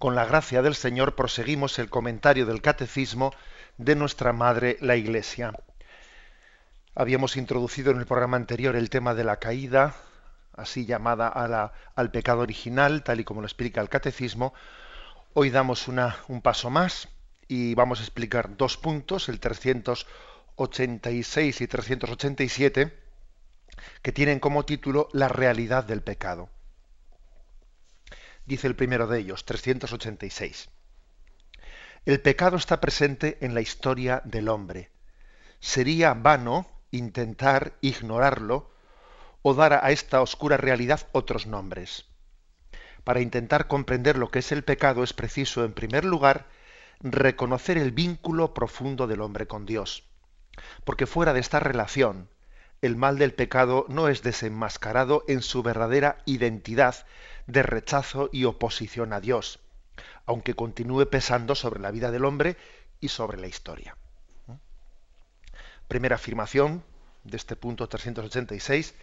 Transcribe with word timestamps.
con 0.00 0.16
la 0.16 0.24
gracia 0.24 0.62
del 0.62 0.74
Señor 0.74 1.14
proseguimos 1.14 1.78
el 1.78 1.88
comentario 1.90 2.46
del 2.46 2.62
catecismo 2.62 3.34
de 3.76 3.94
nuestra 3.94 4.32
Madre 4.32 4.78
la 4.80 4.96
Iglesia. 4.96 5.52
Habíamos 6.94 7.36
introducido 7.36 7.90
en 7.90 7.98
el 7.98 8.06
programa 8.06 8.38
anterior 8.38 8.76
el 8.76 8.88
tema 8.88 9.14
de 9.14 9.24
la 9.24 9.38
caída, 9.38 9.94
así 10.56 10.86
llamada 10.86 11.28
al 11.94 12.10
pecado 12.10 12.40
original, 12.40 13.02
tal 13.02 13.20
y 13.20 13.24
como 13.24 13.42
lo 13.42 13.46
explica 13.46 13.82
el 13.82 13.90
catecismo. 13.90 14.54
Hoy 15.34 15.50
damos 15.50 15.86
un 15.86 16.40
paso 16.40 16.70
más 16.70 17.10
y 17.46 17.74
vamos 17.74 18.00
a 18.00 18.04
explicar 18.04 18.56
dos 18.56 18.78
puntos, 18.78 19.28
el 19.28 19.38
386 19.38 21.60
y 21.60 21.66
387, 21.66 22.98
que 24.00 24.12
tienen 24.12 24.40
como 24.40 24.64
título 24.64 25.10
La 25.12 25.28
realidad 25.28 25.84
del 25.84 26.00
pecado 26.00 26.48
dice 28.50 28.66
el 28.66 28.74
primero 28.74 29.06
de 29.06 29.20
ellos, 29.20 29.44
386. 29.44 30.70
El 32.04 32.20
pecado 32.20 32.56
está 32.56 32.80
presente 32.80 33.38
en 33.42 33.54
la 33.54 33.60
historia 33.60 34.22
del 34.24 34.48
hombre. 34.48 34.90
Sería 35.60 36.14
vano 36.14 36.66
intentar 36.90 37.74
ignorarlo 37.80 38.72
o 39.42 39.54
dar 39.54 39.74
a 39.84 39.92
esta 39.92 40.20
oscura 40.20 40.56
realidad 40.56 41.06
otros 41.12 41.46
nombres. 41.46 42.06
Para 43.04 43.20
intentar 43.20 43.68
comprender 43.68 44.18
lo 44.18 44.32
que 44.32 44.40
es 44.40 44.50
el 44.50 44.64
pecado 44.64 45.04
es 45.04 45.12
preciso, 45.12 45.64
en 45.64 45.72
primer 45.72 46.04
lugar, 46.04 46.46
reconocer 46.98 47.78
el 47.78 47.92
vínculo 47.92 48.52
profundo 48.52 49.06
del 49.06 49.20
hombre 49.20 49.46
con 49.46 49.64
Dios. 49.64 50.02
Porque 50.84 51.06
fuera 51.06 51.32
de 51.32 51.40
esta 51.40 51.60
relación, 51.60 52.28
el 52.82 52.96
mal 52.96 53.16
del 53.16 53.32
pecado 53.32 53.86
no 53.88 54.08
es 54.08 54.22
desenmascarado 54.24 55.24
en 55.28 55.40
su 55.40 55.62
verdadera 55.62 56.18
identidad 56.24 56.96
de 57.50 57.62
rechazo 57.62 58.30
y 58.32 58.44
oposición 58.44 59.12
a 59.12 59.20
Dios, 59.20 59.58
aunque 60.26 60.54
continúe 60.54 61.06
pesando 61.06 61.54
sobre 61.54 61.80
la 61.80 61.90
vida 61.90 62.10
del 62.10 62.24
hombre 62.24 62.56
y 63.00 63.08
sobre 63.08 63.40
la 63.40 63.48
historia. 63.48 63.96
Primera 65.88 66.16
afirmación 66.16 66.84
de 67.24 67.36
este 67.36 67.56
punto 67.56 67.88
386, 67.88 68.94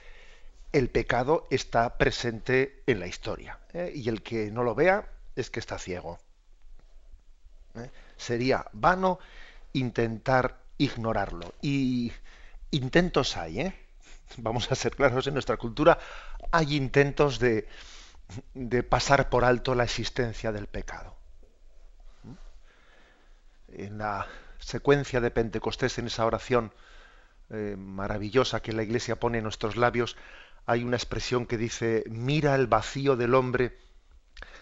el 0.72 0.90
pecado 0.90 1.48
está 1.50 1.98
presente 1.98 2.84
en 2.88 3.00
la 3.00 3.08
historia 3.08 3.60
¿eh? 3.74 3.92
y 3.94 4.08
el 4.10 4.22
que 4.22 4.52
no 4.52 4.64
lo 4.64 4.76
vea 4.76 5.10
es 5.36 5.50
que 5.50 5.60
está 5.60 5.78
ciego. 5.78 6.18
¿eh? 7.76 7.90
Sería 8.16 8.66
vano 8.72 9.20
intentar 9.74 10.58
ignorarlo 10.78 11.54
y 11.62 12.12
intentos 12.72 13.36
hay, 13.36 13.60
¿eh? 13.60 13.74
vamos 14.38 14.72
a 14.72 14.76
ser 14.76 14.96
claros 14.96 15.28
en 15.28 15.34
nuestra 15.34 15.58
cultura, 15.58 16.00
hay 16.52 16.76
intentos 16.76 17.40
de, 17.40 17.68
de 18.54 18.84
pasar 18.84 19.30
por 19.30 19.46
alto 19.46 19.76
la 19.76 19.84
existencia 19.84 20.52
del 20.52 20.68
pecado. 20.68 21.16
En 23.70 23.98
la 23.98 24.28
secuencia 24.60 25.22
de 25.22 25.32
Pentecostés, 25.32 25.98
en 25.98 26.08
esa 26.08 26.26
oración 26.26 26.74
eh, 27.50 27.76
maravillosa 27.78 28.62
que 28.62 28.74
la 28.74 28.84
Iglesia 28.84 29.20
pone 29.20 29.38
en 29.38 29.44
nuestros 29.44 29.78
labios, 29.78 30.18
hay 30.66 30.84
una 30.84 30.98
expresión 30.98 31.46
que 31.46 31.58
dice, 31.58 32.04
mira 32.08 32.56
el 32.56 32.68
vacío 32.68 33.16
del 33.16 33.36
hombre 33.36 33.78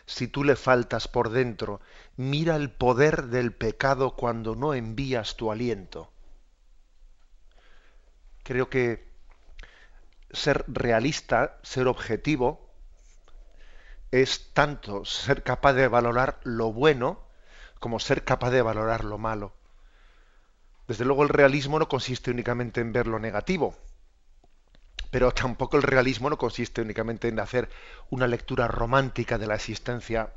si 0.06 0.28
tú 0.28 0.44
le 0.44 0.56
faltas 0.56 1.08
por 1.08 1.30
dentro, 1.30 1.82
mira 2.16 2.56
el 2.56 2.70
poder 2.70 3.26
del 3.28 3.54
pecado 3.54 4.16
cuando 4.16 4.56
no 4.56 4.74
envías 4.74 5.36
tu 5.36 5.52
aliento. 5.52 6.12
Creo 8.44 8.70
que 8.70 9.10
ser 10.32 10.64
realista, 10.68 11.58
ser 11.64 11.88
objetivo, 11.88 12.65
es 14.22 14.54
tanto 14.54 15.04
ser 15.04 15.44
capaz 15.44 15.74
de 15.74 15.88
valorar 15.88 16.40
lo 16.44 16.72
bueno 16.72 17.20
como 17.80 18.00
ser 18.00 18.24
capaz 18.24 18.52
de 18.52 18.62
valorar 18.62 19.04
lo 19.04 19.18
malo. 19.18 19.54
Desde 20.88 21.06
luego 21.06 21.24
el 21.24 21.30
realismo 21.30 21.80
no 21.80 21.90
consiste 21.90 22.32
únicamente 22.32 22.80
en 22.80 22.94
ver 22.94 23.08
lo 23.08 23.20
negativo, 23.20 23.76
pero 25.12 25.32
tampoco 25.32 25.78
el 25.78 25.84
realismo 25.84 26.30
no 26.30 26.38
consiste 26.38 26.82
únicamente 26.82 27.28
en 27.28 27.40
hacer 27.40 27.70
una 28.10 28.28
lectura 28.28 28.68
romántica 28.68 29.38
de 29.38 29.48
la 29.48 29.56
existencia 29.56 30.32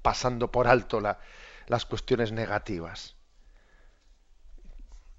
pasando 0.00 0.50
por 0.50 0.68
alto 0.68 1.00
las 1.66 1.84
cuestiones 1.84 2.32
negativas. 2.32 3.16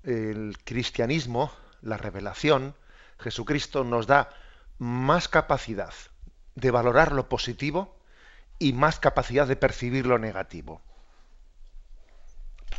El 0.04 0.58
cristianismo, 0.64 1.52
la 1.82 1.98
revelación, 1.98 2.74
Jesucristo 3.20 3.84
nos 3.84 4.08
da 4.08 4.30
más 4.78 5.28
capacidad 5.28 5.94
de 6.60 6.72
valorar 6.72 7.12
lo 7.12 7.30
positivo 7.30 7.96
y 8.58 8.74
más 8.74 9.00
capacidad 9.00 9.48
de 9.48 9.56
percibir 9.56 10.06
lo 10.06 10.20
negativo. 10.20 10.82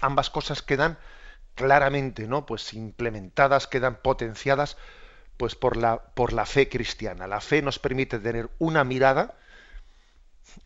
Ambas 0.00 0.30
cosas 0.30 0.62
quedan 0.62 0.98
claramente, 1.54 2.26
¿no? 2.26 2.46
Pues 2.46 2.74
implementadas, 2.74 3.66
quedan 3.66 3.96
potenciadas 3.96 4.76
pues 5.36 5.54
por 5.54 5.76
la, 5.76 5.98
por 6.14 6.32
la 6.32 6.46
fe 6.46 6.68
cristiana. 6.68 7.26
La 7.26 7.40
fe 7.40 7.62
nos 7.62 7.78
permite 7.78 8.18
tener 8.18 8.50
una 8.58 8.84
mirada 8.84 9.34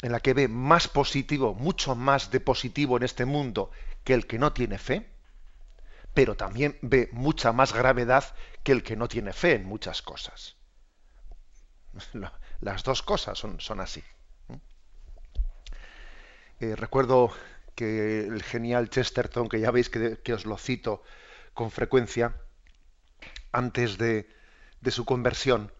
en 0.02 0.12
la 0.12 0.20
que 0.20 0.34
ve 0.34 0.48
más 0.48 0.88
positivo, 0.88 1.54
mucho 1.54 1.94
más 1.94 2.30
de 2.30 2.40
positivo 2.40 2.96
en 2.96 3.04
este 3.04 3.24
mundo 3.24 3.70
que 4.02 4.14
el 4.14 4.26
que 4.26 4.38
no 4.38 4.52
tiene 4.52 4.78
fe, 4.78 5.08
pero 6.12 6.36
también 6.36 6.78
ve 6.82 7.08
mucha 7.12 7.52
más 7.52 7.72
gravedad 7.72 8.34
que 8.62 8.72
el 8.72 8.82
que 8.82 8.96
no 8.96 9.08
tiene 9.08 9.32
fe 9.32 9.54
en 9.54 9.64
muchas 9.64 10.02
cosas. 10.02 10.56
Las 12.60 12.82
dos 12.82 13.02
cosas 13.02 13.38
son, 13.38 13.60
son 13.60 13.80
así. 13.80 14.02
Eh, 16.60 16.76
recuerdo 16.76 17.32
que 17.74 18.20
el 18.20 18.42
genial 18.42 18.88
Chesterton, 18.88 19.48
que 19.48 19.60
ya 19.60 19.70
veis 19.70 19.90
que, 19.90 20.32
os 20.32 20.46
lo 20.46 20.56
cito 20.56 21.02
con 21.52 21.70
frecuencia, 21.70 22.34
antes 23.52 23.98
de, 23.98 24.28
de 24.80 24.90
su 24.90 25.04
conversión, 25.04 25.72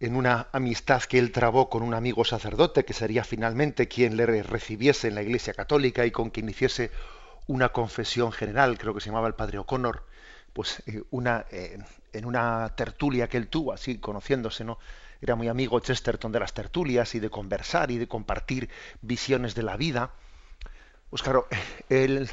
en 0.00 0.16
una 0.16 0.48
amistad 0.52 1.02
que 1.02 1.18
él 1.18 1.30
trabó 1.30 1.68
con 1.68 1.82
un 1.82 1.92
amigo 1.92 2.24
sacerdote, 2.24 2.86
que 2.86 2.94
sería 2.94 3.22
finalmente 3.22 3.86
quien 3.86 4.16
le 4.16 4.42
recibiese 4.42 5.08
en 5.08 5.14
la 5.14 5.22
Iglesia 5.22 5.52
Católica 5.52 6.06
y 6.06 6.10
con 6.10 6.30
quien 6.30 6.48
hiciese 6.48 6.90
una 7.46 7.70
confesión 7.70 8.32
general, 8.32 8.78
creo 8.78 8.94
que 8.94 9.00
se 9.00 9.06
llamaba 9.06 9.28
el 9.28 9.34
padre 9.34 9.58
O'Connor, 9.58 10.06
pues 10.52 10.82
eh, 10.86 11.02
una, 11.10 11.46
eh, 11.50 11.78
en 12.12 12.24
una 12.24 12.74
tertulia 12.76 13.28
que 13.28 13.36
él 13.36 13.48
tuvo, 13.48 13.72
así 13.72 13.98
conociéndose, 13.98 14.64
¿no? 14.64 14.78
era 15.20 15.34
muy 15.34 15.48
amigo 15.48 15.80
Chesterton 15.80 16.32
de 16.32 16.40
las 16.40 16.54
tertulias 16.54 17.14
y 17.14 17.20
de 17.20 17.30
conversar 17.30 17.90
y 17.90 17.98
de 17.98 18.08
compartir 18.08 18.70
visiones 19.02 19.54
de 19.54 19.62
la 19.62 19.76
vida. 19.76 20.12
Pues 21.10 21.22
claro, 21.22 21.46
él 21.88 22.30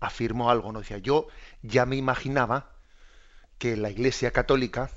afirmó 0.00 0.50
algo, 0.50 0.72
¿no? 0.72 0.80
Decía, 0.80 0.98
yo 0.98 1.28
ya 1.62 1.86
me 1.86 1.96
imaginaba 1.96 2.72
que 3.58 3.76
la 3.76 3.90
Iglesia 3.90 4.32
Católica, 4.32 4.90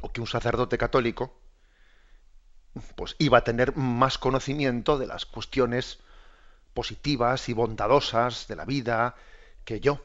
o 0.00 0.12
que 0.12 0.20
un 0.20 0.26
sacerdote 0.26 0.78
católico, 0.78 1.38
pues 2.96 3.14
iba 3.18 3.38
a 3.38 3.44
tener 3.44 3.76
más 3.76 4.18
conocimiento 4.18 4.98
de 4.98 5.06
las 5.06 5.26
cuestiones 5.26 6.00
positivas 6.72 7.48
y 7.48 7.52
bondadosas 7.52 8.48
de 8.48 8.56
la 8.56 8.64
vida 8.64 9.14
que 9.64 9.78
yo. 9.80 10.00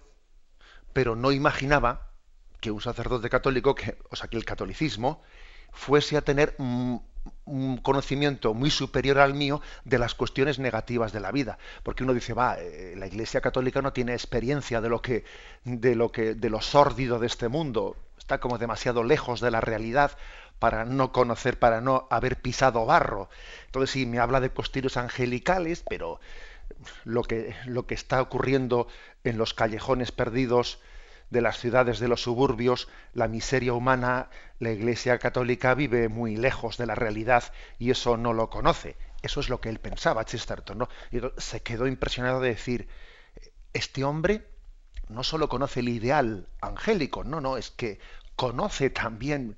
Pero 0.94 1.15
no 1.15 1.31
imaginaba 1.31 2.09
que 2.59 2.71
un 2.71 2.81
sacerdote 2.81 3.30
católico, 3.30 3.75
que, 3.75 3.97
o 4.09 4.15
sea, 4.15 4.27
que 4.27 4.38
el 4.38 4.45
catolicismo 4.45 5.21
fuese 5.71 6.18
a 6.18 6.21
tener 6.21 6.56
un, 6.57 7.01
conocimiento 7.83 8.53
muy 8.53 8.71
superior 8.71 9.19
al 9.19 9.33
mío 9.33 9.62
de 9.83 10.00
las 10.00 10.15
cuestiones 10.15 10.57
negativas 10.57 11.12
de 11.12 11.19
la 11.19 11.31
vida. 11.31 11.57
Porque 11.83 12.03
uno 12.03 12.13
dice 12.13 12.33
va 12.33 12.57
eh, 12.59 12.95
la 12.97 13.07
iglesia 13.07 13.41
católica 13.41 13.81
no 13.81 13.94
tiene 13.94 14.13
experiencia 14.13 14.81
de 14.81 14.89
lo 14.89 15.01
que 15.01 15.25
de 15.63 15.95
lo 15.95 16.12
que 16.12 16.36
de 16.36 16.50
lo 16.50 16.62
sórdido 16.62 17.19
de 17.19 17.27
este 17.27 17.47
mundo. 17.50 17.97
Está 18.18 18.39
como 18.39 18.57
demasiado 18.57 19.03
lejos 19.03 19.41
de 19.41 19.51
la 19.51 19.62
realidad 19.62 20.12
para 20.59 20.86
no 20.86 21.12
conocer 21.12 21.57
para 21.57 21.81
no 21.81 22.07
haber 22.12 22.41
pisado 22.41 22.86
barro 22.86 23.30
entonces 23.65 23.91
sí 23.91 24.06
me 24.06 24.19
habla 24.19 24.41
de 24.41 24.50
cuestiones 24.50 24.97
angelicales 24.97 25.83
pero 25.89 26.19
lo 27.04 27.24
que 27.24 27.56
lo 27.66 27.86
que 27.86 27.94
está 27.94 28.21
ocurriendo 28.21 28.88
en 29.24 29.38
los 29.38 29.54
callejones 29.54 30.12
perdidos 30.12 30.80
de 31.30 31.42
las 31.42 31.60
ciudades 31.60 32.00
de 32.00 32.07
los 32.07 32.24
suburbios, 32.24 32.88
la 33.13 33.27
miseria 33.27 33.74
humana, 33.74 34.30
la 34.60 34.71
Iglesia 34.71 35.19
Católica 35.19 35.75
vive 35.75 36.10
muy 36.10 36.36
lejos 36.36 36.77
de 36.77 36.88
la 36.88 36.95
realidad 36.95 37.44
y 37.77 37.92
eso 37.92 38.18
no 38.18 38.33
lo 38.33 38.50
conoce. 38.50 38.98
Eso 39.21 39.39
es 39.39 39.50
lo 39.50 39.62
que 39.62 39.69
él 39.69 39.80
pensaba, 39.80 40.25
Chesterton. 40.25 40.77
¿no? 40.80 40.89
Y 41.12 41.19
se 41.38 41.62
quedó 41.62 41.88
impresionado 41.88 42.39
de 42.42 42.50
decir, 42.50 42.88
este 43.74 44.04
hombre 44.04 44.48
no 45.07 45.24
solo 45.24 45.50
conoce 45.50 45.81
el 45.81 45.89
ideal 45.89 46.48
angélico, 46.62 47.24
no, 47.24 47.42
no, 47.42 47.57
es 47.57 47.72
que 47.72 48.00
conoce 48.36 48.89
también 48.89 49.57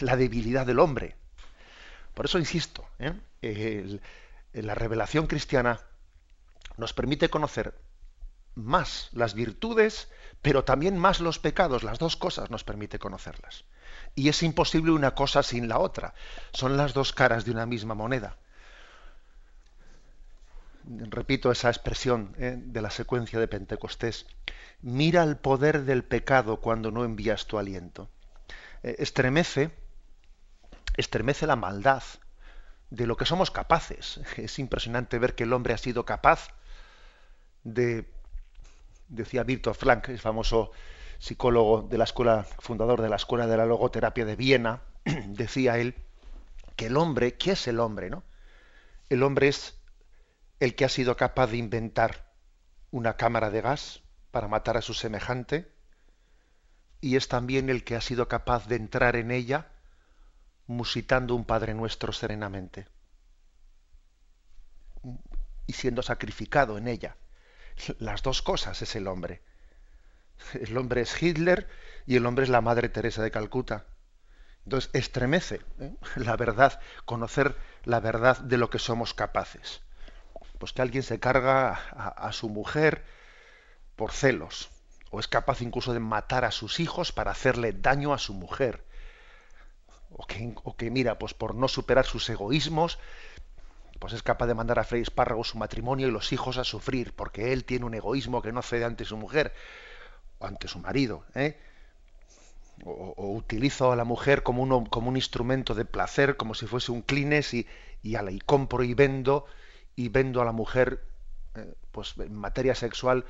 la 0.00 0.16
debilidad 0.16 0.66
del 0.66 0.78
hombre. 0.78 1.16
Por 2.14 2.26
eso 2.26 2.38
insisto, 2.38 2.86
¿eh? 2.98 4.00
la 4.52 4.74
revelación 4.74 5.26
cristiana 5.26 5.80
nos 6.76 6.92
permite 6.92 7.30
conocer 7.30 7.74
más 8.54 9.08
las 9.12 9.34
virtudes, 9.34 10.08
pero 10.42 10.64
también 10.64 10.98
más 10.98 11.20
los 11.20 11.38
pecados. 11.38 11.82
Las 11.82 11.98
dos 11.98 12.16
cosas 12.16 12.50
nos 12.50 12.64
permite 12.64 12.98
conocerlas. 12.98 13.64
Y 14.14 14.28
es 14.28 14.42
imposible 14.42 14.92
una 14.92 15.14
cosa 15.14 15.42
sin 15.42 15.68
la 15.68 15.78
otra. 15.78 16.14
Son 16.52 16.76
las 16.76 16.92
dos 16.94 17.12
caras 17.12 17.44
de 17.44 17.50
una 17.50 17.66
misma 17.66 17.94
moneda. 17.94 18.36
Repito 20.84 21.52
esa 21.52 21.68
expresión 21.68 22.34
¿eh? 22.38 22.56
de 22.58 22.82
la 22.82 22.90
secuencia 22.90 23.38
de 23.38 23.48
Pentecostés. 23.48 24.26
Mira 24.80 25.22
el 25.22 25.36
poder 25.36 25.84
del 25.84 26.02
pecado 26.02 26.60
cuando 26.60 26.90
no 26.90 27.04
envías 27.04 27.46
tu 27.46 27.58
aliento. 27.58 28.10
Eh, 28.82 28.96
estremece, 28.98 29.70
estremece 30.96 31.46
la 31.46 31.56
maldad 31.56 32.02
de 32.90 33.06
lo 33.06 33.16
que 33.16 33.26
somos 33.26 33.50
capaces. 33.50 34.20
Es 34.36 34.58
impresionante 34.58 35.18
ver 35.18 35.34
que 35.34 35.44
el 35.44 35.52
hombre 35.52 35.72
ha 35.72 35.78
sido 35.78 36.04
capaz 36.04 36.48
de, 37.64 38.08
decía 39.08 39.42
Víctor 39.44 39.74
Frank, 39.74 40.08
el 40.08 40.18
famoso 40.18 40.72
psicólogo 41.18 41.82
de 41.82 41.98
la 41.98 42.04
escuela, 42.04 42.44
fundador 42.58 43.00
de 43.00 43.08
la 43.08 43.16
escuela 43.16 43.46
de 43.46 43.56
la 43.56 43.66
logoterapia 43.66 44.24
de 44.24 44.36
Viena, 44.36 44.82
decía 45.28 45.78
él 45.78 45.94
que 46.76 46.86
el 46.86 46.96
hombre, 46.96 47.34
¿qué 47.34 47.52
es 47.52 47.68
el 47.68 47.80
hombre, 47.80 48.10
no? 48.10 48.24
El 49.08 49.22
hombre 49.22 49.48
es 49.48 49.78
el 50.58 50.74
que 50.74 50.84
ha 50.84 50.88
sido 50.88 51.16
capaz 51.16 51.48
de 51.48 51.58
inventar 51.58 52.32
una 52.90 53.16
cámara 53.16 53.50
de 53.50 53.60
gas 53.60 54.02
para 54.30 54.48
matar 54.48 54.76
a 54.76 54.82
su 54.82 54.94
semejante 54.94 55.72
y 57.00 57.16
es 57.16 57.28
también 57.28 57.68
el 57.68 57.84
que 57.84 57.96
ha 57.96 58.00
sido 58.00 58.28
capaz 58.28 58.66
de 58.68 58.76
entrar 58.76 59.16
en 59.16 59.30
ella 59.30 59.72
musitando 60.66 61.34
un 61.34 61.44
Padre 61.44 61.74
Nuestro 61.74 62.12
serenamente 62.12 62.86
y 65.66 65.72
siendo 65.72 66.02
sacrificado 66.02 66.78
en 66.78 66.88
ella. 66.88 67.16
Las 67.98 68.22
dos 68.22 68.42
cosas 68.42 68.82
es 68.82 68.96
el 68.96 69.06
hombre. 69.08 69.42
El 70.54 70.76
hombre 70.76 71.02
es 71.02 71.22
Hitler 71.22 71.68
y 72.06 72.16
el 72.16 72.26
hombre 72.26 72.44
es 72.44 72.50
la 72.50 72.60
Madre 72.60 72.88
Teresa 72.88 73.22
de 73.22 73.30
Calcuta. 73.30 73.86
Entonces 74.64 74.90
estremece 74.92 75.60
¿eh? 75.80 75.94
la 76.16 76.36
verdad, 76.36 76.80
conocer 77.04 77.56
la 77.84 78.00
verdad 78.00 78.38
de 78.38 78.58
lo 78.58 78.70
que 78.70 78.78
somos 78.78 79.14
capaces. 79.14 79.82
Pues 80.58 80.72
que 80.72 80.82
alguien 80.82 81.02
se 81.02 81.18
carga 81.18 81.72
a, 81.72 82.32
su 82.32 82.48
mujer 82.48 83.04
por 83.96 84.12
celos, 84.12 84.70
o 85.10 85.18
es 85.18 85.26
capaz 85.26 85.60
incluso 85.60 85.92
de 85.92 85.98
matar 85.98 86.44
a 86.44 86.52
sus 86.52 86.78
hijos 86.78 87.10
para 87.10 87.32
hacerle 87.32 87.72
daño 87.72 88.14
a 88.14 88.18
su 88.18 88.32
mujer. 88.32 88.84
O 90.10 90.24
que, 90.24 90.54
o 90.62 90.76
que, 90.76 90.90
mira, 90.90 91.18
pues 91.18 91.34
por 91.34 91.56
no 91.56 91.66
superar 91.66 92.06
sus 92.06 92.28
egoísmos, 92.30 93.00
pues 94.02 94.14
es 94.14 94.24
capaz 94.24 94.48
de 94.48 94.54
mandar 94.54 94.80
a 94.80 94.84
Frey 94.84 95.00
Espárrago 95.00 95.44
su 95.44 95.58
matrimonio 95.58 96.08
y 96.08 96.10
los 96.10 96.32
hijos 96.32 96.58
a 96.58 96.64
sufrir, 96.64 97.12
porque 97.14 97.52
él 97.52 97.64
tiene 97.64 97.84
un 97.84 97.94
egoísmo 97.94 98.42
que 98.42 98.50
no 98.50 98.60
cede 98.60 98.84
ante 98.84 99.04
su 99.04 99.16
mujer 99.16 99.54
o 100.40 100.46
ante 100.48 100.66
su 100.66 100.80
marido. 100.80 101.24
¿eh? 101.36 101.56
O, 102.84 103.30
utilizo 103.36 103.92
a 103.92 103.96
la 103.96 104.02
mujer 104.02 104.42
como, 104.42 104.60
uno, 104.60 104.82
como 104.90 105.08
un 105.08 105.14
instrumento 105.14 105.76
de 105.76 105.84
placer, 105.84 106.36
como 106.36 106.54
si 106.54 106.66
fuese 106.66 106.90
un 106.90 107.02
clines 107.02 107.54
y, 107.54 107.64
y, 108.02 108.16
y 108.16 108.38
compro 108.40 108.82
y 108.82 108.92
vendo 108.92 109.46
y 109.94 110.08
vendo 110.08 110.42
a 110.42 110.44
la 110.44 110.52
mujer 110.52 111.04
eh, 111.54 111.72
pues 111.92 112.14
en 112.18 112.34
materia 112.34 112.74
sexual 112.74 113.24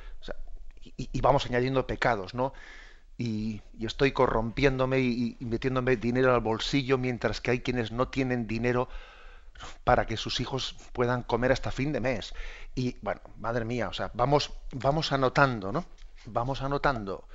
y, 0.97 1.21
vamos 1.21 1.45
añadiendo 1.45 1.87
pecados, 1.87 2.33
¿no? 2.33 2.55
Y, 3.19 3.61
estoy 3.79 4.13
corrompiéndome 4.13 5.01
y, 5.01 5.37
metiéndome 5.41 5.97
dinero 5.97 6.33
al 6.33 6.41
bolsillo 6.41 6.97
mientras 6.97 7.43
que 7.43 7.51
hay 7.51 7.61
quienes 7.61 7.93
no 7.93 8.09
tienen 8.09 8.47
dinero 8.47 8.89
para 9.85 10.07
que 10.07 10.17
sus 10.17 10.41
hijos 10.41 10.77
puedan 10.93 11.23
comer 11.23 11.53
hasta 11.53 11.71
fin 11.71 11.93
de 11.93 12.01
mes. 12.01 12.35
Y 12.75 12.97
bueno, 13.03 13.21
madre 13.39 13.65
mía, 13.65 13.89
o 13.89 13.93
sea, 13.93 14.11
vamos, 14.15 14.53
vamos 14.73 15.13
anotando, 15.13 15.73
¿no? 15.73 15.85
Vamos 16.27 16.63
anotando 16.63 17.27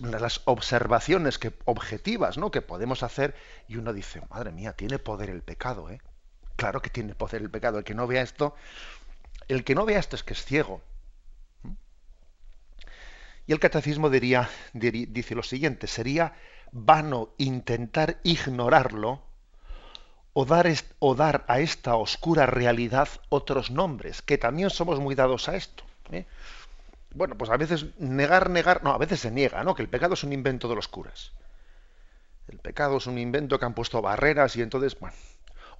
las 0.00 0.40
observaciones 0.46 1.38
que, 1.38 1.52
objetivas 1.64 2.38
¿no? 2.38 2.50
que 2.50 2.62
podemos 2.62 3.02
hacer 3.02 3.34
y 3.68 3.76
uno 3.76 3.92
dice, 3.92 4.22
madre 4.30 4.52
mía, 4.52 4.72
tiene 4.72 4.98
poder 4.98 5.30
el 5.30 5.42
pecado, 5.42 5.90
¿eh? 5.90 6.00
Claro 6.56 6.80
que 6.80 6.90
tiene 6.90 7.14
poder 7.14 7.42
el 7.42 7.50
pecado. 7.50 7.78
El 7.78 7.84
que 7.84 7.94
no 7.94 8.06
vea 8.06 8.22
esto, 8.22 8.54
el 9.48 9.64
que 9.64 9.74
no 9.74 9.84
vea 9.84 9.98
esto 9.98 10.16
es 10.16 10.22
que 10.22 10.34
es 10.34 10.44
ciego. 10.44 10.82
Y 13.46 13.52
el 13.52 13.58
catecismo 13.58 14.08
diría, 14.08 14.48
dice 14.72 15.34
lo 15.34 15.42
siguiente, 15.42 15.86
sería 15.86 16.34
vano 16.72 17.34
intentar 17.36 18.20
ignorarlo 18.22 19.22
o 20.34 20.44
dar, 20.44 21.44
a 21.46 21.60
esta 21.60 21.94
oscura 21.94 22.46
realidad 22.46 23.08
otros 23.28 23.70
nombres, 23.70 24.20
que 24.20 24.36
también 24.36 24.68
somos 24.68 24.98
muy 24.98 25.14
dados 25.14 25.48
a 25.48 25.56
esto. 25.56 25.84
¿eh? 26.10 26.26
Bueno, 27.14 27.38
pues 27.38 27.50
a 27.50 27.56
veces 27.56 27.86
negar, 27.98 28.50
negar, 28.50 28.82
no, 28.82 28.92
a 28.92 28.98
veces 28.98 29.20
se 29.20 29.30
niega, 29.30 29.62
¿no? 29.62 29.74
Que 29.76 29.82
el 29.82 29.88
pecado 29.88 30.14
es 30.14 30.24
un 30.24 30.32
invento 30.32 30.68
de 30.68 30.74
los 30.74 30.88
curas. 30.88 31.32
El 32.48 32.58
pecado 32.58 32.96
es 32.98 33.06
un 33.06 33.18
invento 33.18 33.58
que 33.58 33.64
han 33.64 33.74
puesto 33.74 34.02
barreras 34.02 34.56
y 34.56 34.62
entonces, 34.62 34.98
bueno, 34.98 35.16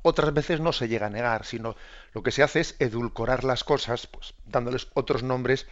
otras 0.03 0.33
veces 0.33 0.61
no 0.61 0.73
se 0.73 0.87
llega 0.87 1.09
a 1.09 1.11
negar, 1.11 1.45
sino 1.45 1.75
lo 2.13 2.23
que 2.23 2.31
se 2.31 2.45
hace 2.45 2.61
es 2.61 2.77
edulcorar 2.79 3.43
las 3.43 3.65
cosas, 3.65 4.07
pues 4.07 4.35
dándoles 4.47 4.87
otros 4.95 5.25
nombres, 5.25 5.67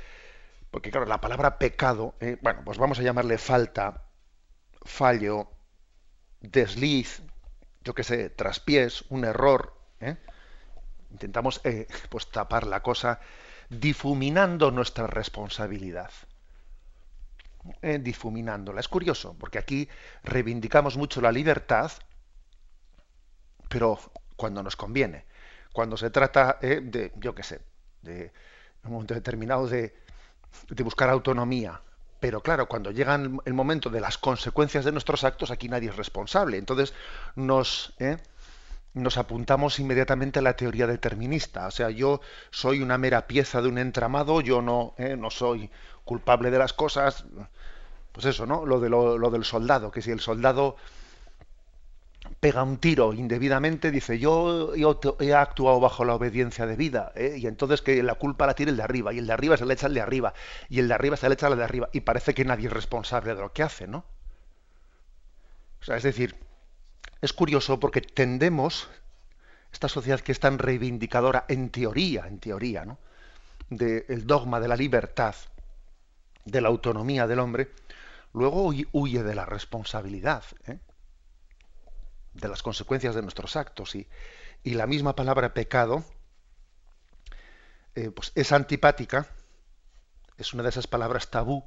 porque 0.73 0.91
claro, 0.91 1.07
la 1.07 1.21
palabra 1.21 1.59
pecado, 1.59 2.15
¿eh? 2.19 2.37
bueno, 2.43 2.63
pues 2.65 2.79
vamos 2.79 2.99
a 2.99 3.03
llamarle 3.03 3.39
falta, 3.39 4.03
fallo, 4.85 5.49
desliz, 6.41 7.23
yo 7.85 7.95
qué 7.95 8.05
sé, 8.05 8.31
traspiés, 8.31 9.05
un 9.09 9.25
error. 9.25 9.75
¿eh? 10.01 10.17
Intentamos 11.11 11.61
eh, 11.65 11.87
pues 12.09 12.31
tapar 12.31 12.67
la 12.67 12.83
cosa 12.83 13.21
difuminando 13.69 14.71
nuestra 14.71 15.07
responsabilidad. 15.07 16.11
Eh, 17.81 17.99
difuminándola. 17.99 18.81
Es 18.81 18.89
curioso, 18.89 19.37
porque 19.39 19.59
aquí 19.59 19.89
reivindicamos 20.25 20.97
mucho 20.97 21.21
la 21.21 21.31
libertad, 21.31 21.93
pero 23.69 23.99
cuando 24.37 24.63
nos 24.63 24.77
conviene. 24.77 25.25
Cuando 25.73 25.97
se 25.97 26.11
trata 26.11 26.59
de, 26.61 27.13
yo 27.17 27.35
qué 27.35 27.43
sé, 27.43 27.63
de 28.03 28.33
un 28.85 28.93
momento 28.93 29.15
determinado 29.15 29.69
de, 29.69 29.95
de 30.69 30.83
buscar 30.83 31.09
autonomía, 31.09 31.81
pero 32.23 32.41
claro, 32.41 32.69
cuando 32.69 32.93
llega 32.93 33.17
el 33.17 33.53
momento 33.53 33.91
de 33.91 34.01
las 34.01 34.17
consecuencias 34.17 34.85
de 34.85 34.93
nuestros 34.93 35.25
actos, 35.25 35.51
aquí 35.51 35.69
nadie 35.69 35.89
es 35.89 35.97
responsable. 35.97 36.57
Entonces 36.57 36.95
nos, 37.35 37.95
¿eh? 37.99 38.17
nos 38.95 39.19
apuntamos 39.19 39.81
inmediatamente 39.81 40.39
a 40.39 40.43
la 40.43 40.55
teoría 40.55 40.87
determinista. 40.87 41.67
O 41.67 41.73
sea, 41.73 41.91
yo 41.91 42.21
soy 42.53 42.81
una 42.81 42.97
mera 42.97 43.27
pieza 43.27 43.61
de 43.61 43.67
un 43.67 43.77
entramado, 43.77 44.41
yo 44.41 44.63
no, 44.63 44.95
¿eh? 44.99 45.17
no 45.17 45.31
soy 45.31 45.69
culpable 46.05 46.53
de 46.53 46.59
las 46.59 46.73
cosas. 46.73 47.25
Pues 48.13 48.25
eso, 48.27 48.47
¿no? 48.47 48.67
Lo, 48.67 48.79
de 48.79 48.89
lo 48.89 49.31
del 49.31 49.45
soldado, 49.45 49.91
que 49.91 50.01
si 50.01 50.13
el 50.13 50.21
soldado 50.21 50.77
pega 52.43 52.65
un 52.65 52.79
tiro 52.79 53.13
indebidamente, 53.13 53.93
dice 53.93 54.19
yo, 54.19 54.75
he 54.75 55.33
actuado 55.33 55.79
bajo 55.79 56.05
la 56.05 56.17
obediencia 56.17 56.67
debida, 56.67 57.13
¿eh? 57.15 57.37
y 57.39 57.47
entonces 57.47 57.83
que 57.83 58.03
la 58.03 58.17
culpa 58.17 58.49
la 58.49 58.55
tiene 58.55 58.73
el 58.73 58.77
de 58.77 58.83
arriba, 58.83 59.13
y 59.13 59.19
el 59.19 59.29
de 59.29 59.33
arriba 59.33 59.57
se 59.57 59.65
le 59.65 59.75
echa 59.75 59.87
el 59.87 59.95
de 59.95 60.01
arriba, 60.01 60.35
y 60.69 60.81
el 60.81 60.89
de 60.89 60.95
arriba 60.95 61.17
se 61.17 61.29
le 61.29 61.35
echa 61.35 61.47
al 61.47 61.57
de 61.57 61.63
arriba, 61.63 61.89
y 61.93 62.01
parece 62.01 62.35
que 62.35 62.45
nadie 62.45 62.67
es 62.67 62.73
responsable 62.73 63.37
de 63.37 63.41
lo 63.41 63.53
que 63.53 63.63
hace, 63.63 63.87
¿no? 63.87 64.05
O 65.81 65.85
sea, 65.85 65.97
es 65.97 66.03
decir, 66.03 66.35
es 67.21 67.33
curioso 67.33 67.79
porque 67.79 68.01
tendemos, 68.01 68.89
esta 69.73 69.87
sociedad 69.87 70.19
que 70.19 70.33
es 70.33 70.41
tan 70.41 70.59
reivindicadora 70.59 71.45
en 71.47 71.71
teoría, 71.71 72.27
en 72.27 72.41
teoría, 72.41 72.85
¿no? 72.85 72.99
del 73.71 74.27
dogma 74.27 74.59
de 74.59 74.67
la 74.67 74.75
libertad, 74.75 75.37
de 76.45 76.61
la 76.61 76.67
autonomía 76.71 77.29
del 77.29 77.39
hombre, 77.39 77.71
luego 78.35 78.73
huye 78.91 79.23
de 79.23 79.35
la 79.37 79.47
responsabilidad. 79.47 80.43
¿eh? 80.67 80.81
De 82.35 82.49
las 82.49 82.63
consecuencias 82.63 83.15
de 83.15 83.23
nuestros 83.23 83.57
actos. 83.57 83.95
Y, 83.95 84.09
y 84.63 84.75
la 84.75 84.87
misma 84.87 85.15
palabra 85.15 85.55
pecado 85.55 86.05
eh, 87.95 88.11
pues 88.11 88.33
es 88.35 88.53
antipática, 88.53 89.27
es 90.39 90.55
una 90.55 90.63
de 90.63 90.71
esas 90.71 90.87
palabras 90.87 91.31
tabú. 91.31 91.65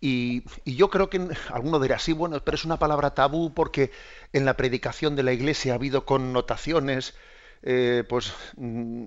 Y, 0.00 0.44
y, 0.64 0.76
yo 0.76 0.90
creo 0.90 1.10
que 1.10 1.28
alguno 1.50 1.80
dirá, 1.80 1.98
sí, 1.98 2.12
bueno, 2.12 2.42
pero 2.44 2.54
es 2.54 2.64
una 2.64 2.78
palabra 2.78 3.14
tabú 3.14 3.52
porque 3.54 3.90
en 4.32 4.44
la 4.44 4.56
predicación 4.56 5.16
de 5.16 5.22
la 5.22 5.32
iglesia 5.32 5.72
ha 5.72 5.76
habido 5.76 6.04
connotaciones 6.04 7.14
eh, 7.62 8.04
pues, 8.08 8.32
mm, 8.56 9.06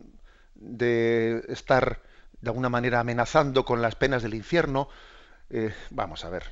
de 0.55 1.43
estar 1.49 2.01
de 2.41 2.49
alguna 2.49 2.69
manera 2.69 2.99
amenazando 2.99 3.65
con 3.65 3.81
las 3.81 3.95
penas 3.95 4.23
del 4.23 4.33
infierno. 4.33 4.89
Eh, 5.49 5.73
vamos 5.89 6.25
a 6.25 6.29
ver, 6.29 6.43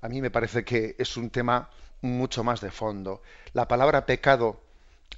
a 0.00 0.08
mí 0.08 0.20
me 0.20 0.30
parece 0.30 0.64
que 0.64 0.96
es 0.98 1.16
un 1.16 1.30
tema 1.30 1.70
mucho 2.04 2.44
más 2.44 2.60
de 2.60 2.70
fondo. 2.70 3.22
La 3.52 3.66
palabra 3.66 4.06
pecado 4.06 4.60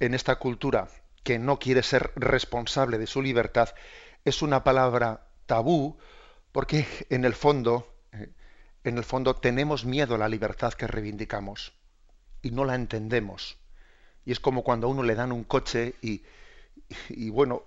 en 0.00 0.14
esta 0.14 0.36
cultura 0.36 0.88
que 1.24 1.38
no 1.38 1.58
quiere 1.58 1.82
ser 1.82 2.12
responsable 2.16 2.98
de 2.98 3.06
su 3.06 3.20
libertad 3.20 3.70
es 4.24 4.42
una 4.42 4.64
palabra 4.64 5.26
tabú 5.46 5.98
porque 6.52 6.86
en 7.10 7.24
el 7.24 7.34
fondo 7.34 7.92
eh, 8.12 8.30
en 8.84 8.98
el 8.98 9.04
fondo 9.04 9.34
tenemos 9.34 9.84
miedo 9.84 10.14
a 10.14 10.18
la 10.18 10.28
libertad 10.28 10.72
que 10.72 10.86
reivindicamos 10.86 11.72
y 12.40 12.52
no 12.52 12.64
la 12.64 12.76
entendemos. 12.76 13.58
Y 14.24 14.32
es 14.32 14.40
como 14.40 14.62
cuando 14.62 14.86
a 14.86 14.90
uno 14.90 15.02
le 15.02 15.14
dan 15.14 15.32
un 15.32 15.44
coche 15.44 15.94
y, 16.02 16.22
y 17.08 17.30
bueno, 17.30 17.62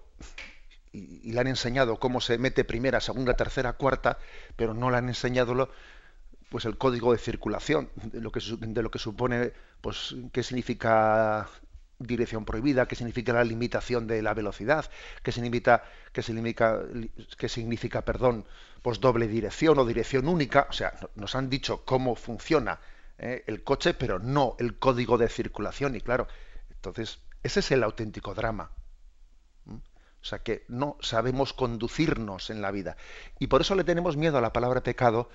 y, 0.94 1.32
le 1.32 1.40
han 1.40 1.48
enseñado 1.48 2.00
cómo 2.00 2.22
se 2.22 2.38
mete 2.38 2.64
primera, 2.64 3.02
segunda, 3.02 3.34
tercera, 3.34 3.74
cuarta, 3.74 4.18
pero 4.56 4.74
no 4.74 4.90
le 4.90 4.98
han 4.98 5.10
enseñado 5.10 5.54
lo, 5.54 5.70
pues 6.50 6.66
el 6.66 6.78
código 6.78 7.12
de 7.12 7.20
circulación, 7.20 7.90
de 7.96 8.22
lo 8.22 8.32
que, 8.32 8.42
de 8.42 8.82
lo 8.82 8.92
que 8.92 9.00
supone, 9.00 9.54
pues, 9.82 10.16
qué 10.32 10.44
significa 10.44 11.48
dirección 12.00 12.46
prohibida, 12.46 12.88
qué 12.88 12.96
significa 12.96 13.34
la 13.34 13.44
limitación 13.44 14.08
de 14.08 14.22
la 14.22 14.34
velocidad, 14.34 14.90
qué 15.22 15.32
significa, 15.32 15.84
qué 16.14 16.22
significa, 16.24 16.82
qué 17.38 17.50
significa 17.50 18.04
perdón, 18.04 18.46
pues 18.82 19.00
doble 19.00 19.28
dirección 19.28 19.78
o 19.78 19.86
dirección 19.86 20.28
única. 20.28 20.68
O 20.70 20.74
sea, 20.74 20.94
nos 21.16 21.36
han 21.36 21.50
dicho 21.50 21.84
cómo 21.86 22.16
funciona 22.16 22.80
eh, 23.18 23.44
el 23.48 23.64
coche, 23.64 23.94
pero 23.94 24.20
no 24.20 24.56
el 24.60 24.80
código 24.80 25.18
de 25.18 25.28
circulación. 25.28 25.96
Y 25.96 26.02
claro, 26.02 26.28
entonces, 26.72 27.20
ese 27.44 27.60
es 27.60 27.72
el 27.72 27.84
auténtico 27.84 28.34
drama. 28.34 28.72
O 30.22 30.26
sea 30.26 30.40
que 30.40 30.66
no 30.68 30.98
sabemos 31.02 31.54
conducirnos 31.54 32.50
en 32.50 32.62
la 32.62 32.72
vida. 32.72 32.98
Y 33.40 33.48
por 33.48 33.62
eso 33.62 33.76
le 33.76 33.84
tenemos 33.84 34.18
miedo 34.18 34.38
a 34.38 34.42
la 34.42 34.52
palabra 34.54 34.84
pecado, 34.84 35.30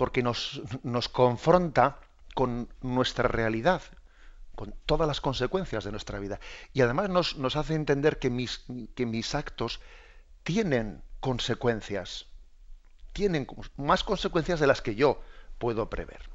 porque 0.00 0.22
nos, 0.22 0.62
nos 0.82 1.10
confronta 1.10 1.98
con 2.34 2.72
nuestra 2.80 3.28
realidad, 3.28 3.82
con 4.54 4.74
todas 4.86 5.06
las 5.06 5.20
consecuencias 5.20 5.84
de 5.84 5.90
nuestra 5.90 6.18
vida. 6.18 6.40
Y 6.72 6.80
además 6.80 7.10
nos, 7.10 7.36
nos 7.36 7.54
hace 7.54 7.74
entender 7.74 8.18
que 8.18 8.30
mis, 8.30 8.64
que 8.94 9.04
mis 9.04 9.34
actos 9.34 9.78
tienen 10.42 11.02
consecuencias, 11.20 12.24
tienen 13.12 13.46
más 13.76 14.02
consecuencias 14.02 14.58
de 14.58 14.68
las 14.68 14.80
que 14.80 14.94
yo 14.94 15.20
puedo 15.58 15.90
prever. 15.90 16.30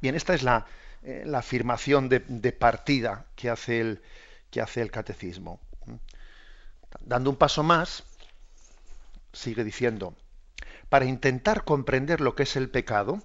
Bien, 0.00 0.14
esta 0.14 0.32
es 0.32 0.44
la, 0.44 0.64
eh, 1.02 1.24
la 1.26 1.38
afirmación 1.38 2.08
de, 2.08 2.20
de, 2.20 2.52
partida 2.52 3.26
que 3.34 3.50
hace 3.50 3.80
el, 3.80 4.00
que 4.52 4.60
hace 4.60 4.80
el 4.80 4.92
catecismo. 4.92 5.58
Dando 7.00 7.30
un 7.30 7.36
paso 7.36 7.64
más, 7.64 8.04
sigue 9.32 9.64
diciendo, 9.64 10.14
para 10.88 11.04
intentar 11.04 11.64
comprender 11.64 12.20
lo 12.20 12.34
que 12.34 12.44
es 12.44 12.56
el 12.56 12.70
pecado, 12.70 13.22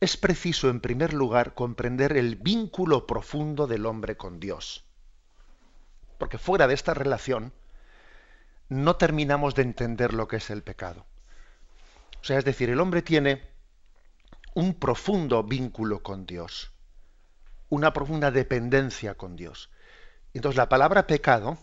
es 0.00 0.16
preciso 0.16 0.68
en 0.68 0.80
primer 0.80 1.14
lugar 1.14 1.54
comprender 1.54 2.16
el 2.16 2.36
vínculo 2.36 3.06
profundo 3.06 3.66
del 3.66 3.86
hombre 3.86 4.16
con 4.16 4.40
Dios. 4.40 4.84
Porque 6.18 6.38
fuera 6.38 6.66
de 6.66 6.74
esta 6.74 6.94
relación 6.94 7.52
no 8.68 8.96
terminamos 8.96 9.54
de 9.54 9.62
entender 9.62 10.12
lo 10.12 10.28
que 10.28 10.36
es 10.36 10.50
el 10.50 10.62
pecado. 10.62 11.06
O 12.20 12.24
sea, 12.24 12.38
es 12.38 12.44
decir, 12.44 12.68
el 12.68 12.80
hombre 12.80 13.02
tiene 13.02 13.42
un 14.54 14.74
profundo 14.74 15.44
vínculo 15.44 16.02
con 16.02 16.26
Dios, 16.26 16.72
una 17.68 17.92
profunda 17.92 18.30
dependencia 18.30 19.14
con 19.14 19.36
Dios. 19.36 19.70
Entonces 20.34 20.56
la 20.56 20.68
palabra 20.68 21.06
pecado 21.06 21.58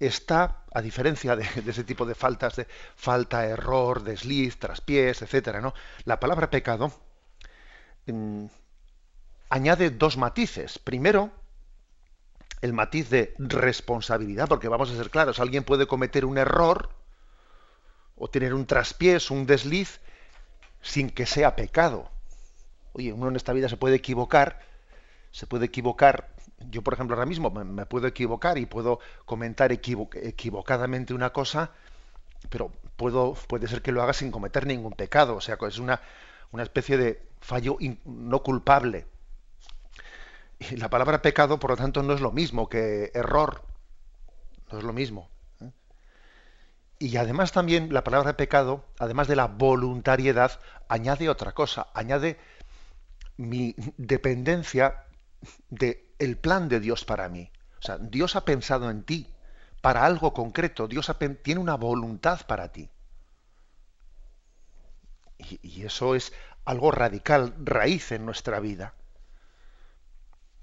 está, 0.00 0.64
a 0.72 0.80
diferencia 0.82 1.36
de, 1.36 1.46
ese 1.66 1.84
tipo 1.84 2.06
de 2.06 2.14
faltas, 2.14 2.56
de 2.56 2.66
falta, 2.96 3.46
error, 3.46 4.02
desliz, 4.02 4.58
traspiés, 4.58 5.22
etcétera, 5.22 5.60
¿no? 5.60 5.74
La 6.04 6.20
palabra 6.20 6.50
pecado 6.50 6.92
mm, 8.06 8.46
añade 9.50 9.90
dos 9.90 10.16
matices. 10.16 10.78
Primero, 10.78 11.30
el 12.60 12.72
matiz 12.72 13.10
de 13.10 13.34
responsabilidad, 13.38 14.48
porque 14.48 14.68
vamos 14.68 14.90
a 14.90 14.96
ser 14.96 15.10
claros, 15.10 15.38
alguien 15.38 15.64
puede 15.64 15.86
cometer 15.86 16.24
un 16.24 16.38
error 16.38 16.90
o 18.16 18.28
tener 18.28 18.54
un 18.54 18.66
traspiés, 18.66 19.30
un 19.30 19.46
desliz, 19.46 20.00
sin 20.80 21.10
que 21.10 21.26
sea 21.26 21.56
pecado. 21.56 22.10
Oye, 22.92 23.12
uno 23.12 23.28
en 23.28 23.36
esta 23.36 23.52
vida 23.52 23.68
se 23.68 23.76
puede 23.76 23.96
equivocar, 23.96 24.60
se 25.30 25.46
puede 25.46 25.66
equivocar 25.66 26.33
yo, 26.70 26.82
por 26.82 26.94
ejemplo, 26.94 27.16
ahora 27.16 27.26
mismo 27.26 27.50
me, 27.50 27.86
puedo 27.86 28.06
equivocar 28.06 28.58
y 28.58 28.66
puedo 28.66 29.00
comentar 29.24 29.72
equivocadamente 29.72 31.14
una 31.14 31.30
cosa, 31.30 31.70
pero 32.48 32.70
puedo, 32.96 33.34
puede 33.34 33.68
ser 33.68 33.82
que 33.82 33.92
lo 33.92 34.02
haga 34.02 34.12
sin 34.12 34.30
cometer 34.30 34.66
ningún 34.66 34.92
pecado. 34.92 35.36
O 35.36 35.40
sea, 35.40 35.58
es 35.66 35.78
una, 35.78 36.00
una 36.52 36.62
especie 36.62 36.96
de 36.96 37.22
fallo 37.40 37.76
no 38.04 38.42
culpable. 38.42 39.06
Y 40.58 40.76
la 40.76 40.88
palabra 40.88 41.22
pecado, 41.22 41.58
por 41.58 41.70
lo 41.70 41.76
tanto, 41.76 42.02
no 42.02 42.14
es 42.14 42.20
lo 42.20 42.32
mismo 42.32 42.68
que 42.68 43.10
error. 43.14 43.62
No 44.70 44.78
es 44.78 44.84
lo 44.84 44.92
mismo. 44.92 45.28
¿eh? 45.60 45.70
Y 46.98 47.16
además 47.16 47.52
también 47.52 47.92
la 47.92 48.04
palabra 48.04 48.36
pecado, 48.36 48.84
además 48.98 49.28
de 49.28 49.36
la 49.36 49.46
voluntariedad, 49.46 50.60
añade 50.88 51.28
otra 51.28 51.52
cosa, 51.52 51.88
añade 51.94 52.38
mi 53.36 53.74
dependencia 53.96 55.04
de 55.70 56.14
el 56.18 56.36
plan 56.36 56.68
de 56.68 56.80
Dios 56.80 57.04
para 57.04 57.28
mí. 57.28 57.50
O 57.78 57.82
sea, 57.82 57.98
Dios 57.98 58.36
ha 58.36 58.44
pensado 58.44 58.90
en 58.90 59.02
ti 59.02 59.34
para 59.80 60.04
algo 60.06 60.32
concreto. 60.32 60.88
Dios 60.88 61.12
tiene 61.42 61.60
una 61.60 61.76
voluntad 61.76 62.46
para 62.46 62.72
ti. 62.72 62.88
Y, 65.36 65.84
eso 65.84 66.14
es 66.14 66.32
algo 66.64 66.90
radical, 66.90 67.54
raíz 67.62 68.12
en 68.12 68.24
nuestra 68.24 68.60
vida. 68.60 68.94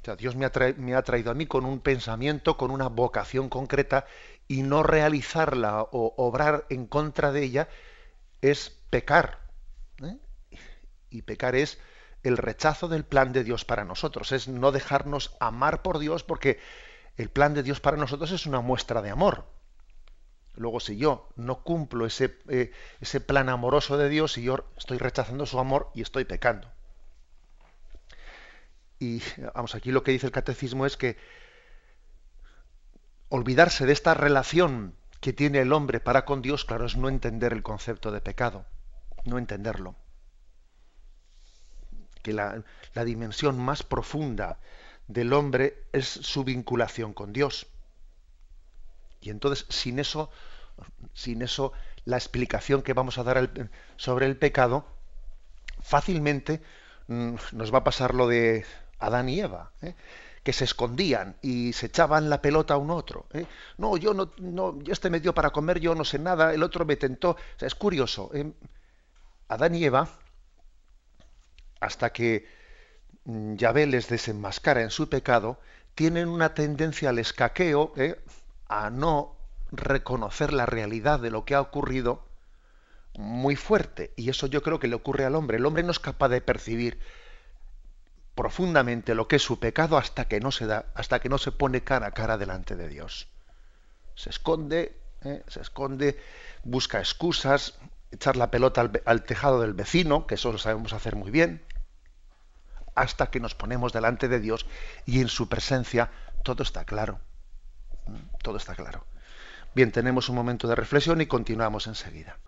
O 0.01 0.05
sea, 0.05 0.15
Dios 0.15 0.35
me 0.35 0.45
ha, 0.45 1.03
traído 1.03 1.29
a 1.29 1.35
mí 1.35 1.45
con 1.45 1.65
un 1.65 1.79
pensamiento, 1.79 2.57
con 2.57 2.71
una 2.71 2.87
vocación 2.87 3.49
concreta, 3.49 4.05
y 4.47 4.63
no 4.63 4.81
realizarla 4.81 5.83
o 5.83 6.15
obrar 6.17 6.65
en 6.69 6.87
contra 6.87 7.31
de 7.31 7.43
ella 7.43 7.69
es 8.41 8.71
pecar. 8.89 9.39
¿eh? 10.03 10.17
Y 11.11 11.21
pecar 11.21 11.55
es 11.55 11.77
el 12.23 12.37
rechazo 12.37 12.87
del 12.87 13.03
plan 13.03 13.33
de 13.33 13.43
Dios 13.43 13.65
para 13.65 13.85
nosotros, 13.85 14.31
es 14.31 14.47
no 14.47 14.71
dejarnos 14.71 15.35
amar 15.39 15.81
por 15.81 15.99
Dios 15.99 16.23
porque 16.23 16.59
el 17.17 17.29
plan 17.29 17.53
de 17.53 17.63
Dios 17.63 17.79
para 17.79 17.97
nosotros 17.97 18.31
es 18.31 18.45
una 18.45 18.61
muestra 18.61 19.01
de 19.01 19.09
amor. 19.09 19.45
Luego, 20.55 20.79
si 20.79 20.97
yo 20.97 21.29
no 21.35 21.63
cumplo 21.63 22.05
ese, 22.05 22.37
eh, 22.49 22.71
ese 22.99 23.21
plan 23.21 23.49
amoroso 23.49 23.97
de 23.97 24.09
Dios, 24.09 24.37
y 24.37 24.43
yo 24.43 24.65
estoy 24.77 24.97
rechazando 24.97 25.45
su 25.45 25.59
amor 25.59 25.89
y 25.95 26.01
estoy 26.01 26.25
pecando. 26.25 26.69
Y 28.99 29.21
vamos, 29.55 29.73
aquí 29.73 29.91
lo 29.91 30.03
que 30.03 30.11
dice 30.11 30.27
el 30.27 30.31
catecismo 30.31 30.85
es 30.85 30.97
que 30.97 31.17
olvidarse 33.29 33.85
de 33.85 33.93
esta 33.93 34.13
relación 34.13 34.95
que 35.21 35.33
tiene 35.33 35.59
el 35.59 35.73
hombre 35.73 35.99
para 35.99 36.25
con 36.25 36.41
Dios, 36.41 36.65
claro, 36.65 36.85
es 36.85 36.97
no 36.97 37.09
entender 37.09 37.53
el 37.53 37.63
concepto 37.63 38.11
de 38.11 38.21
pecado, 38.21 38.65
no 39.23 39.37
entenderlo 39.37 39.95
que 42.21 42.33
la, 42.33 42.63
dimensión 43.05 43.59
más 43.59 43.83
profunda 43.83 44.59
del 45.07 45.33
hombre 45.33 45.83
es 45.91 46.07
su 46.07 46.43
vinculación 46.43 47.13
con 47.13 47.33
Dios. 47.33 47.67
Y 49.21 49.29
entonces, 49.29 49.65
sin 49.69 49.99
eso, 49.99 50.29
sin 51.13 51.41
eso, 51.41 51.73
la 52.05 52.17
explicación 52.17 52.81
que 52.81 52.93
vamos 52.93 53.17
a 53.17 53.23
dar 53.23 53.49
sobre 53.97 54.25
el 54.25 54.37
pecado, 54.37 54.85
fácilmente 55.81 56.61
mm, 57.07 57.35
nos 57.53 57.73
va 57.73 57.79
a 57.79 57.83
pasar 57.83 58.15
lo 58.15 58.27
de 58.27 58.65
Adán 58.99 59.29
y 59.29 59.39
Eva, 59.39 59.71
¿eh? 59.81 59.95
que 60.43 60.53
se 60.53 60.63
escondían 60.63 61.35
y 61.41 61.73
se 61.73 61.87
echaban 61.87 62.29
la 62.29 62.41
pelota 62.41 62.73
a 62.75 62.77
un 62.77 62.89
otro. 62.89 63.27
¿eh? 63.33 63.45
No, 63.77 63.97
yo 63.97 64.13
no, 64.13 64.31
no, 64.37 64.79
este 64.87 65.09
me 65.09 65.19
dio 65.19 65.33
para 65.33 65.51
comer, 65.51 65.79
yo 65.79 65.93
no 65.93 66.03
sé 66.03 66.17
nada, 66.17 66.53
el 66.53 66.63
otro 66.63 66.85
me 66.85 66.95
tentó. 66.95 67.37
es 67.59 67.75
curioso. 67.75 68.31
¿eh? 68.33 68.51
Adán 69.49 69.75
y 69.75 69.83
Eva 69.83 70.09
hasta 71.81 72.13
que 72.13 72.47
mm, 73.25 73.55
Yahvé 73.55 73.87
les 73.87 74.07
desenmascara 74.07 74.81
en 74.81 74.91
su 74.91 75.09
pecado, 75.09 75.59
tienen 75.95 76.29
una 76.29 76.53
tendencia 76.53 77.09
al 77.09 77.19
escaqueo, 77.19 77.91
¿eh? 77.97 78.17
a 78.69 78.89
no 78.89 79.35
reconocer 79.71 80.53
la 80.53 80.65
realidad 80.65 81.19
de 81.19 81.31
lo 81.31 81.43
que 81.43 81.55
ha 81.55 81.61
ocurrido 81.61 82.23
muy 83.17 83.57
fuerte. 83.57 84.13
Y 84.15 84.29
eso 84.29 84.47
yo 84.47 84.61
creo 84.61 84.79
que 84.79 84.87
le 84.87 84.95
ocurre 84.95 85.25
al 85.25 85.35
hombre. 85.35 85.57
El 85.57 85.65
hombre 85.65 85.83
no 85.83 85.91
es 85.91 85.99
capaz 85.99 86.29
de 86.29 86.39
percibir 86.39 86.99
profundamente 88.35 89.15
lo 89.15 89.27
que 89.27 89.35
es 89.35 89.41
su 89.41 89.59
pecado 89.59 89.97
hasta 89.97 90.25
que 90.25 90.39
no 90.39 90.51
se 90.51 90.65
da, 90.65 90.85
hasta 90.95 91.19
que 91.19 91.29
no 91.29 91.37
se 91.37 91.51
pone 91.51 91.83
cara 91.83 92.07
a 92.07 92.11
cara 92.11 92.37
delante 92.37 92.75
de 92.75 92.87
Dios. 92.87 93.27
Se 94.15 94.29
esconde, 94.29 94.97
¿eh? 95.23 95.43
se 95.47 95.61
esconde, 95.61 96.17
busca 96.63 96.99
excusas, 96.99 97.77
echar 98.11 98.35
la 98.35 98.51
pelota 98.51 98.89
al, 99.05 99.23
tejado 99.23 99.61
del 99.61 99.73
vecino, 99.73 100.27
que 100.27 100.35
eso 100.35 100.51
lo 100.51 100.57
sabemos 100.57 100.93
hacer 100.93 101.15
muy 101.15 101.31
bien, 101.31 101.61
hasta 102.95 103.27
que 103.27 103.39
nos 103.39 103.55
ponemos 103.55 103.93
delante 103.93 104.27
de 104.27 104.39
Dios 104.39 104.65
y 105.05 105.21
en 105.21 105.27
su 105.27 105.47
presencia 105.49 106.11
todo 106.43 106.63
está 106.63 106.85
claro. 106.85 107.19
Mm, 108.07 108.37
todo 108.43 108.57
está 108.57 108.75
claro. 108.75 109.05
Bien, 109.73 109.91
tenemos 109.91 110.29
un 110.29 110.35
momento 110.35 110.67
de 110.67 110.75
reflexión 110.75 111.21
y 111.21 111.27
continuamos 111.27 111.87
enseguida. 111.87 112.39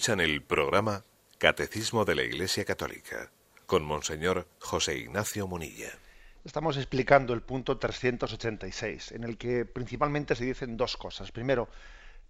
Escuchan 0.00 0.20
el 0.20 0.42
programa 0.42 1.04
Catecismo 1.36 2.06
de 2.06 2.14
la 2.14 2.22
Iglesia 2.22 2.64
Católica 2.64 3.30
con 3.66 3.84
Monseñor 3.84 4.48
José 4.58 4.96
Ignacio 4.96 5.46
Munilla. 5.46 5.90
Estamos 6.42 6.78
explicando 6.78 7.34
el 7.34 7.42
punto 7.42 7.76
386, 7.76 9.12
en 9.12 9.24
el 9.24 9.36
que 9.36 9.66
principalmente 9.66 10.34
se 10.34 10.46
dicen 10.46 10.78
dos 10.78 10.96
cosas. 10.96 11.32
Primero, 11.32 11.68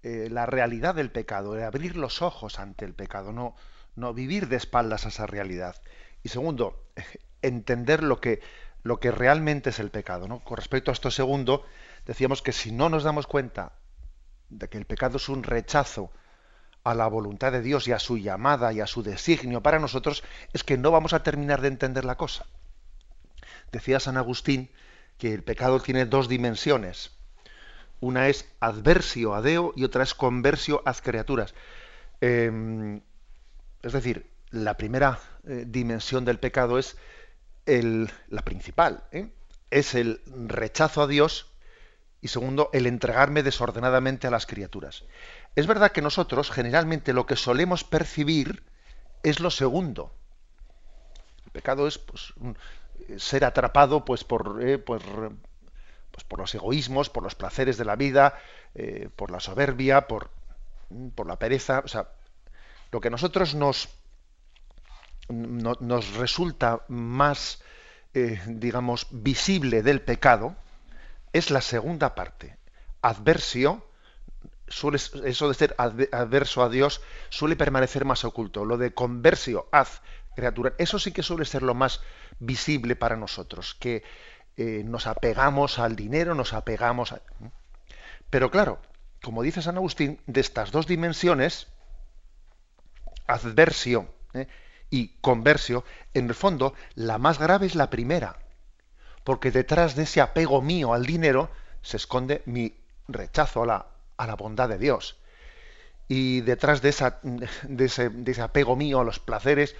eh, 0.02 0.26
la 0.32 0.46
realidad 0.46 0.96
del 0.96 1.12
pecado, 1.12 1.52
de 1.52 1.62
abrir 1.62 1.96
los 1.96 2.22
ojos 2.22 2.58
ante 2.58 2.84
el 2.84 2.92
pecado, 2.92 3.32
no, 3.32 3.54
no 3.94 4.14
vivir 4.14 4.48
de 4.48 4.56
espaldas 4.56 5.06
a 5.06 5.10
esa 5.10 5.28
realidad. 5.28 5.80
Y 6.24 6.30
segundo, 6.30 6.86
entender 7.40 8.02
lo 8.02 8.20
que, 8.20 8.40
lo 8.82 8.98
que 8.98 9.12
realmente 9.12 9.70
es 9.70 9.78
el 9.78 9.90
pecado. 9.90 10.26
¿no? 10.26 10.40
Con 10.40 10.56
respecto 10.56 10.90
a 10.90 10.94
esto 10.94 11.12
segundo, 11.12 11.64
decíamos 12.04 12.42
que 12.42 12.50
si 12.50 12.72
no 12.72 12.88
nos 12.88 13.04
damos 13.04 13.28
cuenta 13.28 13.74
de 14.48 14.68
que 14.68 14.76
el 14.76 14.86
pecado 14.86 15.18
es 15.18 15.28
un 15.28 15.44
rechazo 15.44 16.10
a 16.84 16.94
la 16.94 17.06
voluntad 17.06 17.52
de 17.52 17.62
Dios 17.62 17.86
y 17.88 17.92
a 17.92 17.98
su 17.98 18.18
llamada 18.18 18.72
y 18.72 18.80
a 18.80 18.86
su 18.86 19.02
designio 19.02 19.62
para 19.62 19.78
nosotros, 19.78 20.22
es 20.52 20.64
que 20.64 20.78
no 20.78 20.90
vamos 20.90 21.12
a 21.12 21.22
terminar 21.22 21.60
de 21.60 21.68
entender 21.68 22.04
la 22.04 22.16
cosa. 22.16 22.46
Decía 23.72 24.00
San 24.00 24.16
Agustín 24.16 24.70
que 25.18 25.34
el 25.34 25.42
pecado 25.42 25.80
tiene 25.80 26.06
dos 26.06 26.28
dimensiones. 26.28 27.12
Una 28.00 28.28
es 28.28 28.46
adversio 28.60 29.34
a 29.34 29.42
Deo 29.42 29.72
y 29.76 29.84
otra 29.84 30.02
es 30.02 30.14
conversio 30.14 30.82
ad 30.86 30.96
criaturas. 31.02 31.54
Em, 32.20 33.00
es 33.82 33.92
decir, 33.92 34.30
la 34.50 34.76
primera 34.76 35.20
eh, 35.46 35.64
dimensión 35.66 36.24
del 36.24 36.38
pecado 36.38 36.78
es 36.78 36.96
el, 37.66 38.10
la 38.28 38.42
principal, 38.42 39.04
¿eh? 39.12 39.28
es 39.70 39.94
el 39.94 40.22
rechazo 40.26 41.02
a 41.02 41.06
Dios 41.06 41.46
y 42.22 42.28
segundo, 42.28 42.68
el 42.72 42.86
entregarme 42.86 43.42
desordenadamente 43.42 44.26
a 44.26 44.30
las 44.30 44.46
criaturas. 44.46 45.04
Es 45.56 45.66
verdad 45.66 45.92
que 45.92 46.02
nosotros 46.02 46.50
generalmente 46.50 47.12
lo 47.12 47.26
que 47.26 47.36
solemos 47.36 47.84
percibir 47.84 48.64
es 49.22 49.40
lo 49.40 49.50
segundo. 49.50 50.14
El 51.44 51.50
pecado 51.52 51.86
es 51.86 51.98
pues, 51.98 52.32
ser 53.18 53.44
atrapado 53.44 54.04
pues, 54.04 54.24
por, 54.24 54.60
eh, 54.62 54.78
pues, 54.78 55.02
por 56.28 56.38
los 56.38 56.54
egoísmos, 56.54 57.10
por 57.10 57.22
los 57.22 57.34
placeres 57.34 57.76
de 57.76 57.84
la 57.84 57.96
vida, 57.96 58.38
por 59.16 59.30
la 59.30 59.40
soberbia, 59.40 60.06
por, 60.06 60.30
por 61.14 61.26
la 61.26 61.38
pereza. 61.38 61.82
O 61.84 61.88
sea, 61.88 62.08
lo 62.90 63.00
que 63.00 63.08
a 63.08 63.10
nosotros 63.10 63.54
nos, 63.54 63.88
nos 65.28 66.14
resulta 66.16 66.84
más, 66.88 67.62
eh, 68.14 68.40
digamos, 68.46 69.06
visible 69.10 69.82
del 69.82 70.02
pecado 70.02 70.56
es 71.32 71.50
la 71.50 71.60
segunda 71.60 72.14
parte. 72.14 72.56
Adversio, 73.02 73.86
eso 74.70 75.48
de 75.48 75.54
ser 75.54 75.74
adverso 75.78 76.62
a 76.62 76.68
Dios, 76.68 77.00
suele 77.28 77.56
permanecer 77.56 78.04
más 78.04 78.24
oculto. 78.24 78.64
Lo 78.64 78.78
de 78.78 78.94
conversio, 78.94 79.68
haz, 79.72 80.02
criatura, 80.34 80.74
eso 80.78 80.98
sí 80.98 81.12
que 81.12 81.22
suele 81.22 81.44
ser 81.44 81.62
lo 81.62 81.74
más 81.74 82.00
visible 82.38 82.96
para 82.96 83.16
nosotros, 83.16 83.74
que 83.74 84.02
eh, 84.56 84.82
nos 84.84 85.06
apegamos 85.06 85.78
al 85.78 85.96
dinero, 85.96 86.34
nos 86.34 86.52
apegamos 86.52 87.12
a... 87.12 87.20
Pero 88.30 88.50
claro, 88.50 88.80
como 89.22 89.42
dice 89.42 89.60
San 89.60 89.76
Agustín, 89.76 90.20
de 90.26 90.40
estas 90.40 90.70
dos 90.70 90.86
dimensiones, 90.86 91.66
adversio 93.26 94.12
¿eh? 94.34 94.46
y 94.88 95.08
conversio, 95.20 95.84
en 96.14 96.28
el 96.28 96.34
fondo 96.34 96.74
la 96.94 97.18
más 97.18 97.38
grave 97.38 97.66
es 97.66 97.74
la 97.74 97.90
primera, 97.90 98.38
porque 99.24 99.50
detrás 99.50 99.96
de 99.96 100.04
ese 100.04 100.20
apego 100.20 100.62
mío 100.62 100.94
al 100.94 101.06
dinero 101.06 101.50
se 101.82 101.96
esconde 101.96 102.42
mi 102.46 102.74
rechazo 103.08 103.62
a 103.62 103.66
la, 103.66 103.86
a 104.20 104.26
la 104.26 104.36
bondad 104.36 104.68
de 104.68 104.78
Dios. 104.78 105.16
Y 106.08 106.40
detrás 106.40 106.82
de, 106.82 106.88
esa, 106.88 107.20
de, 107.22 107.84
ese, 107.84 108.42
apego 108.42 108.76
mío 108.76 109.00
a 109.00 109.04
los 109.04 109.18
placeres 109.18 109.76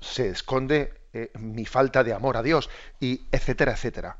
se 0.00 0.28
esconde 0.28 0.94
eh, 1.12 1.30
mi 1.34 1.66
falta 1.66 2.02
de 2.02 2.14
amor 2.14 2.36
a 2.36 2.42
Dios, 2.42 2.70
y 3.00 3.26
etcétera, 3.30 3.72
etcétera. 3.72 4.16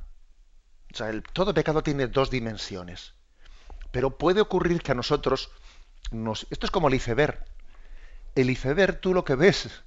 O 0.92 0.96
sea, 0.96 1.10
todo 1.32 1.54
pecado 1.54 1.82
tiene 1.82 2.06
dos 2.06 2.30
dimensiones. 2.30 3.14
Pero 3.90 4.18
puede 4.18 4.40
ocurrir 4.40 4.82
que 4.82 4.92
a 4.92 4.94
nosotros 4.94 5.50
nos, 6.10 6.46
esto 6.50 6.66
es 6.66 6.70
como 6.70 6.88
el 6.88 6.94
iceberg 6.94 7.42
el 8.34 8.50
iceberg 8.50 9.00
tú 9.00 9.14
lo 9.14 9.24
que 9.24 9.34
ves 9.34 9.82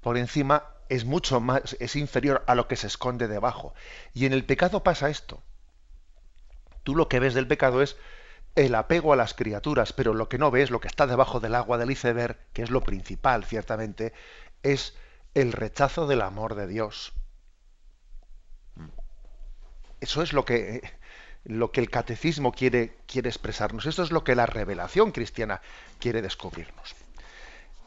por 0.00 0.16
encima 0.16 0.64
es 0.88 1.04
mucho 1.04 1.40
más, 1.40 1.76
es 1.78 1.96
inferior 1.96 2.42
a 2.46 2.54
lo 2.54 2.68
que 2.68 2.76
se 2.76 2.86
esconde 2.86 3.28
debajo. 3.28 3.74
Y 4.14 4.26
en 4.26 4.32
el 4.32 4.44
pecado 4.44 4.82
pasa 4.82 5.10
esto. 5.10 5.42
Tú 6.82 6.96
lo 6.96 7.08
que 7.08 7.20
ves 7.20 7.34
del 7.34 7.46
pecado 7.46 7.82
es 7.82 7.96
el 8.54 8.74
apego 8.74 9.12
a 9.12 9.16
las 9.16 9.34
criaturas, 9.34 9.92
pero 9.92 10.14
lo 10.14 10.28
que 10.28 10.38
no 10.38 10.50
ves, 10.50 10.70
lo 10.70 10.80
que 10.80 10.88
está 10.88 11.06
debajo 11.06 11.40
del 11.40 11.54
agua 11.54 11.78
del 11.78 11.90
iceberg, 11.90 12.36
que 12.52 12.62
es 12.62 12.70
lo 12.70 12.82
principal, 12.82 13.44
ciertamente, 13.44 14.12
es 14.62 14.94
el 15.34 15.52
rechazo 15.52 16.06
del 16.06 16.20
amor 16.20 16.54
de 16.54 16.66
Dios. 16.66 17.12
Eso 20.00 20.22
es 20.22 20.32
lo 20.32 20.44
que, 20.44 20.82
lo 21.44 21.72
que 21.72 21.80
el 21.80 21.88
catecismo 21.88 22.52
quiere, 22.52 22.98
quiere 23.06 23.28
expresarnos. 23.28 23.86
Esto 23.86 24.02
es 24.02 24.10
lo 24.10 24.24
que 24.24 24.34
la 24.34 24.46
revelación 24.46 25.12
cristiana 25.12 25.62
quiere 25.98 26.20
descubrirnos. 26.20 26.94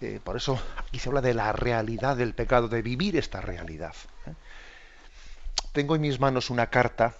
Eh, 0.01 0.19
por 0.23 0.36
eso 0.36 0.60
aquí 0.78 0.99
se 0.99 1.10
habla 1.10 1.21
de 1.21 1.34
la 1.34 1.51
realidad 1.51 2.17
del 2.17 2.34
pecado, 2.34 2.67
de 2.67 2.82
vivir 2.82 3.17
esta 3.17 3.39
realidad. 3.39 3.95
¿eh? 4.25 4.34
Tengo 5.73 5.95
en 5.95 6.01
mis 6.01 6.19
manos 6.19 6.49
una 6.49 6.69
carta, 6.69 7.15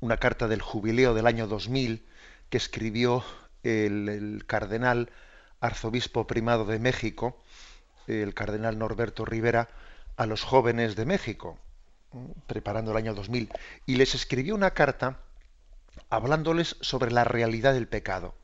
una 0.00 0.16
carta 0.16 0.48
del 0.48 0.62
jubileo 0.62 1.12
del 1.12 1.26
año 1.26 1.46
2000 1.46 2.06
que 2.50 2.56
escribió 2.56 3.24
el, 3.62 4.44
cardenal 4.46 5.10
arzobispo 5.60 6.26
primado 6.26 6.64
de 6.64 6.78
México, 6.78 7.36
el 8.06 8.34
cardenal 8.34 8.78
Norberto 8.78 9.24
Rivera, 9.24 9.68
a 10.16 10.26
los 10.26 10.42
jóvenes 10.42 10.96
de 10.96 11.06
México, 11.06 11.58
preparando 12.46 12.90
el 12.90 12.96
año 12.96 13.14
2000, 13.14 13.50
y 13.86 13.96
les 13.96 14.14
escribió 14.14 14.54
una 14.54 14.72
carta 14.72 15.18
hablándoles 16.10 16.76
sobre 16.80 17.10
la 17.10 17.24
realidad 17.24 17.74
del 17.74 17.88
pecado. 17.88 18.34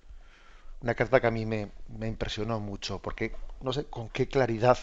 Una 0.81 0.95
carta 0.95 1.21
que 1.21 1.27
a 1.27 1.31
mí 1.31 1.47
me, 1.47 1.71
impresionó 2.03 2.61
mucho, 2.61 3.01
porque 3.01 3.35
no 3.61 3.73
sé 3.73 3.87
con 3.87 4.09
qué 4.11 4.29
claridad 4.29 4.79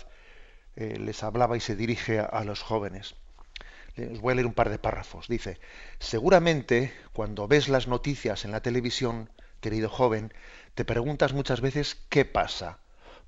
eh, 0.76 0.98
les 1.00 1.24
hablaba 1.24 1.58
y 1.58 1.60
se 1.60 1.76
dirige 1.76 2.20
a, 2.20 2.44
los 2.44 2.62
jóvenes. 2.62 3.16
Les 3.96 4.22
voy 4.22 4.32
a 4.32 4.36
leer 4.36 4.48
un 4.48 4.54
par 4.54 4.70
de 4.70 4.80
párrafos. 4.80 5.28
Dice, 5.28 5.60
seguramente 6.00 6.94
cuando 7.14 7.48
ves 7.48 7.68
las 7.68 7.88
noticias 7.88 8.46
en 8.46 8.52
la 8.52 8.62
televisión, 8.62 9.30
querido 9.60 9.90
joven, 9.90 10.34
te 10.76 10.86
preguntas 10.86 11.34
muchas 11.34 11.62
veces 11.62 11.98
qué 12.10 12.26
pasa. 12.26 12.80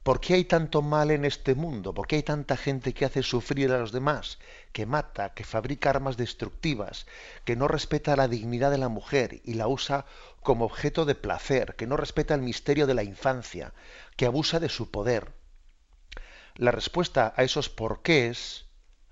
¿Por 0.03 0.19
qué 0.19 0.33
hay 0.33 0.43
tanto 0.43 0.81
mal 0.81 1.11
en 1.11 1.23
este 1.23 1.55
mundo? 1.55 1.93
¿Por 1.93 2.07
qué 2.07 2.17
hay 2.17 2.23
tanta 2.23 2.57
gente 2.57 2.93
que 2.93 3.05
hace 3.05 3.23
sufrir 3.23 3.71
a 3.71 3.77
los 3.77 3.93
demás, 3.93 4.37
que 4.73 4.85
mata, 4.85 5.33
que 5.33 5.45
fabrica 5.45 5.89
armas 5.89 6.17
destructivas, 6.17 7.07
que 7.45 7.55
no 7.55 7.69
respeta 7.69 8.17
la 8.17 8.27
dignidad 8.27 8.69
de 8.69 8.77
la 8.77 8.89
mujer 8.89 9.39
y 9.45 9.53
la 9.53 9.69
usa 9.69 10.05
como 10.41 10.65
objeto 10.65 11.05
de 11.05 11.15
placer, 11.15 11.75
que 11.77 11.87
no 11.87 11.95
respeta 11.95 12.33
el 12.33 12.41
misterio 12.41 12.85
de 12.85 12.95
la 12.95 13.03
infancia, 13.03 13.73
que 14.17 14.25
abusa 14.25 14.59
de 14.59 14.67
su 14.67 14.91
poder? 14.91 15.31
La 16.55 16.71
respuesta 16.71 17.33
a 17.37 17.43
esos 17.43 17.69
porqués 17.69 18.65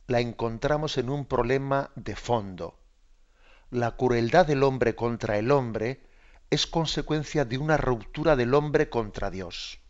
la 0.07 0.19
encontramos 0.19 0.97
en 0.97 1.09
un 1.09 1.25
problema 1.25 1.91
de 1.95 2.15
fondo. 2.15 2.77
La 3.69 3.95
crueldad 3.95 4.45
del 4.45 4.63
hombre 4.63 4.95
contra 4.95 5.37
el 5.37 5.51
hombre 5.51 6.01
es 6.49 6.67
consecuencia 6.67 7.45
de 7.45 7.57
una 7.57 7.77
ruptura 7.77 8.35
del 8.35 8.53
hombre 8.53 8.89
contra 8.89 9.31
Dios 9.31 9.81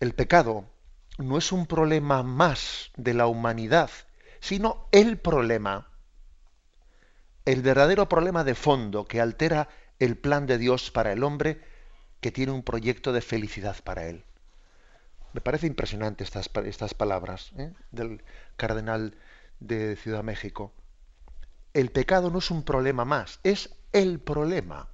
el 0.00 0.14
pecado 0.14 0.64
no 1.18 1.36
es 1.36 1.52
un 1.52 1.66
problema 1.66 2.22
más 2.22 2.90
de 2.96 3.12
la 3.12 3.26
humanidad, 3.26 3.90
sino 4.40 4.88
el 4.92 5.18
problema, 5.18 5.90
el 7.44 7.60
verdadero 7.60 8.08
problema 8.08 8.42
de 8.42 8.54
fondo 8.54 9.04
que 9.04 9.20
altera 9.20 9.68
el 9.98 10.16
plan 10.16 10.46
de 10.46 10.56
Dios 10.56 10.90
para 10.90 11.12
el 11.12 11.22
hombre 11.22 11.60
que 12.22 12.32
tiene 12.32 12.52
un 12.52 12.62
proyecto 12.62 13.12
de 13.12 13.20
felicidad 13.20 13.76
para 13.84 14.06
él. 14.06 14.24
Me 15.32 15.40
parece 15.40 15.66
impresionante 15.66 16.24
estas, 16.24 16.50
estas 16.64 16.94
palabras 16.94 17.52
¿eh? 17.56 17.72
del 17.92 18.22
cardenal 18.56 19.14
de 19.60 19.96
Ciudad 19.96 20.24
México. 20.24 20.72
El 21.72 21.90
pecado 21.90 22.30
no 22.30 22.38
es 22.38 22.50
un 22.50 22.64
problema 22.64 23.04
más, 23.04 23.38
es 23.44 23.70
el 23.92 24.18
problema. 24.18 24.88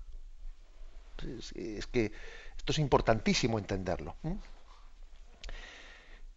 Es, 1.55 1.87
que 1.87 2.13
esto 2.57 2.73
es 2.73 2.79
importantísimo 2.79 3.59
entenderlo. 3.59 4.17
¿eh? 4.25 4.37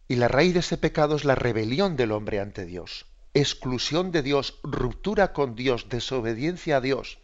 Y 0.08 0.16
la 0.16 0.30
raíz 0.30 0.54
de 0.54 0.62
ese 0.62 0.78
pecado 0.78 1.18
es 1.18 1.26
la 1.26 1.36
rebelión 1.36 1.98
del 1.98 2.14
hombre 2.14 2.40
ante 2.40 2.66
Dios, 2.66 3.06
exclusión 3.34 4.12
de 4.12 4.24
Dios, 4.24 4.60
ruptura 4.64 5.34
con 5.34 5.56
Dios, 5.56 5.90
desobediencia 5.90 6.78
a 6.78 6.82
Dios. 6.82 7.20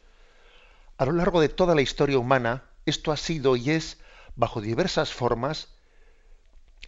A 0.97 1.05
lo 1.05 1.13
largo 1.13 1.39
de 1.39 1.49
toda 1.49 1.73
la 1.73 1.81
historia 1.81 2.19
humana, 2.19 2.65
esto 2.85 3.11
ha 3.11 3.17
sido 3.17 3.55
y 3.55 3.71
es, 3.71 3.97
bajo 4.35 4.59
diversas 4.59 5.13
formas, 5.13 5.74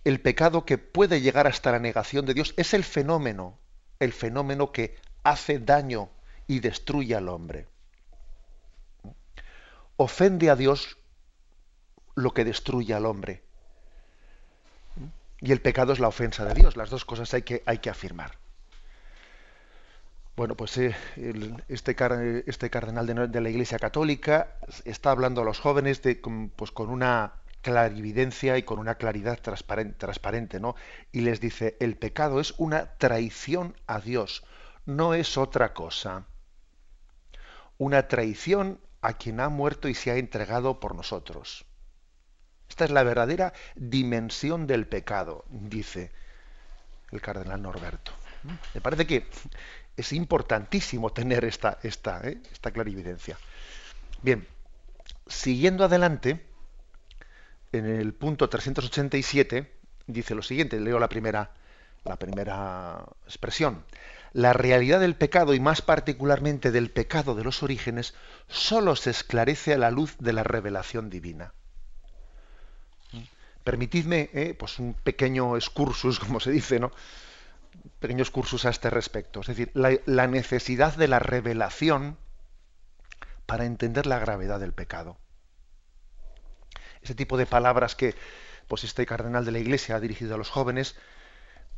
el 0.08 0.22
pecado 0.22 0.64
que 0.64 0.78
puede 0.78 1.20
llegar 1.20 1.48
hasta 1.48 1.70
la 1.70 1.80
negación 1.80 2.26
de 2.26 2.34
Dios, 2.34 2.54
es 2.56 2.74
el 2.74 2.86
fenómeno, 2.86 3.58
el 4.00 4.14
fenómeno 4.14 4.72
que 4.72 4.96
hace 5.24 5.60
daño 5.60 6.10
y 6.48 6.62
destruye 6.62 7.14
al 7.14 7.28
hombre. 7.28 7.68
Ofende 9.98 10.50
a 10.50 10.56
Dios 10.56 10.98
lo 12.16 12.34
que 12.34 12.46
destruye 12.46 12.94
al 12.94 13.06
hombre. 13.06 13.44
Y 15.42 15.52
el 15.52 15.60
pecado 15.60 15.92
es 15.92 16.00
la 16.00 16.08
ofensa 16.08 16.46
de 16.46 16.54
Dios. 16.54 16.78
Las 16.78 16.90
dos 16.90 17.04
cosas 17.04 17.34
hay 17.34 17.42
que, 17.42 17.90
afirmar. 17.90 18.38
Bueno, 20.38 20.56
pues 20.56 20.78
eh, 20.78 20.96
este, 21.68 21.96
este, 22.48 22.70
cardenal 22.70 23.30
de, 23.30 23.42
la 23.42 23.50
Iglesia 23.50 23.78
Católica 23.78 24.56
está 24.86 25.12
hablando 25.12 25.42
a 25.42 25.44
los 25.44 25.60
jóvenes 25.60 26.02
de, 26.02 26.16
pues, 26.56 26.72
con 26.72 26.92
una 26.92 27.34
clarividencia 27.62 28.58
y 28.58 28.64
con 28.64 28.80
una 28.80 28.96
claridad 28.96 29.40
transparente, 29.40 30.60
¿no? 30.60 30.76
Y 31.12 31.22
les 31.22 31.40
dice, 31.40 31.78
el 31.80 31.98
pecado 31.98 32.40
es 32.40 32.54
una 32.58 32.98
traición 32.98 33.76
a 33.88 34.00
Dios, 34.00 34.44
no 34.86 35.14
es 35.14 35.38
otra 35.38 35.74
cosa. 35.74 36.26
Una 37.78 38.08
traición 38.08 38.80
a 39.02 39.14
quien 39.14 39.40
ha 39.40 39.50
muerto 39.50 39.88
y 39.88 39.94
se 39.94 40.12
ha 40.12 40.16
entregado 40.16 40.80
por 40.80 40.96
nosotros. 40.96 41.66
Esta 42.70 42.86
es 42.86 42.92
la 42.92 43.04
verdadera 43.04 43.54
dimensión 43.76 44.68
del 44.68 44.88
pecado, 44.88 45.46
dice 45.50 46.12
el 47.12 47.22
cardenal 47.22 47.62
Norberto. 47.62 48.12
Me 48.74 48.82
parece 48.82 49.08
que 49.08 49.28
es 49.96 50.14
importantísimo 50.14 51.12
tener 51.12 51.46
esta, 51.46 51.80
esta, 51.84 52.22
¿eh? 52.28 52.42
esta 52.52 52.72
clarividencia. 52.72 53.38
Bien, 54.22 54.48
siguiendo 55.28 55.84
adelante, 55.86 56.47
en 57.72 57.86
el 57.86 58.14
punto 58.14 58.50
387 58.50 59.72
dice 60.08 60.36
lo 60.36 60.42
siguiente, 60.42 60.80
leo 60.80 61.00
la 61.00 61.10
primera, 61.10 61.52
la 62.04 62.18
primera 62.18 63.06
expresión. 63.26 63.84
La 64.34 64.54
realidad 64.54 65.00
del 65.00 65.16
pecado 65.16 65.54
y 65.54 65.60
más 65.60 65.82
particularmente 65.82 66.72
del 66.72 66.92
pecado 66.92 67.36
de 67.36 67.44
los 67.44 67.64
orígenes 67.64 68.14
solo 68.48 68.96
se 68.96 69.10
esclarece 69.10 69.74
a 69.74 69.78
la 69.78 69.92
luz 69.92 70.16
de 70.20 70.34
la 70.34 70.44
revelación 70.44 71.10
divina. 71.10 71.54
Permitidme 73.64 74.30
¿eh? 74.34 74.56
pues 74.58 74.80
un 74.80 74.94
pequeño 74.94 75.56
excursus, 75.58 76.20
como 76.22 76.40
se 76.40 76.52
dice, 76.52 76.80
¿no? 76.80 76.92
pequeños 78.00 78.32
cursos 78.32 78.66
a 78.66 78.70
este 78.70 78.90
respecto. 78.90 79.42
Es 79.42 79.48
decir, 79.48 79.72
la, 79.74 80.28
necesidad 80.28 80.96
de 80.96 81.08
la 81.08 81.20
revelación 81.20 82.18
para 83.46 83.66
entender 83.66 84.06
la 84.06 84.20
gravedad 84.20 84.60
del 84.60 84.74
pecado. 84.74 85.18
Ese 87.08 87.16
tipo 87.16 87.38
de 87.38 87.46
palabras 87.46 87.96
que 87.96 88.16
pues 88.68 88.84
este 88.84 89.06
cardenal 89.06 89.46
de 89.46 89.54
la 89.54 89.60
Iglesia 89.60 89.96
ha 89.96 90.02
dirigido 90.02 90.36
a 90.36 90.38
los 90.38 90.50
jóvenes 90.50 90.98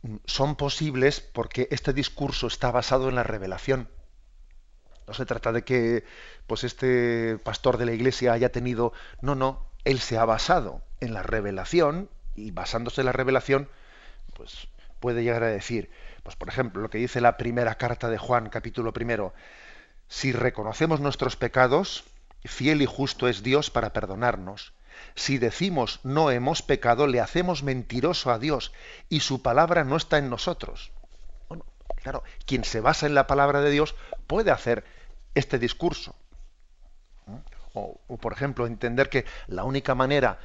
mm, 0.02 0.16
son 0.26 0.56
posibles 0.56 1.22
porque 1.22 1.68
este 1.70 1.94
discurso 1.94 2.48
está 2.48 2.72
basado 2.72 3.10
en 3.10 3.14
la 3.14 3.22
revelación. 3.22 3.90
No 5.06 5.14
se 5.14 5.28
trata 5.28 5.52
de 5.52 5.64
que 5.64 6.04
pues 6.48 6.64
este 6.64 7.38
pastor 7.44 7.78
de 7.78 7.86
la 7.86 7.92
Iglesia 7.92 8.34
haya 8.34 8.52
tenido, 8.52 8.92
no, 9.22 9.36
no, 9.36 9.70
él 9.84 10.00
se 10.00 10.18
ha 10.18 10.26
basado 10.26 10.82
en 11.00 11.14
la 11.14 11.22
revelación 11.22 12.10
y 12.34 12.50
basándose 12.50 13.02
en 13.02 13.06
la 13.06 13.12
revelación, 13.12 13.70
pues 14.36 14.68
puede 15.00 15.24
llegar 15.24 15.44
a 15.44 15.50
decir, 15.50 15.92
pues 16.24 16.36
por 16.38 16.50
ejemplo, 16.50 16.82
lo 16.82 16.90
que 16.90 16.98
dice 16.98 17.22
la 17.22 17.38
primera 17.38 17.76
carta 17.76 18.10
de 18.10 18.18
Juan, 18.18 18.50
capítulo 18.50 18.94
primero, 18.94 19.36
si 20.08 20.32
reconocemos 20.32 21.02
nuestros 21.02 21.36
pecados, 21.36 22.06
fiel 22.46 22.82
y 22.82 22.88
justo 22.88 23.28
es 23.28 23.44
Dios 23.44 23.70
para 23.70 23.94
perdonarnos. 23.94 24.74
Si 25.16 25.38
decimos 25.38 26.00
no 26.04 26.32
hemos 26.32 26.62
pecado, 26.62 27.08
le 27.08 27.20
hacemos 27.20 27.64
mentiroso 27.64 28.32
a 28.32 28.40
Dios 28.40 28.72
y 29.10 29.22
su 29.22 29.42
palabra 29.42 29.84
no 29.84 29.98
está 29.98 30.18
en 30.18 30.30
nosotros. 30.30 30.92
Bueno, 31.48 31.66
claro, 32.02 32.24
quien 32.46 32.64
se 32.64 32.82
basa 32.82 33.06
en 33.06 33.16
la 33.16 33.28
palabra 33.28 33.62
de 33.62 33.72
Dios 33.72 33.96
puede 34.28 34.52
hacer 34.52 34.86
este 35.36 35.60
discurso. 35.60 36.16
O, 37.74 38.18
por 38.18 38.34
ejemplo, 38.34 38.66
entender 38.66 39.10
que 39.10 39.26
la 39.48 39.64
única 39.64 39.96
manera 39.96 40.40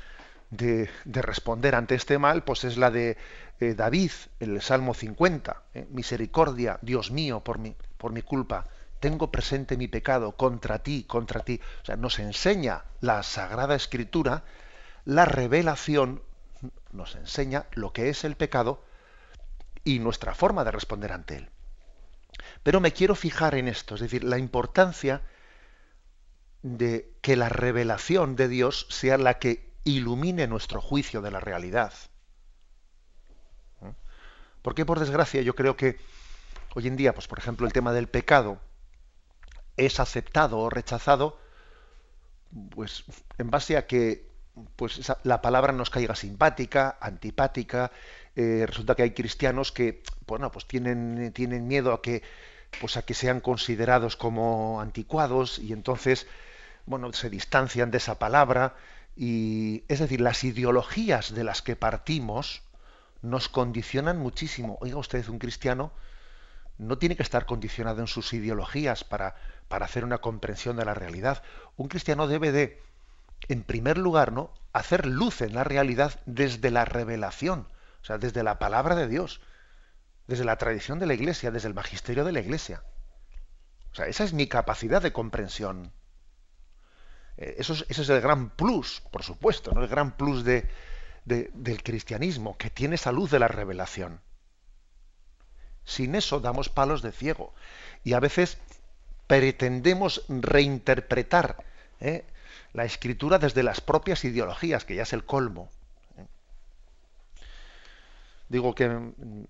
de, 0.51 0.89
responder 1.05 1.75
ante 1.75 1.95
este 1.95 2.19
mal, 2.19 2.45
pues 2.45 2.65
es 2.65 2.77
la 2.77 2.91
de 2.91 3.17
eh, 3.61 3.75
David, 3.75 4.13
el 4.41 4.61
Salmo 4.61 4.95
50. 4.95 5.63
Eh, 5.75 5.87
misericordia, 5.91 6.79
Dios 6.83 7.11
mío, 7.11 7.41
por 7.41 7.59
mi, 7.59 7.75
por 7.97 8.13
mi 8.13 8.23
culpa. 8.23 8.65
Tengo 9.01 9.31
presente 9.31 9.77
mi 9.77 9.89
pecado 9.89 10.33
contra 10.33 10.79
ti, 10.79 11.05
contra 11.05 11.41
ti. 11.41 11.61
O 11.83 11.85
sea, 11.85 11.97
nos 11.97 12.19
enseña 12.19 12.85
la 13.01 13.23
Sagrada 13.23 13.75
Escritura, 13.75 14.45
la 15.05 15.25
revelación 15.25 16.23
nos 16.93 17.15
enseña 17.17 17.67
lo 17.73 17.93
que 17.93 18.09
es 18.09 18.25
el 18.25 18.37
pecado 18.37 18.83
y 19.85 19.99
nuestra 19.99 20.35
forma 20.35 20.65
de 20.65 20.71
responder 20.71 21.13
ante 21.13 21.37
él. 21.37 21.49
Pero 22.63 22.81
me 22.81 22.93
quiero 22.93 23.15
fijar 23.15 23.55
en 23.55 23.69
esto, 23.69 23.95
es 23.95 24.01
decir, 24.01 24.25
la 24.25 24.39
importancia 24.39 25.23
de 26.63 27.13
que 27.21 27.37
la 27.37 27.51
revelación 27.51 28.37
de 28.37 28.49
Dios 28.49 28.87
sea 28.89 29.19
la 29.19 29.39
que 29.39 29.71
ilumine 29.85 30.47
nuestro 30.47 30.81
juicio 30.81 31.21
de 31.21 31.31
la 31.31 31.41
realidad. 31.41 31.93
Porque 34.63 34.87
por 34.87 34.99
desgracia 34.99 35.43
yo 35.43 35.55
creo 35.55 35.77
que 35.77 35.99
hoy 36.75 36.87
en 36.87 36.97
día, 36.97 37.13
pues 37.13 37.29
por 37.29 37.39
ejemplo, 37.39 37.67
el 37.67 37.75
tema 37.75 37.93
del 37.93 38.09
pecado 38.09 38.59
es 39.77 40.01
aceptado 40.01 40.59
o 40.59 40.71
rechazado, 40.71 41.39
pues 42.71 43.05
en 43.39 43.51
base 43.51 43.77
a 43.77 43.87
que 43.87 44.29
pues 44.77 45.13
la 45.25 45.43
palabra 45.43 45.73
nos 45.73 45.91
caiga 45.91 46.15
simpática, 46.15 46.97
antipática. 47.01 47.91
Eh, 48.37 48.65
resulta 48.67 48.95
que 48.95 49.03
hay 49.03 49.11
cristianos 49.11 49.73
que, 49.73 50.03
bueno, 50.27 50.51
pues 50.53 50.67
tienen, 50.67 51.33
tienen 51.33 51.67
miedo 51.67 51.93
a 51.93 52.03
que, 52.03 52.23
pues 52.81 52.97
a 52.97 53.03
que 53.03 53.15
sean 53.15 53.41
considerados 53.41 54.17
como 54.17 54.81
anticuados 54.81 55.59
y 55.59 55.73
entonces, 55.73 56.27
bueno, 56.87 57.13
se 57.13 57.31
distancian 57.31 57.91
de 57.91 57.99
esa 57.99 58.19
palabra 58.19 58.77
y 59.17 59.85
es 59.89 60.01
decir, 60.01 60.21
las 60.21 60.45
ideologías 60.45 61.35
de 61.35 61.45
las 61.45 61.63
que 61.63 61.77
partimos 61.77 62.63
nos 63.23 63.49
condicionan 63.49 64.19
muchísimo. 64.19 64.79
Oiga 64.81 64.99
usted, 64.99 65.29
un 65.29 65.39
cristiano 65.39 65.93
no 66.79 66.99
tiene 66.99 67.17
que 67.17 67.23
estar 67.23 67.47
condicionado 67.47 68.01
en 68.01 68.07
sus 68.07 68.33
ideologías 68.33 69.05
para, 69.05 69.37
para 69.69 69.85
hacer 69.85 70.05
una 70.05 70.19
comprensión 70.19 70.77
de 70.77 70.85
la 70.85 70.95
realidad. 70.95 71.43
Un 71.77 71.89
cristiano 71.89 72.27
debe 72.27 72.53
de, 72.53 72.83
en 73.49 73.63
primer 73.63 73.99
lugar, 73.99 74.33
¿no? 74.33 74.53
hacer 74.73 75.07
luz 75.07 75.41
en 75.41 75.55
la 75.55 75.65
realidad 75.65 76.21
desde 76.27 76.71
la 76.71 76.85
revelación, 76.85 77.69
o 78.03 78.05
sea, 78.05 78.19
desde 78.19 78.43
la 78.43 78.59
palabra 78.59 78.97
de 78.97 79.07
Dios, 79.07 79.41
desde 80.27 80.45
la 80.45 80.57
tradición 80.57 80.99
de 80.99 81.07
la 81.07 81.15
Iglesia, 81.15 81.51
desde 81.53 81.69
el 81.69 81.75
magisterio 81.75 82.25
de 82.25 82.33
la 82.33 82.41
Iglesia. 82.41 82.83
O 83.93 83.95
sea, 83.95 84.07
esa 84.07 84.25
es 84.25 84.33
mi 84.33 84.49
capacidad 84.49 85.01
de 85.01 85.13
comprensión. 85.13 85.93
Eh, 87.37 87.55
eso 87.59 87.75
es, 87.75 87.87
ese 87.89 88.03
es 88.03 88.09
el 88.09 88.21
gran 88.21 88.51
plus, 88.51 89.01
por 89.13 89.23
supuesto, 89.23 89.71
¿no? 89.73 89.83
el 89.83 89.89
gran 89.89 90.17
plus 90.17 90.45
de, 90.45 90.69
del 91.25 91.83
cristianismo, 91.85 92.59
que 92.59 92.71
tiene 92.71 92.97
esa 92.97 93.13
luz 93.13 93.31
de 93.31 93.39
la 93.39 93.49
revelación. 93.49 94.21
Sin 95.85 96.15
eso 96.15 96.41
damos 96.41 96.69
palos 96.69 97.03
de 97.03 97.13
ciego. 97.13 97.53
Y 98.05 98.15
a 98.15 98.21
veces 98.21 98.59
pretendemos 99.27 100.25
reinterpretar 100.29 101.57
¿eh? 102.01 102.25
la 102.73 102.85
escritura 102.85 103.39
desde 103.39 103.63
las 103.63 103.81
propias 103.81 104.25
ideologías, 104.25 104.85
que 104.85 104.95
ya 104.95 105.03
es 105.03 105.13
el 105.13 105.25
colmo. 105.25 105.71
¿eh? 106.19 106.27
Digo 108.49 108.75
que, 108.75 108.89
mm, 108.89 109.45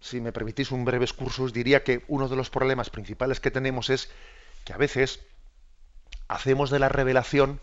si 0.00 0.20
me 0.20 0.32
permitís 0.32 0.70
un 0.70 0.84
breve 0.84 1.04
excursus, 1.04 1.52
diría 1.52 1.82
que 1.82 2.04
uno 2.08 2.28
de 2.28 2.36
los 2.36 2.50
problemas 2.50 2.90
principales 2.90 3.40
que 3.40 3.50
tenemos 3.50 3.90
es 3.90 4.10
que 4.64 4.72
a 4.72 4.76
veces 4.76 5.20
hacemos 6.28 6.70
de 6.70 6.78
la 6.78 6.88
revelación 6.88 7.60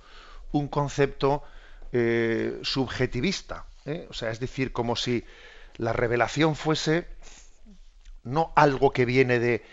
un 0.51 0.67
concepto 0.67 1.43
eh, 1.91 2.60
subjetivista. 2.63 3.65
¿eh? 3.86 4.08
O 4.10 4.13
sea, 4.13 4.32
es 4.32 4.39
decir, 4.39 4.71
como 4.71 4.95
si 4.95 5.23
la 5.78 5.93
revelación 5.93 6.56
fuese 6.56 7.08
no 8.25 8.51
algo 8.55 8.91
que 8.91 9.05
viene 9.05 9.39
de, 9.39 9.63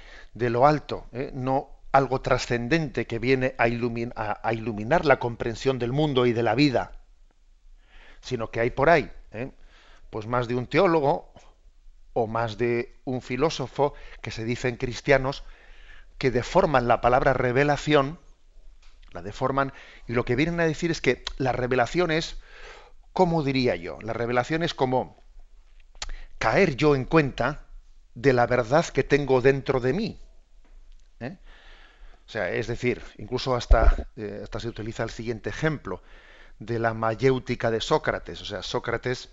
lo 0.50 0.66
alto, 0.66 1.06
¿eh? 1.12 1.32
no 1.34 1.70
algo 1.90 2.20
trascendente 2.20 3.06
que 3.06 3.18
viene 3.18 3.54
a, 3.58 3.64
a, 3.64 4.52
iluminar 4.52 5.04
la 5.04 5.18
comprensión 5.18 5.80
del 5.80 5.92
mundo 5.92 6.24
y 6.26 6.32
de 6.32 6.44
la 6.44 6.54
vida, 6.54 6.92
sino 8.20 8.50
que 8.50 8.60
hay 8.60 8.70
por 8.70 8.88
ahí, 8.88 9.10
pues 10.10 10.26
más 10.26 10.46
de 10.46 10.54
un 10.54 10.66
teólogo 10.68 11.32
o 12.12 12.26
más 12.26 12.56
de 12.56 12.94
un 13.04 13.20
filósofo 13.20 13.94
que 14.20 14.30
se 14.30 14.44
dicen 14.44 14.76
cristianos 14.76 15.42
que 16.18 16.30
deforman 16.30 16.86
la 16.86 17.00
palabra 17.00 17.32
revelación 17.32 18.18
la 19.12 19.22
deforman 19.22 19.72
y 20.06 20.12
lo 20.12 20.24
que 20.24 20.36
vienen 20.36 20.60
a 20.60 20.66
decir 20.66 20.90
es 20.90 21.00
que 21.00 21.22
la 21.36 21.52
revelación 21.52 22.10
es, 22.10 22.38
¿cómo 23.12 23.42
diría 23.42 23.76
yo? 23.76 23.98
La 24.00 24.12
revelación 24.12 24.62
es 24.62 24.74
como 24.74 25.22
caer 26.38 26.76
yo 26.76 26.94
en 26.94 27.04
cuenta 27.04 27.66
de 28.14 28.33
la 28.33 28.46
verdad 28.46 28.87
que 28.87 29.05
tengo 29.05 29.40
dentro 29.40 29.81
de 29.81 29.92
mí. 29.92 30.18
¿eh? 31.20 31.37
O 32.27 32.31
sea, 32.31 32.51
es 32.51 32.66
decir, 32.66 33.03
incluso 33.18 33.55
hasta, 33.55 34.09
eh, 34.16 34.40
hasta 34.42 34.61
se 34.61 34.68
utiliza 34.68 35.03
el 35.03 35.11
siguiente 35.11 35.51
ejemplo 35.51 36.03
de 36.59 36.79
la 36.79 36.94
mayéutica 36.94 37.70
de 37.70 37.81
Sócrates. 37.81 38.40
O 38.40 38.44
sea, 38.44 38.62
Sócrates 38.62 39.31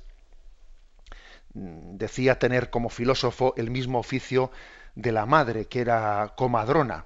mm, 1.54 1.98
decía 1.98 2.40
tener 2.40 2.70
como 2.70 2.90
filósofo 2.90 3.54
el 3.58 3.70
mismo 3.70 4.00
oficio 4.00 4.52
de 4.96 5.12
la 5.12 5.26
madre, 5.26 5.66
que 5.66 5.82
era 5.82 6.34
comadrona. 6.36 7.06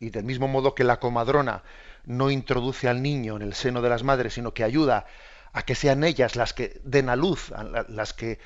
Y 0.00 0.10
del 0.10 0.24
mismo 0.24 0.48
modo 0.48 0.74
que 0.74 0.84
la 0.84 0.98
comadrona 0.98 1.62
no 2.06 2.30
introduce 2.30 2.88
al 2.88 3.02
niño 3.02 3.36
en 3.36 3.42
el 3.42 3.52
seno 3.52 3.82
de 3.82 3.90
las 3.90 4.02
madres, 4.02 4.34
sino 4.34 4.54
que 4.54 4.64
ayuda 4.64 5.06
a 5.52 5.62
que 5.62 5.74
sean 5.74 6.04
ellas 6.04 6.36
las 6.36 6.54
que 6.54 6.80
den 6.84 7.10
a 7.10 7.16
luz, 7.16 7.52
las 7.88 8.14
que 8.14 8.38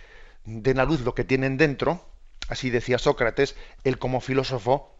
den 0.44 0.80
a 0.80 0.84
luz 0.84 1.02
lo 1.02 1.14
que 1.14 1.24
tienen 1.24 1.56
dentro, 1.56 2.04
así 2.52 2.70
decía 2.70 2.98
Sócrates, 2.98 3.56
él 3.82 3.98
como 3.98 4.20
filósofo, 4.20 4.94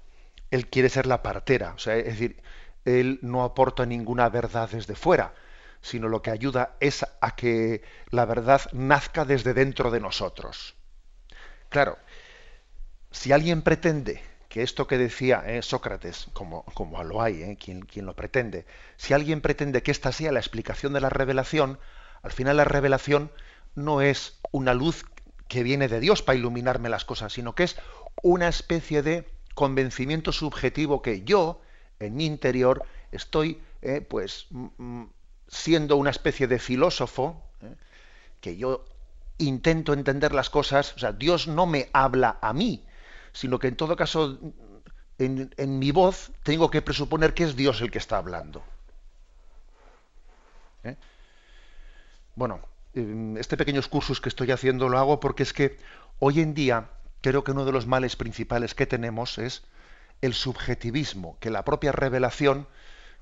él 0.51 0.69
quiere 0.69 0.89
ser 0.89 1.07
la 1.07 1.23
partera, 1.23 1.75
o 1.75 1.79
sea, 1.79 1.97
es 1.97 2.07
decir, 2.07 2.43
él 2.85 3.19
no 3.23 3.45
aporta 3.45 3.87
ninguna 3.87 4.29
verdad 4.29 4.69
desde 4.71 4.95
fuera, 4.95 5.35
sino 5.81 6.09
lo 6.09 6.23
que 6.23 6.31
ayuda 6.31 6.77
es 6.81 7.05
a 7.21 7.37
que 7.37 7.83
la 8.11 8.25
verdad 8.25 8.63
nazca 8.73 9.25
desde 9.25 9.55
dentro 9.55 9.91
de 9.91 10.01
nosotros. 10.01 10.75
Claro, 11.69 11.99
si 13.11 13.33
alguien 13.33 13.63
pretende 13.63 14.23
que 14.49 14.63
esto 14.63 14.87
que 14.87 14.99
decía 14.99 15.43
eh, 15.47 15.63
Sócrates, 15.63 16.29
como, 16.33 16.65
como, 16.75 17.03
lo 17.05 17.23
hay, 17.23 17.43
eh, 17.43 17.57
quien, 17.63 17.83
quien 17.83 18.07
lo 18.07 18.15
pretende, 18.15 18.67
si 18.97 19.15
alguien 19.15 19.41
pretende 19.41 19.83
que 19.83 19.91
esta 19.91 20.13
sea 20.13 20.33
la 20.33 20.41
explicación 20.41 20.93
de 20.93 21.01
la 21.01 21.09
revelación, 21.11 21.79
al 22.23 22.33
final 22.33 22.57
la 22.57 22.65
revelación 22.65 23.31
no 23.75 24.01
es 24.01 24.39
una 24.51 24.75
luz 24.75 25.05
que 25.53 25.63
viene 25.63 25.87
de 25.87 26.01
Dios 26.01 26.23
para 26.23 26.39
iluminarme 26.39 26.89
las 26.89 27.05
cosas, 27.05 27.35
sino 27.35 27.55
que 27.55 27.65
es 27.65 27.77
una 28.23 28.49
especie 28.49 29.03
de 29.03 29.31
convencimiento 29.55 30.33
subjetivo 30.33 31.03
que 31.03 31.25
yo, 31.25 31.61
en 32.01 32.17
mi 32.17 32.25
interior, 32.25 32.87
estoy 33.11 33.61
eh, 33.83 34.01
pues 34.01 34.47
siendo 35.49 35.97
una 35.97 36.09
especie 36.09 36.47
de 36.47 36.59
filósofo, 36.59 37.43
eh, 37.61 37.75
que 38.41 38.57
yo 38.57 38.87
intento 39.37 39.93
entender 39.93 40.33
las 40.33 40.49
cosas, 40.49 40.95
o 40.95 40.99
sea, 40.99 41.13
Dios 41.13 41.47
no 41.49 41.67
me 41.67 41.91
habla 41.93 42.39
a 42.41 42.55
mí, 42.55 42.87
sino 43.35 43.59
que 43.59 43.69
en 43.69 43.77
todo 43.77 43.95
caso, 43.95 44.39
en, 45.19 45.79
mi 45.79 45.91
voz 45.91 46.33
tengo 46.45 46.71
que 46.71 46.81
presuponer 46.81 47.35
que 47.35 47.45
es 47.45 47.57
Dios 47.57 47.83
el 47.83 47.91
que 47.91 47.99
está 47.99 48.17
hablando. 48.17 48.63
¿Eh? 50.83 50.97
Bueno, 52.37 52.72
este 52.95 53.57
pequeño 53.57 53.81
cursos 53.89 54.21
que 54.21 54.29
estoy 54.29 54.51
haciendo 54.51 54.89
lo 54.89 54.99
hago 54.99 55.21
porque 55.21 55.43
es 55.43 55.53
que 55.53 55.79
hoy 56.19 56.41
en 56.41 56.55
día 56.55 56.91
creo 57.21 57.45
que 57.45 57.53
uno 57.53 57.65
de 57.65 57.73
los 57.73 57.87
males 57.87 58.17
principales 58.17 58.75
que 58.75 58.87
tenemos 58.87 59.39
es 59.39 59.63
el 60.21 60.35
subjetivismo, 60.35 61.39
que 61.41 61.51
la 61.51 61.65
propia 61.65 61.93
revelación, 61.93 62.69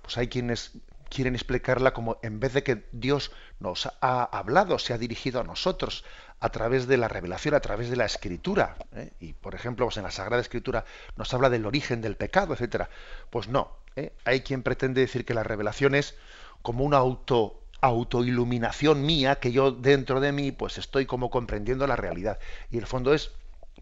pues 0.02 0.18
hay 0.18 0.28
quienes 0.28 0.72
quieren 1.08 1.34
explicarla 1.34 1.92
como 1.92 2.18
en 2.22 2.40
vez 2.40 2.52
de 2.52 2.62
que 2.62 2.86
Dios 2.92 3.32
nos 3.58 3.88
ha 4.00 4.22
hablado, 4.24 4.78
se 4.78 4.92
ha 4.92 4.98
dirigido 4.98 5.40
a 5.40 5.44
nosotros 5.44 6.04
a 6.38 6.48
través 6.50 6.86
de 6.86 6.96
la 6.96 7.08
revelación, 7.08 7.54
a 7.54 7.60
través 7.60 7.90
de 7.90 7.96
la 7.96 8.06
escritura. 8.06 8.76
¿eh? 8.94 9.12
Y 9.20 9.34
por 9.34 9.54
ejemplo, 9.54 9.86
pues 9.86 9.98
en 9.98 10.04
la 10.04 10.10
Sagrada 10.10 10.40
Escritura 10.40 10.84
nos 11.16 11.34
habla 11.34 11.50
del 11.50 11.66
origen 11.66 12.00
del 12.00 12.16
pecado, 12.16 12.54
etcétera. 12.54 12.88
Pues 13.28 13.48
no. 13.48 13.76
¿eh? 13.96 14.12
Hay 14.24 14.40
quien 14.40 14.62
pretende 14.62 15.02
decir 15.02 15.24
que 15.24 15.34
la 15.34 15.42
revelación 15.42 15.94
es 15.94 16.14
como 16.62 16.84
una 16.84 16.98
auto 16.98 17.59
autoiluminación 17.80 19.04
mía 19.04 19.36
que 19.36 19.52
yo 19.52 19.72
dentro 19.72 20.20
de 20.20 20.32
mí 20.32 20.52
pues 20.52 20.78
estoy 20.78 21.06
como 21.06 21.30
comprendiendo 21.30 21.86
la 21.86 21.96
realidad 21.96 22.38
y 22.70 22.78
el 22.78 22.86
fondo 22.86 23.14
es 23.14 23.32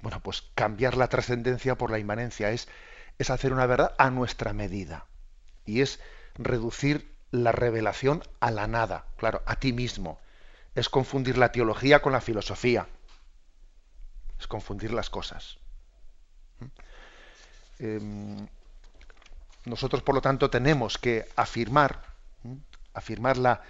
bueno 0.02 0.20
pues 0.20 0.44
cambiar 0.54 0.96
la 0.96 1.08
trascendencia 1.08 1.76
por 1.76 1.90
la 1.90 1.98
inmanencia 1.98 2.50
es 2.50 2.68
es 3.18 3.30
hacer 3.30 3.52
una 3.52 3.66
verdad 3.66 3.94
a 3.98 4.10
nuestra 4.10 4.52
medida 4.52 5.06
y 5.66 5.80
es 5.80 6.00
reducir 6.36 7.18
la 7.30 7.52
revelación 7.52 8.22
a 8.40 8.50
la 8.50 8.66
nada, 8.66 9.04
claro, 9.16 9.42
a 9.46 9.56
ti 9.56 9.72
mismo. 9.72 10.18
Es 10.74 10.88
confundir 10.88 11.36
la 11.36 11.52
teología 11.52 12.00
con 12.00 12.12
la 12.12 12.20
filosofía. 12.20 12.86
Es 14.38 14.46
confundir 14.46 14.92
las 14.92 15.10
cosas. 15.10 15.58
¿Mm? 16.60 16.66
Em, 17.80 18.48
nosotros, 19.64 20.02
por 20.02 20.14
lo 20.14 20.20
tanto, 20.20 20.48
tenemos 20.48 20.96
que 20.98 21.28
afirmar, 21.36 22.00
afirmar 22.94 23.36
la, 23.36 23.60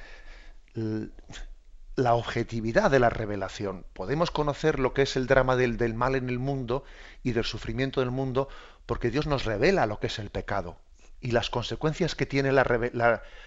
la 1.98 2.14
objetividad 2.14 2.90
de 2.90 3.00
la 3.00 3.10
revelación. 3.10 3.84
Podemos 3.92 4.30
conocer 4.30 4.78
lo 4.78 4.94
que 4.94 5.02
es 5.02 5.16
el 5.16 5.26
drama 5.26 5.56
del, 5.56 5.94
mal 5.94 6.14
en 6.14 6.28
el 6.28 6.38
mundo 6.38 6.84
y 7.22 7.32
del 7.32 7.44
sufrimiento 7.44 8.00
del 8.00 8.12
mundo 8.12 8.48
porque 8.86 9.10
Dios 9.10 9.26
nos 9.26 9.44
revela 9.44 9.86
lo 9.86 9.98
que 9.98 10.06
es 10.06 10.18
el 10.18 10.30
pecado 10.30 10.78
y 11.20 11.32
las 11.32 11.50
consecuencias 11.50 12.14
que 12.14 12.24
tiene 12.24 12.52
la, 12.52 12.62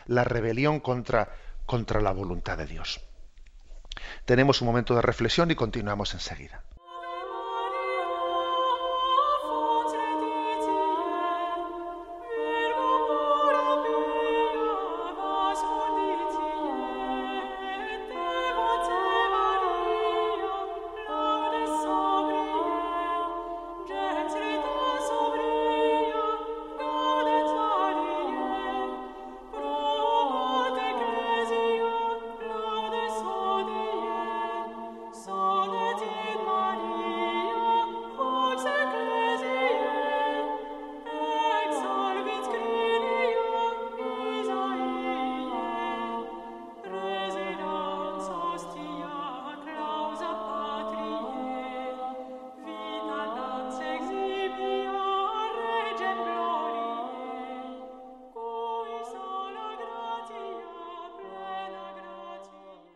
la, 0.06 0.24
rebelión 0.26 0.82
contra, 0.82 1.34
contra 1.66 2.02
la 2.02 2.12
voluntad 2.12 2.58
de 2.58 2.68
Dios. 2.68 3.00
Tenemos 4.26 4.62
un 4.62 4.68
momento 4.68 4.96
de 4.96 5.02
reflexión 5.02 5.50
y 5.50 5.56
continuamos 5.56 6.14
enseguida. 6.14 6.64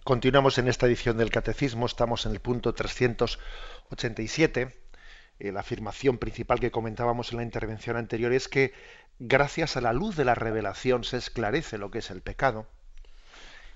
Continuamos 0.05 0.57
en 0.59 0.67
esta 0.67 0.85
edición 0.85 1.17
del 1.17 1.31
Catecismo, 1.31 1.87
estamos 1.87 2.27
en 2.27 2.33
el 2.33 2.39
punto 2.39 2.75
387. 2.75 4.77
Eh, 5.39 5.51
la 5.51 5.61
afirmación 5.61 6.19
principal 6.19 6.59
que 6.59 6.69
comentábamos 6.69 7.31
en 7.31 7.37
la 7.37 7.43
intervención 7.43 7.97
anterior 7.97 8.31
es 8.31 8.47
que 8.47 8.71
gracias 9.17 9.77
a 9.77 9.81
la 9.81 9.93
luz 9.93 10.15
de 10.15 10.23
la 10.23 10.35
revelación 10.35 11.03
se 11.03 11.17
esclarece 11.17 11.79
lo 11.79 11.89
que 11.89 11.97
es 11.97 12.11
el 12.11 12.21
pecado. 12.21 12.67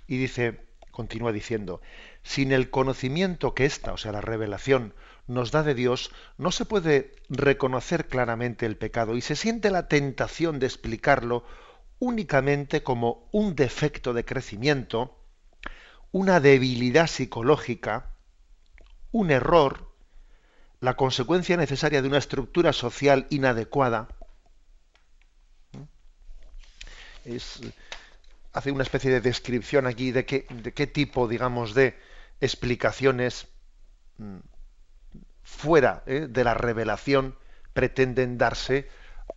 Y 0.05 0.17
dice, 0.17 0.59
continúa 0.91 1.31
diciendo, 1.31 1.81
sin 2.21 2.51
el 2.51 2.69
conocimiento 2.69 3.55
que 3.55 3.65
esta, 3.65 3.91
o 3.91 3.97
sea, 3.97 4.11
la 4.11 4.21
revelación, 4.21 4.93
nos 5.25 5.49
da 5.49 5.63
de 5.63 5.73
Dios, 5.73 6.11
no 6.37 6.51
se 6.51 6.65
puede 6.65 7.11
reconocer 7.29 8.07
claramente 8.07 8.67
el 8.67 8.77
pecado 8.77 9.17
y 9.17 9.21
se 9.21 9.35
siente 9.35 9.71
la 9.71 9.87
tentación 9.87 10.59
de 10.59 10.67
explicarlo 10.67 11.43
únicamente 11.97 12.83
como 12.83 13.27
un 13.31 13.55
defecto 13.55 14.13
de 14.13 14.25
crecimiento, 14.25 15.15
una 16.11 16.39
debilidad 16.39 17.07
psicológica, 17.07 18.11
un 19.11 19.31
error, 19.31 19.93
la 20.79 20.95
consecuencia 20.95 21.57
necesaria 21.57 22.01
de 22.01 22.07
una 22.07 22.17
estructura 22.17 22.73
social 22.73 23.27
inadecuada. 23.29 24.07
hace 28.53 28.71
una 28.71 28.83
especie 28.83 29.11
de 29.11 29.21
descripción 29.21 29.85
aquí 29.85 30.11
de 30.11 30.25
qué, 30.25 30.47
de 30.49 30.73
qué 30.73 30.87
tipo, 30.87 31.27
digamos, 31.27 31.75
de 31.75 31.95
explicaciones 32.41 33.47
mm, 34.17 34.37
fuera 35.43 36.03
¿eh? 36.07 36.27
de 36.27 36.43
la 36.43 36.55
revelación 36.55 37.35
pretenden 37.73 38.37
darse 38.37 38.89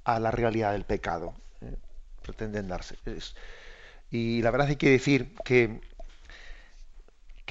a 0.05 0.21
la 0.21 0.31
realidad 0.31 0.73
del 0.73 0.85
pecado. 0.85 1.35
¿eh? 1.61 1.77
Pretenden 2.23 2.69
darse. 2.69 2.97
y 4.11 4.41
la 4.43 4.51
verdad 4.51 4.69
hay 4.69 4.77
que 4.77 4.91
decir 4.91 5.35
que 5.45 5.81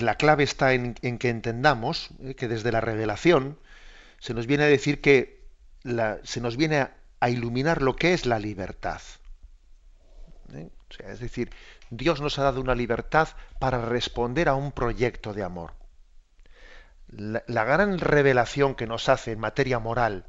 la 0.01 0.15
clave 0.15 0.43
está 0.43 0.73
en, 0.73 0.93
que 0.93 1.29
entendamos 1.29 2.09
eh, 2.21 2.35
que 2.35 2.47
desde 2.47 2.71
la 2.71 2.81
revelación 2.81 3.57
se 4.19 4.33
nos 4.33 4.47
viene 4.47 4.63
a 4.63 4.67
decir 4.67 5.01
que 5.01 5.41
se 6.23 6.41
nos 6.41 6.57
viene 6.57 6.89
a, 7.19 7.29
iluminar 7.29 7.81
lo 7.81 7.95
que 7.95 8.13
es 8.13 8.25
la 8.25 8.39
libertad. 8.39 9.01
¿eh? 10.53 10.69
es 10.99 11.19
decir, 11.19 11.51
Dios 11.89 12.21
nos 12.21 12.39
ha 12.39 12.43
dado 12.43 12.61
una 12.61 12.75
libertad 12.75 13.29
para 13.59 13.85
responder 13.85 14.49
a 14.49 14.55
un 14.55 14.71
proyecto 14.71 15.33
de 15.33 15.43
amor. 15.43 15.73
La, 17.09 17.65
gran 17.65 17.99
revelación 17.99 18.75
que 18.75 18.87
nos 18.87 19.09
hace 19.09 19.33
en 19.33 19.39
materia 19.39 19.79
moral, 19.79 20.25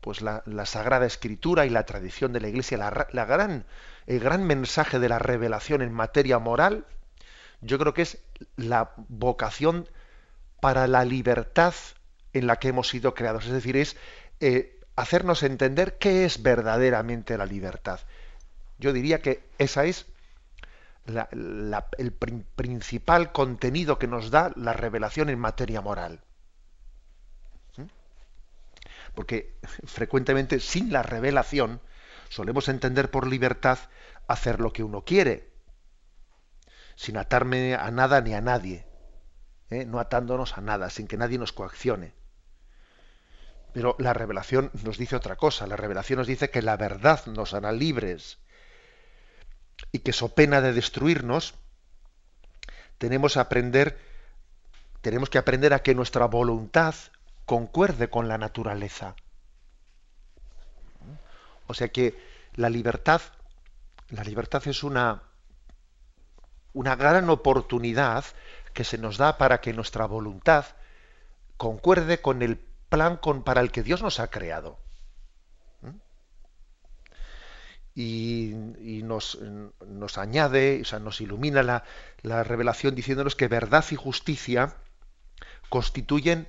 pues 0.00 0.22
la, 0.22 0.42
Sagrada 0.64 1.04
Escritura 1.04 1.66
y 1.66 1.70
la 1.70 1.84
tradición 1.84 2.32
de 2.32 2.40
la 2.40 2.48
Iglesia, 2.48 2.78
la, 2.78 3.24
gran, 3.26 3.66
el 4.06 4.20
gran 4.20 4.44
mensaje 4.44 4.98
de 4.98 5.10
la 5.10 5.18
revelación 5.18 5.82
en 5.82 5.92
materia 5.92 6.38
moral, 6.38 6.86
yo 7.60 7.78
creo 7.78 7.94
que 7.94 8.02
es 8.02 8.18
la 8.56 8.92
vocación 8.96 9.88
para 10.60 10.86
la 10.86 11.04
libertad 11.04 11.74
en 12.32 12.46
la 12.46 12.56
que 12.56 12.68
hemos 12.68 12.88
sido 12.88 13.14
creados. 13.14 13.46
Es 13.46 13.52
decir, 13.52 13.76
es 13.76 13.96
eh, 14.40 14.80
hacernos 14.96 15.42
entender 15.42 15.98
qué 15.98 16.24
es 16.24 16.42
verdaderamente 16.42 17.36
la 17.36 17.46
libertad. 17.46 18.00
Yo 18.78 18.92
diría 18.92 19.20
que 19.20 19.42
esa 19.58 19.84
es 19.84 20.06
el 21.06 22.12
principal 22.54 23.32
contenido 23.32 23.98
que 23.98 24.06
nos 24.06 24.30
da 24.30 24.52
la 24.56 24.72
revelación 24.72 25.28
en 25.28 25.38
materia 25.38 25.80
moral. 25.80 26.20
¿Mm? 27.76 27.84
Porque 29.14 29.54
frecuentemente 29.86 30.60
sin 30.60 30.92
la 30.92 31.02
revelación 31.02 31.80
solemos 32.28 32.68
entender 32.68 33.10
por 33.10 33.26
libertad 33.26 33.78
hacer 34.28 34.60
lo 34.60 34.72
que 34.72 34.84
uno 34.84 35.04
quiere, 35.04 35.49
sin 37.00 37.16
atarme 37.16 37.76
a 37.76 37.90
nada 37.90 38.20
ni 38.20 38.34
a 38.34 38.42
nadie, 38.42 38.84
¿eh? 39.70 39.86
no 39.86 40.00
atándonos 40.00 40.58
a 40.58 40.60
nada, 40.60 40.90
sin 40.90 41.06
que 41.06 41.16
nadie 41.16 41.38
nos 41.38 41.50
coaccione. 41.50 42.12
Pero 43.72 43.96
la 43.98 44.12
revelación 44.12 44.70
nos 44.84 44.98
dice 44.98 45.16
otra 45.16 45.36
cosa, 45.36 45.66
la 45.66 45.76
revelación 45.76 46.18
nos 46.18 46.26
dice 46.26 46.50
que 46.50 46.60
la 46.60 46.76
verdad 46.76 47.24
nos 47.24 47.54
hará 47.54 47.72
libres 47.72 48.36
y 49.92 50.00
que 50.00 50.12
so 50.12 50.34
pena 50.34 50.60
de 50.60 50.74
destruirnos, 50.74 51.54
tenemos, 52.98 53.38
aprender, 53.38 53.98
tenemos 55.00 55.30
que 55.30 55.38
aprender 55.38 55.72
a 55.72 55.82
que 55.82 55.94
nuestra 55.94 56.26
voluntad 56.26 56.94
concuerde 57.46 58.10
con 58.10 58.28
la 58.28 58.36
naturaleza. 58.36 59.16
O 61.66 61.72
sea 61.72 61.88
que 61.88 62.22
la 62.56 62.68
libertad, 62.68 63.22
la 64.10 64.22
libertad 64.22 64.62
es 64.66 64.82
una, 64.84 65.29
una 66.72 66.96
gran 66.96 67.28
oportunidad 67.30 68.24
que 68.72 68.84
se 68.84 68.98
nos 68.98 69.18
da 69.18 69.38
para 69.38 69.60
que 69.60 69.72
nuestra 69.72 70.06
voluntad 70.06 70.64
concuerde 71.56 72.20
con 72.20 72.42
el 72.42 72.58
plan 72.88 73.16
con, 73.16 73.42
para 73.42 73.60
el 73.60 73.70
que 73.70 73.82
Dios 73.82 74.02
nos 74.02 74.20
ha 74.20 74.28
creado. 74.28 74.78
y, 77.94 78.54
nos, 79.04 79.38
nos, 79.86 80.16
añade, 80.16 80.80
o 80.80 80.84
sea, 80.84 81.00
nos 81.00 81.20
ilumina 81.20 81.62
la, 81.62 81.84
la, 82.22 82.44
revelación 82.44 82.94
diciéndonos 82.94 83.36
que 83.36 83.48
verdad 83.48 83.84
y 83.90 83.96
justicia 83.96 84.74
constituyen 85.68 86.46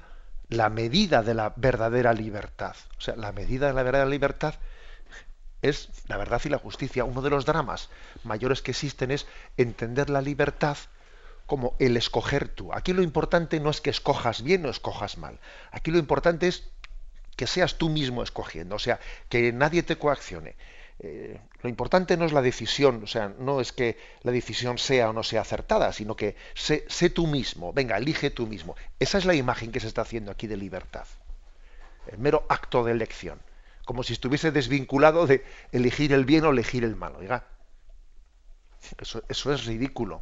la 0.47 0.69
medida 0.69 1.23
de 1.23 1.33
la 1.33 1.53
verdadera 1.55 2.13
libertad. 2.13 2.75
O 2.97 3.01
sea, 3.01 3.15
la 3.15 3.31
medida 3.31 3.67
de 3.67 3.73
la 3.73 3.83
verdadera 3.83 4.09
libertad 4.09 4.55
es 5.61 5.89
la 6.07 6.17
verdad 6.17 6.41
y 6.45 6.49
la 6.49 6.57
justicia. 6.57 7.03
Uno 7.03 7.21
de 7.21 7.29
los 7.29 7.45
dramas 7.45 7.89
mayores 8.23 8.61
que 8.61 8.71
existen 8.71 9.11
es 9.11 9.27
entender 9.57 10.09
la 10.09 10.21
libertad 10.21 10.77
como 11.45 11.75
el 11.79 11.97
escoger 11.97 12.47
tú. 12.47 12.73
Aquí 12.73 12.93
lo 12.93 13.03
importante 13.03 13.59
no 13.59 13.69
es 13.69 13.81
que 13.81 13.89
escojas 13.89 14.43
bien 14.43 14.65
o 14.65 14.69
escojas 14.69 15.17
mal. 15.17 15.39
Aquí 15.71 15.91
lo 15.91 15.97
importante 15.97 16.47
es 16.47 16.63
que 17.35 17.47
seas 17.47 17.77
tú 17.77 17.89
mismo 17.89 18.23
escogiendo, 18.23 18.75
o 18.75 18.79
sea, 18.79 18.99
que 19.29 19.51
nadie 19.51 19.83
te 19.83 19.97
coaccione 19.97 20.55
eh, 21.03 21.41
lo 21.63 21.69
importante 21.69 22.15
no 22.15 22.25
es 22.25 22.31
la 22.31 22.43
decisión, 22.43 23.01
o 23.03 23.07
sea, 23.07 23.33
no 23.39 23.59
es 23.59 23.71
que 23.71 23.97
la 24.21 24.31
decisión 24.31 24.77
sea 24.77 25.09
o 25.09 25.13
no 25.13 25.23
sea 25.23 25.41
acertada, 25.41 25.93
sino 25.93 26.15
que 26.15 26.35
sé, 26.53 26.85
tú 27.09 27.25
mismo, 27.25 27.73
venga, 27.73 27.97
elige 27.97 28.29
tú 28.29 28.45
mismo. 28.45 28.75
Esa 28.99 29.17
es 29.17 29.25
la 29.25 29.33
imagen 29.33 29.71
que 29.71 29.79
se 29.79 29.87
está 29.87 30.03
haciendo 30.03 30.31
aquí 30.31 30.45
de 30.45 30.57
libertad. 30.57 31.07
El 32.05 32.19
mero 32.19 32.45
acto 32.49 32.83
de 32.83 32.91
elección. 32.91 33.39
Como 33.91 34.03
si 34.03 34.13
estuviese 34.13 34.53
desvinculado 34.53 35.27
de 35.27 35.43
elegir 35.73 36.13
el 36.13 36.23
bien 36.23 36.45
o 36.45 36.51
elegir 36.51 36.85
el 36.85 36.95
mal. 36.95 37.13
Oiga, 37.17 37.43
eso, 38.97 39.21
es 39.27 39.65
ridículo. 39.65 40.21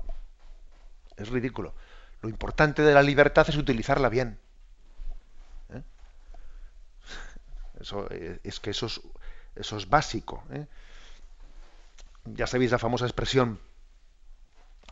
Es 1.17 1.29
ridículo. 1.29 1.75
Lo 2.23 2.29
importante 2.29 2.81
de 2.81 2.95
la 2.95 3.03
libertad 3.03 3.45
es 3.47 3.55
utilizarla 3.57 4.09
bien. 4.09 4.39
¿Eh? 5.71 5.83
Eso, 7.79 8.07
eh, 8.09 8.39
es 8.43 8.59
que 8.59 8.71
eso 8.71 8.87
es 9.55 9.87
básico. 9.87 10.43
¿eh? 10.49 10.65
Ya 12.25 12.47
sabéis 12.47 12.71
la 12.71 12.79
famosa 12.79 13.05
expresión 13.05 13.59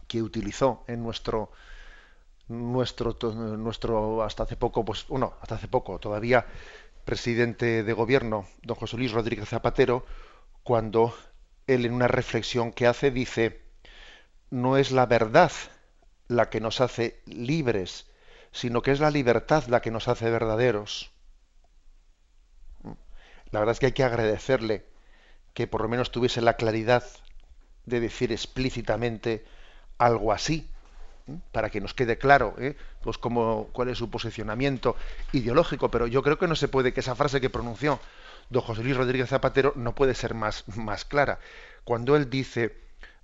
que 0.08 0.22
utilizó 0.22 0.84
en 0.86 1.02
nuestro 1.02 1.52
nuestro 2.48 3.18
nuestro 3.58 4.24
hasta 4.24 4.44
hace 4.44 4.56
poco 4.56 4.86
pues 4.86 5.06
uno 5.10 5.34
hasta 5.42 5.56
hace 5.56 5.68
poco 5.68 6.00
todavía 6.00 6.46
presidente 7.08 7.84
de 7.84 7.94
gobierno 7.94 8.48
don 8.64 8.76
José 8.76 8.98
Luis 8.98 9.14
Rodríguez 9.14 9.48
Zapatero 9.48 10.06
cuando 10.62 11.16
él 11.66 11.86
en 11.86 11.94
una 11.94 12.10
reflexión 12.10 12.74
que 12.74 12.86
hace 12.86 13.12
dice 13.12 13.62
no 14.52 14.76
es 14.76 14.92
la 14.92 15.06
verdad 15.06 15.52
la 16.28 16.50
que 16.50 16.60
nos 16.60 16.82
hace 16.82 17.22
libres 17.26 18.12
sino 18.52 18.82
que 18.82 18.92
es 18.92 19.00
la 19.00 19.10
libertad 19.10 19.64
la 19.68 19.82
que 19.82 19.90
nos 19.90 20.10
hace 20.10 20.30
verdaderos 20.30 21.12
la 23.52 23.60
verdad 23.60 23.72
es 23.72 23.80
que 23.80 23.86
hay 23.86 23.94
que 23.94 24.04
agradecerle 24.04 24.86
que 25.54 25.66
por 25.66 25.82
lo 25.82 25.88
menos 25.88 26.12
tuviese 26.12 26.42
la 26.42 26.58
claridad 26.58 27.06
de 27.86 28.02
decir 28.02 28.34
explícitamente 28.34 29.46
algo 29.98 30.34
así, 30.34 30.70
para 31.52 31.70
que 31.70 31.82
nos 31.82 31.94
quede 31.94 32.18
claro 32.18 32.56
¿eh? 32.58 32.76
pues 33.02 33.18
cómo, 33.18 33.70
cuál 33.72 33.90
es 33.90 33.98
su 33.98 34.10
posicionamiento 34.10 34.96
ideológico, 35.32 35.90
pero 35.92 36.08
yo 36.08 36.24
creo 36.24 36.38
que 36.38 36.48
no 36.48 36.56
se 36.56 36.68
puede, 36.68 36.94
que 36.94 37.02
esa 37.02 37.16
frase 37.16 37.42
que 37.42 37.50
pronunció 37.50 38.00
don 38.50 38.62
José 38.62 38.84
Luis 38.84 38.98
Rodríguez 38.98 39.30
Zapatero 39.30 39.74
no 39.76 39.94
puede 39.94 40.14
ser 40.14 40.34
más, 40.34 40.64
más 40.78 41.06
clara. 41.06 41.40
Cuando 41.84 42.16
él 42.16 42.30
dice, 42.30 42.78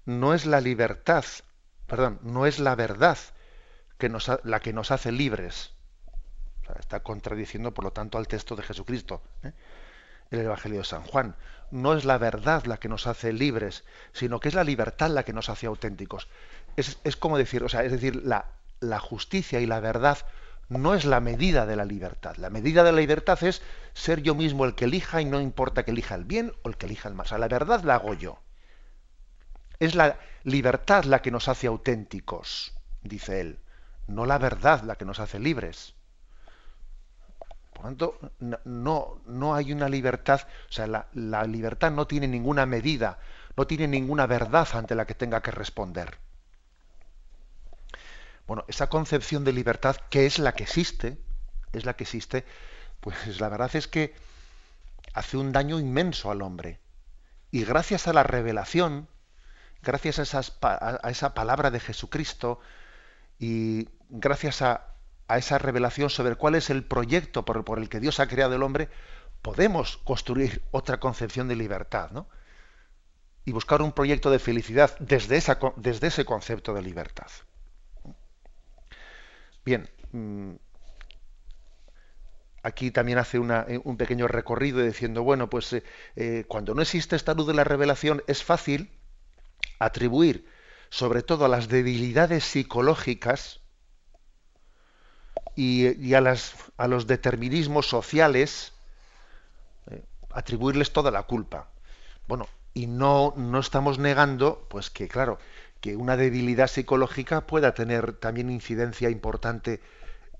no 0.05 0.33
es 0.33 0.45
la 0.45 0.61
libertad, 0.61 1.23
perdón, 1.87 2.19
no 2.23 2.45
es 2.45 2.59
la 2.59 2.75
verdad 2.75 3.17
que 3.97 4.09
nos 4.09 4.29
la 4.43 4.59
que 4.59 4.73
nos 4.73 4.91
hace 4.91 5.11
libres. 5.11 5.71
está 6.79 7.01
contradiciendo, 7.01 7.73
por 7.73 7.85
lo 7.85 7.91
tanto, 7.91 8.17
al 8.17 8.27
texto 8.27 8.55
de 8.55 8.63
Jesucristo. 8.63 9.21
¿eh? 9.43 9.53
el 10.33 10.45
Evangelio 10.45 10.79
de 10.79 10.85
San 10.85 11.04
Juan. 11.04 11.35
No 11.71 11.93
es 11.93 12.06
la 12.06 12.17
verdad 12.17 12.65
la 12.65 12.77
que 12.77 12.89
nos 12.89 13.08
hace 13.08 13.33
libres, 13.33 13.83
sino 14.12 14.39
que 14.39 14.49
es 14.49 14.56
la 14.56 14.63
libertad 14.63 15.10
la 15.10 15.23
que 15.23 15.33
nos 15.33 15.49
hace 15.49 15.67
auténticos. 15.67 16.27
Es, 16.76 17.15
como 17.17 17.38
decir, 17.38 17.63
o 17.63 17.69
sea, 17.69 17.84
es 17.84 17.92
decir, 17.92 18.15
la, 18.26 18.46
la 18.80 19.00
justicia 19.00 19.60
y 19.60 19.65
la 19.65 19.80
verdad 19.80 20.17
no 20.69 20.96
es 20.96 21.06
la 21.06 21.19
medida 21.19 21.65
de 21.65 21.76
la 21.76 21.86
libertad. 21.86 22.36
La 22.38 22.50
medida 22.50 22.84
de 22.84 22.92
la 22.92 23.00
libertad 23.00 23.42
es 23.44 23.62
ser 23.94 24.21
yo 24.21 24.36
mismo 24.36 24.65
el 24.65 24.76
que 24.76 24.86
elija 24.86 25.21
y 25.21 25.26
no 25.26 25.42
importa 25.42 25.84
que 25.84 25.92
elija 25.92 26.15
el 26.15 26.26
bien 26.26 26.54
o 26.63 26.69
el 26.69 26.78
que 26.78 26.88
elija 26.88 27.10
el 27.10 27.15
mal. 27.15 27.26
O 27.26 27.30
sea, 27.30 27.38
la 27.38 27.48
verdad 27.48 27.84
la 27.84 27.96
hago 27.96 28.13
yo. 28.13 28.40
Es 29.80 29.96
la 29.96 30.17
libertad 30.44 31.04
la 31.06 31.21
que 31.21 31.32
nos 31.32 31.48
hace 31.48 31.67
auténticos, 31.67 32.74
dice 33.02 33.42
él, 33.42 33.60
no 34.08 34.26
la 34.26 34.38
verdad 34.38 34.82
la 34.84 34.96
que 34.96 35.06
nos 35.06 35.19
hace 35.19 35.40
libres. 35.40 35.94
Por 37.74 37.84
lo 37.84 37.90
tanto, 37.90 38.19
no, 38.65 39.21
no 39.26 39.56
hay 39.56 39.74
una 39.74 39.90
libertad, 39.90 40.42
o 40.69 40.71
sea, 40.71 40.88
la, 40.88 41.08
la 41.13 41.44
libertad 41.44 41.92
no 41.92 42.08
tiene 42.08 42.28
ninguna 42.28 42.65
medida, 42.65 43.19
no 43.58 43.67
tiene 43.67 43.88
ninguna 43.88 44.28
verdad 44.28 44.67
ante 44.74 44.96
la 44.96 45.06
que 45.06 45.15
tenga 45.15 45.42
que 45.42 45.52
responder. 45.52 46.17
Bueno, 48.54 48.65
esa 48.67 48.85
concepción 48.85 49.43
de 49.43 49.51
libertad, 49.51 49.95
que 50.12 50.27
es 50.27 50.37
la 50.37 50.51
que 50.51 50.62
existe, 50.62 51.17
es 51.71 51.85
la 51.85 51.95
que 51.95 52.04
existe, 52.04 52.45
pues 52.99 53.41
la 53.41 53.49
verdad 53.49 53.75
es 53.75 53.87
que 53.87 54.13
hace 55.15 55.37
un 55.37 55.51
daño 55.51 55.79
inmenso 55.79 56.29
al 56.29 56.43
hombre. 56.43 56.79
Y 57.49 57.65
gracias 57.65 58.08
a 58.08 58.13
la 58.13 58.21
revelación, 58.21 59.08
gracias 59.81 60.35
a, 60.35 61.10
esa 61.10 61.33
palabra 61.33 61.71
de 61.71 61.79
Jesucristo 61.79 62.60
y 63.39 63.89
gracias 64.10 64.62
a, 64.62 64.97
esa 65.29 65.58
revelación 65.58 66.12
sobre 66.12 66.35
cuál 66.35 66.54
es 66.54 66.69
el 66.69 66.83
proyecto 66.83 67.45
por, 67.45 67.79
el 67.79 67.89
que 67.89 67.99
Dios 67.99 68.19
ha 68.19 68.27
creado 68.27 68.54
el 68.54 68.62
hombre, 68.62 68.87
podemos 69.41 69.97
construir 69.97 70.62
otra 70.69 70.99
concepción 70.99 71.47
de 71.47 71.56
libertad, 71.56 72.12
¿no? 72.12 72.27
Y 73.45 73.51
buscar 73.51 73.81
un 73.81 73.93
proyecto 73.93 74.29
de 74.29 74.37
felicidad 74.37 74.95
desde 74.99 75.37
ese 75.37 76.25
concepto 76.25 76.75
de 76.75 76.83
libertad. 76.83 77.31
Bien, 79.65 79.89
mm, 80.11 80.55
aquí 82.63 82.91
también 82.91 83.17
hace 83.17 83.37
eh, 83.37 83.81
un 83.83 83.97
pequeño 83.97 84.27
recorrido 84.27 84.81
diciendo, 84.81 85.23
bueno, 85.23 85.49
pues 85.49 85.71
eh, 85.73 85.83
eh, 86.15 86.45
cuando 86.47 86.73
no 86.73 86.81
existe 86.81 87.15
esta 87.15 87.33
luz 87.33 87.47
de 87.47 87.53
la 87.53 87.63
revelación 87.63 88.23
es 88.27 88.43
fácil 88.43 88.89
atribuir 89.79 90.47
sobre 90.89 91.23
todo 91.23 91.45
a 91.45 91.49
las 91.49 91.69
debilidades 91.69 92.43
psicológicas 92.43 93.61
y, 95.55 96.13
a, 96.13 96.87
los 96.87 97.07
determinismos 97.07 97.87
sociales 97.87 98.73
atribuirles 100.31 100.93
toda 100.93 101.09
la 101.09 101.23
culpa. 101.23 101.69
Bueno, 102.27 102.47
y 102.75 102.85
no, 102.87 103.33
no 103.37 103.59
estamos 103.59 103.97
negando, 103.97 104.67
pues 104.69 104.91
que 104.91 105.07
claro, 105.07 105.39
que 105.84 105.98
una 105.98 106.15
debilidad 106.15 106.67
psicológica 106.67 107.46
pueda 107.46 107.73
tener 107.73 108.13
también 108.13 108.50
incidencia 108.50 109.10
importante 109.10 109.81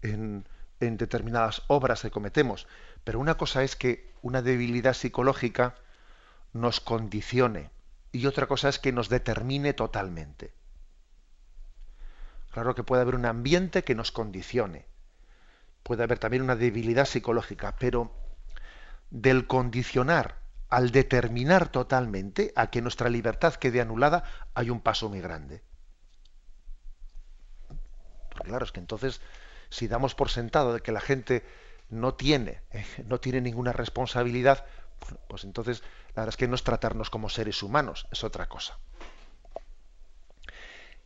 en, 0.02 0.48
en 0.80 0.96
determinadas 0.96 1.64
obras 1.68 2.02
que 2.02 2.12
cometemos. 2.12 2.66
Pero 3.04 3.20
una 3.20 3.36
cosa 3.36 3.62
es 3.62 3.76
que 3.76 4.14
una 4.22 4.42
debilidad 4.42 4.94
psicológica 4.94 5.76
nos 6.54 6.80
condicione 6.80 7.72
y 8.14 8.26
otra 8.28 8.48
cosa 8.48 8.70
es 8.70 8.80
que 8.80 8.94
nos 8.94 9.10
determine 9.10 9.74
totalmente. 9.74 10.54
Claro 12.54 12.74
que 12.74 12.84
puede 12.84 13.02
haber 13.02 13.16
un 13.16 13.26
ambiente 13.26 13.84
que 13.84 13.96
nos 13.96 14.14
condicione 14.14 14.86
puede 15.84 16.04
haber 16.04 16.18
también 16.18 16.44
una 16.44 16.56
debilidad 16.56 17.06
psicológica, 17.06 17.76
pero 17.78 18.12
del 19.12 19.46
condicionar 19.48 20.43
al 20.74 20.90
determinar 20.90 21.70
totalmente 21.70 22.52
a 22.56 22.72
que 22.72 22.82
nuestra 22.82 23.08
libertad 23.08 23.54
quede 23.54 23.80
anulada, 23.80 24.24
hay 24.56 24.72
un 24.72 24.82
paso 24.82 25.08
muy 25.08 25.22
grande. 25.22 25.62
Porque 28.32 28.50
claro, 28.50 28.66
es 28.66 28.72
que 28.72 28.80
entonces, 28.80 29.22
si 29.70 29.88
damos 29.88 30.16
por 30.16 30.32
sentado 30.32 30.74
de 30.74 30.82
que 30.82 30.92
la 30.92 31.00
gente 31.00 31.46
no 31.90 32.16
tiene, 32.16 32.62
no 33.06 33.20
tiene 33.20 33.40
ninguna 33.40 33.72
responsabilidad, 33.72 34.66
pues 35.28 35.44
entonces 35.44 35.84
la 36.16 36.24
verdad 36.24 36.30
es 36.30 36.38
que 36.38 36.48
no 36.48 36.56
es 36.56 36.64
tratarnos 36.64 37.12
como 37.12 37.30
seres 37.30 37.62
humanos, 37.62 38.08
es 38.12 38.24
otra 38.24 38.50
cosa. 38.50 38.80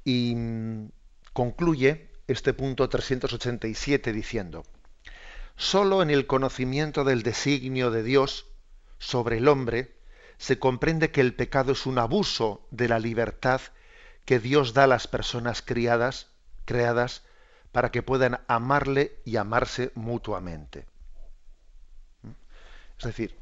Y 0.05 0.34
mm, 0.34 0.91
concluye 1.34 2.09
este 2.28 2.53
punto 2.53 2.88
387 2.88 4.13
diciendo, 4.13 4.63
solo 5.57 6.01
en 6.01 6.09
el 6.09 6.26
conocimiento 6.26 7.03
del 7.03 7.22
designio 7.22 7.91
de 7.91 8.03
Dios 8.03 8.45
sobre 9.00 9.38
el 9.38 9.48
hombre, 9.48 9.95
se 10.38 10.60
comprende 10.60 11.12
que 11.12 11.22
el 11.22 11.34
pecado 11.34 11.72
es 11.72 11.86
un 11.86 11.98
abuso 11.98 12.66
de 12.72 12.88
la 12.88 13.00
libertad 13.00 13.62
que 14.26 14.39
Dios 14.39 14.74
da 14.74 14.84
a 14.84 14.88
las 14.88 15.08
personas 15.08 15.62
criadas, 15.62 16.28
creadas 16.66 17.24
para 17.72 17.91
que 17.91 18.04
puedan 18.04 18.39
amarle 18.48 19.20
y 19.26 19.38
amarse 19.38 19.91
mutuamente. 19.95 20.86
Es 22.98 23.06
decir, 23.06 23.38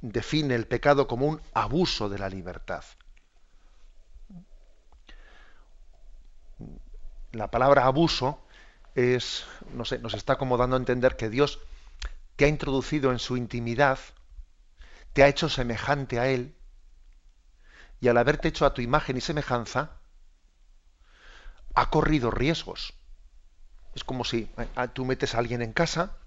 define 0.00 0.54
el 0.54 0.66
pecado 0.66 1.06
como 1.06 1.26
un 1.26 1.40
abuso 1.54 2.08
de 2.08 2.18
la 2.18 2.28
libertad. 2.28 2.84
La 7.32 7.50
palabra 7.50 7.86
abuso 7.86 8.40
es, 8.94 9.44
no 9.72 9.84
sé, 9.84 9.98
nos 9.98 10.14
está 10.14 10.36
como 10.36 10.56
dando 10.56 10.76
a 10.76 10.78
entender 10.78 11.16
que 11.16 11.28
Dios 11.28 11.60
te 12.36 12.44
ha 12.44 12.48
introducido 12.48 13.12
en 13.12 13.18
su 13.18 13.36
intimidad, 13.36 13.98
te 15.16 15.22
ha 15.22 15.28
hecho 15.28 15.48
semejante 15.48 16.20
a 16.20 16.28
Él, 16.28 16.54
y 18.00 18.08
al 18.08 18.18
haberte 18.18 18.48
hecho 18.48 18.66
a 18.66 18.74
tu 18.74 18.82
imagen 18.82 19.16
y 19.16 19.22
semejanza, 19.22 19.92
ha 21.74 21.88
corrido 21.88 22.30
riesgos. 22.30 22.92
Es 23.94 24.04
como 24.04 24.24
si 24.24 24.46
eh, 24.58 24.88
tú 24.92 25.06
metes 25.06 25.34
a 25.34 25.38
alguien 25.38 25.62
en 25.62 25.72
casa, 25.72 26.18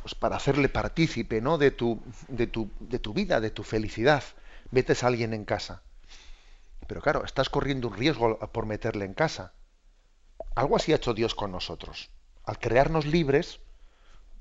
pues 0.00 0.14
para 0.14 0.36
hacerle 0.36 0.70
partícipe 0.70 1.42
¿no? 1.42 1.58
de, 1.58 1.70
tu, 1.72 2.02
de, 2.28 2.46
tu, 2.46 2.70
de 2.80 2.98
tu 2.98 3.12
vida, 3.12 3.38
de 3.38 3.50
tu 3.50 3.64
felicidad, 3.64 4.24
metes 4.70 5.04
a 5.04 5.08
alguien 5.08 5.34
en 5.34 5.44
casa. 5.44 5.82
Pero 6.86 7.02
claro, 7.02 7.26
estás 7.26 7.50
corriendo 7.50 7.88
un 7.88 7.98
riesgo 7.98 8.38
por 8.50 8.64
meterle 8.64 9.04
en 9.04 9.12
casa. 9.12 9.52
Algo 10.54 10.74
así 10.74 10.94
ha 10.94 10.96
hecho 10.96 11.12
Dios 11.12 11.34
con 11.34 11.52
nosotros. 11.52 12.08
Al 12.44 12.58
crearnos 12.58 13.04
libres, 13.04 13.60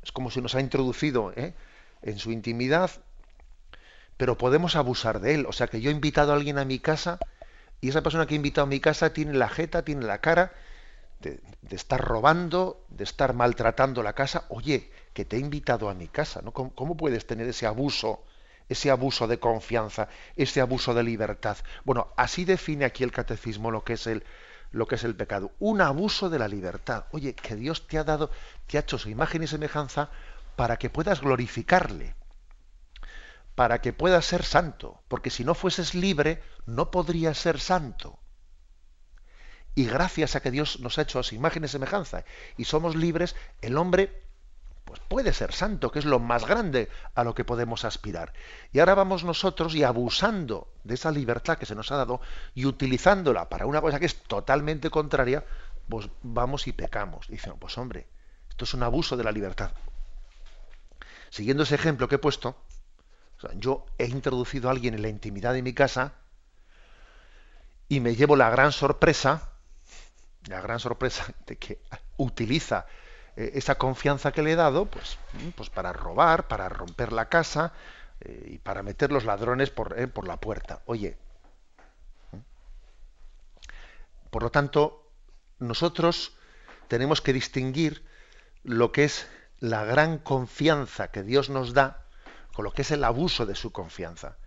es 0.01 0.13
como 0.13 0.31
si 0.31 0.39
nos 0.39 0.55
ha 0.55 0.61
introducido 0.61 1.33
¿eh? 1.35 1.55
En 2.01 2.17
su 2.19 2.31
intimidad, 2.31 2.91
pero 4.17 4.37
podemos 4.37 4.75
abusar 4.75 5.21
de 5.21 5.35
él. 5.35 5.45
O 5.47 5.53
sea 5.53 5.67
que 5.67 5.81
yo 5.81 5.89
he 5.89 5.93
invitado 5.93 6.31
a 6.31 6.35
alguien 6.35 6.57
a 6.57 6.65
mi 6.65 6.79
casa 6.79 7.19
y 7.81 7.89
esa 7.89 8.01
persona 8.01 8.25
que 8.25 8.33
he 8.33 8.37
invitado 8.37 8.65
a 8.65 8.69
mi 8.69 8.79
casa 8.79 9.13
tiene 9.13 9.33
la 9.33 9.49
jeta, 9.49 9.83
tiene 9.83 10.05
la 10.05 10.19
cara 10.19 10.51
de, 11.19 11.39
estar 11.69 12.01
robando, 12.01 12.85
de 12.89 13.03
estar 13.03 13.33
maltratando 13.33 14.03
la 14.03 14.13
casa. 14.13 14.45
Oye, 14.49 14.91
que 15.13 15.25
te 15.25 15.37
he 15.37 15.39
invitado 15.39 15.89
a 15.89 15.93
mi 15.93 16.07
casa, 16.07 16.41
¿no? 16.41 16.51
¿Cómo, 16.51 16.73
¿Cómo, 16.73 16.97
puedes 16.97 17.25
tener 17.25 17.47
ese 17.47 17.65
abuso, 17.65 18.23
ese 18.67 18.91
abuso 18.91 19.27
de 19.27 19.39
confianza, 19.39 20.09
ese 20.35 20.61
abuso 20.61 20.93
de 20.93 21.03
libertad? 21.03 21.57
Bueno, 21.83 22.13
así 22.17 22.45
define 22.45 22.85
aquí 22.85 23.03
el 23.03 23.11
catecismo 23.11 23.71
lo 23.71 23.83
que 23.83 23.93
es 23.93 24.07
el, 24.07 24.23
lo 24.71 24.87
que 24.87 24.95
es 24.95 25.03
el 25.03 25.15
pecado. 25.15 25.51
Un 25.59 25.81
abuso 25.81 26.29
de 26.29 26.39
la 26.39 26.47
libertad. 26.47 27.05
Oye, 27.11 27.33
que 27.33 27.55
Dios 27.55 27.87
te 27.87 27.97
ha 27.97 28.03
dado, 28.03 28.29
te 28.67 28.77
ha 28.77 28.81
hecho 28.81 28.97
su 28.97 29.09
imagen 29.09 29.43
y 29.43 29.47
semejanza 29.47 30.09
para 30.59 30.75
que 30.75 30.89
puedas 30.89 31.21
glorificarle, 31.21 32.15
para 33.55 33.79
que 33.79 33.93
puedas 33.93 34.25
ser 34.25 34.43
santo, 34.43 35.01
porque 35.07 35.29
si 35.29 35.45
no 35.45 35.55
fueses 35.55 35.95
libre, 35.95 36.43
no 36.65 36.91
podrías 36.91 37.37
ser 37.37 37.61
santo. 37.61 38.19
Y 39.73 39.85
gracias 39.85 40.35
a 40.35 40.41
que 40.41 40.51
Dios 40.51 40.81
nos 40.81 40.97
ha 40.97 41.03
hecho 41.03 41.17
a 41.17 41.23
su 41.23 41.33
imagen 41.33 41.63
y 41.63 41.69
semejanza 41.69 42.25
y 42.57 42.65
somos 42.65 42.97
libres, 42.97 43.37
el 43.61 43.77
hombre 43.77 44.21
pues 44.83 44.99
puede 45.07 45.31
ser 45.31 45.53
santo, 45.53 45.91
que 45.91 45.99
es 45.99 46.05
lo 46.05 46.19
más 46.19 46.45
grande 46.45 46.89
a 47.15 47.23
lo 47.23 47.33
que 47.33 47.45
podemos 47.45 47.85
aspirar. 47.85 48.33
Y 48.73 48.79
ahora 48.79 48.95
vamos 48.95 49.23
nosotros 49.23 49.75
y 49.75 49.83
abusando 49.83 50.73
de 50.83 50.95
esa 50.95 51.09
libertad 51.09 51.57
que 51.57 51.67
se 51.67 51.75
nos 51.75 51.89
ha 51.93 51.95
dado 51.95 52.19
y 52.53 52.65
utilizándola 52.65 53.47
para 53.47 53.65
una 53.65 53.79
cosa 53.79 53.97
que 53.97 54.07
es 54.07 54.23
totalmente 54.23 54.89
contraria, 54.89 55.45
pues 55.87 56.09
vamos 56.21 56.67
y 56.67 56.73
pecamos. 56.73 57.29
dicen, 57.29 57.53
pues 57.57 57.77
hombre, 57.77 58.09
esto 58.49 58.65
es 58.65 58.73
un 58.73 58.83
abuso 58.83 59.15
de 59.15 59.23
la 59.23 59.31
libertad 59.31 59.71
siguiendo 61.29 61.63
ese 61.63 61.75
ejemplo 61.75 62.07
que 62.07 62.15
he 62.15 62.19
puesto, 62.19 62.55
yo 63.55 63.85
he 63.97 64.05
introducido 64.05 64.67
a 64.67 64.71
alguien 64.71 64.93
en 64.93 65.01
la 65.01 65.07
intimidad 65.07 65.53
de 65.53 65.61
mi 65.61 65.73
casa 65.73 66.13
y 67.87 67.99
me 67.99 68.15
llevo 68.15 68.35
la 68.35 68.49
gran 68.49 68.71
sorpresa, 68.71 69.49
la 70.47 70.61
gran 70.61 70.79
sorpresa 70.79 71.33
de 71.45 71.57
que 71.57 71.81
utiliza 72.17 72.85
eh, 73.35 73.51
esa 73.55 73.75
confianza 73.75 74.31
que 74.31 74.43
le 74.43 74.51
he 74.51 74.55
dado, 74.55 74.85
pues, 74.85 75.17
mm, 75.33 75.49
pues 75.49 75.69
para 75.69 75.93
robar, 75.93 76.47
para 76.47 76.69
romper 76.69 77.13
la 77.13 77.29
casa 77.29 77.73
eh, 78.19 78.51
y 78.51 78.57
para 78.57 78.83
meter 78.83 79.11
los 79.11 79.25
ladrones 79.25 79.69
por, 79.69 79.97
eh, 79.99 80.07
por 80.07 80.27
la 80.27 80.37
puerta. 80.37 80.81
Oye, 80.85 81.17
por 84.29 84.43
lo 84.43 84.51
tanto, 84.51 85.09
nosotros 85.57 86.33
tenemos 86.87 87.21
que 87.21 87.33
distinguir 87.33 88.05
lo 88.63 88.91
que 88.91 89.05
es 89.05 89.27
la 89.59 89.83
gran 89.83 90.17
confianza 90.19 91.11
que 91.11 91.23
Dios 91.23 91.49
nos 91.49 91.73
da 91.73 92.05
con 92.53 92.65
lo 92.65 92.71
que 92.71 92.81
es 92.81 92.91
el 92.91 93.03
abuso 93.03 93.45
de 93.45 93.55
su 93.55 93.71
confianza. 93.71 94.37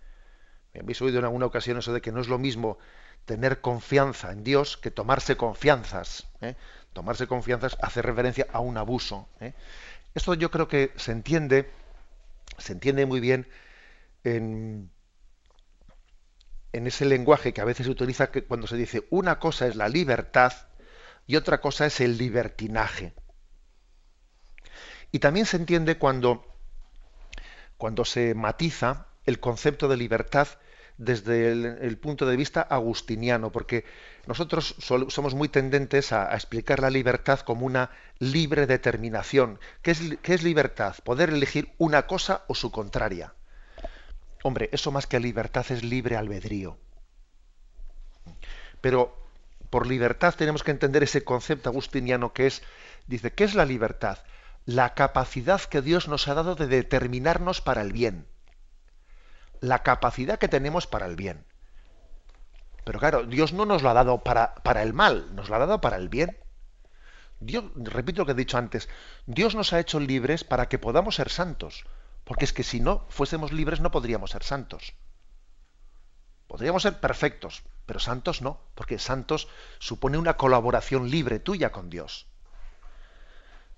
Me 0.73 0.81
habéis 0.81 1.01
oído 1.01 1.19
en 1.19 1.25
alguna 1.25 1.45
ocasión 1.45 1.77
eso 1.77 1.93
de 1.93 2.01
que 2.01 2.11
no 2.11 2.19
es 2.19 2.27
lo 2.27 2.39
mismo 2.39 2.77
tener 3.25 3.61
confianza 3.61 4.31
en 4.31 4.43
Dios 4.43 4.77
que 4.77 4.91
tomarse 4.91 5.37
confianzas. 5.37 6.27
¿eh? 6.41 6.55
Tomarse 6.93 7.27
confianzas 7.27 7.77
hace 7.81 8.01
referencia 8.01 8.47
a 8.51 8.59
un 8.59 8.77
abuso. 8.77 9.27
¿eh? 9.39 9.53
Esto 10.13 10.33
yo 10.33 10.51
creo 10.51 10.67
que 10.67 10.91
se 10.95 11.11
entiende, 11.11 11.71
se 12.57 12.73
entiende 12.73 13.05
muy 13.05 13.19
bien 13.19 13.47
en, 14.23 14.91
en 16.71 16.87
ese 16.87 17.05
lenguaje 17.05 17.53
que 17.53 17.61
a 17.61 17.65
veces 17.65 17.85
se 17.85 17.91
utiliza 17.91 18.31
cuando 18.47 18.67
se 18.67 18.75
dice 18.75 19.07
una 19.09 19.39
cosa 19.39 19.67
es 19.67 19.75
la 19.75 19.89
libertad 19.89 20.53
y 21.25 21.35
otra 21.35 21.61
cosa 21.61 21.85
es 21.85 22.01
el 22.01 22.17
libertinaje. 22.17 23.13
Y 25.13 25.19
también 25.19 25.45
se 25.45 25.57
entiende 25.57 25.99
cuando, 25.99 26.43
cuando 27.77 28.03
se 28.03 28.33
matiza 28.33 29.05
el 29.25 29.39
concepto 29.39 29.87
de 29.87 29.95
libertad 29.95 30.47
desde 30.97 31.51
el, 31.51 31.97
punto 31.99 32.25
de 32.25 32.35
vista 32.35 32.61
agustiniano, 32.61 33.51
porque 33.51 33.85
nosotros 34.25 34.75
somos 34.79 35.35
muy 35.35 35.49
tendentes 35.49 36.11
a, 36.13 36.33
explicar 36.33 36.79
la 36.79 36.89
libertad 36.89 37.41
como 37.41 37.67
una 37.67 37.91
libre 38.17 38.65
determinación. 38.65 39.59
¿Qué 39.83 39.91
es, 39.91 40.01
¿Qué 40.23 40.33
es 40.33 40.41
libertad? 40.41 40.95
Poder 41.03 41.29
elegir 41.29 41.71
una 41.77 42.07
cosa 42.07 42.43
o 42.47 42.55
su 42.55 42.71
contraria. 42.71 43.35
Hombre, 44.41 44.69
eso 44.71 44.91
más 44.91 45.05
que 45.05 45.19
libertad 45.19 45.65
es 45.69 45.83
libre 45.83 46.17
albedrío. 46.17 46.79
Pero 48.81 49.15
por 49.69 49.85
libertad 49.85 50.33
tenemos 50.35 50.63
que 50.63 50.71
entender 50.71 51.03
ese 51.03 51.23
concepto 51.23 51.69
agustiniano 51.69 52.33
que 52.33 52.47
es, 52.47 52.63
dice, 53.05 53.31
¿qué 53.31 53.43
es 53.43 53.53
la 53.53 53.65
libertad? 53.65 54.17
La 54.65 54.93
capacidad 54.93 55.61
que 55.61 55.81
Dios 55.81 56.07
nos 56.07 56.27
ha 56.27 56.33
dado 56.33 56.55
de 56.55 56.67
determinarnos 56.67 57.61
para 57.61 57.81
el 57.81 57.91
bien. 57.91 58.27
La 59.59 59.83
capacidad 59.83 60.39
que 60.39 60.47
tenemos 60.47 60.87
para 60.87 61.05
el 61.05 61.15
bien. 61.15 61.45
Pero 62.85 62.99
claro, 62.99 63.23
Dios 63.25 63.53
no 63.53 63.65
nos 63.65 63.81
lo 63.81 63.89
ha 63.89 63.93
dado 63.93 64.23
para, 64.23 64.55
para 64.55 64.83
el 64.83 64.93
mal, 64.93 65.35
nos 65.35 65.49
lo 65.49 65.55
ha 65.55 65.59
dado 65.59 65.81
para 65.81 65.97
el 65.97 66.09
bien. 66.09 66.37
Dios, 67.39 67.65
repito 67.75 68.21
lo 68.21 68.25
que 68.25 68.31
he 68.31 68.35
dicho 68.35 68.57
antes, 68.57 68.89
Dios 69.25 69.55
nos 69.55 69.73
ha 69.73 69.79
hecho 69.79 69.99
libres 69.99 70.43
para 70.43 70.69
que 70.69 70.79
podamos 70.79 71.15
ser 71.15 71.29
santos. 71.29 71.83
Porque 72.23 72.45
es 72.45 72.53
que 72.53 72.63
si 72.63 72.79
no 72.79 73.05
fuésemos 73.09 73.51
libres 73.51 73.81
no 73.81 73.91
podríamos 73.91 74.31
ser 74.31 74.43
santos. 74.43 74.93
Podríamos 76.47 76.83
ser 76.83 76.99
perfectos, 76.99 77.63
pero 77.85 77.99
santos 77.99 78.41
no, 78.41 78.61
porque 78.75 78.99
santos 78.99 79.49
supone 79.79 80.17
una 80.17 80.37
colaboración 80.37 81.09
libre 81.09 81.39
tuya 81.39 81.71
con 81.71 81.89
Dios. 81.89 82.27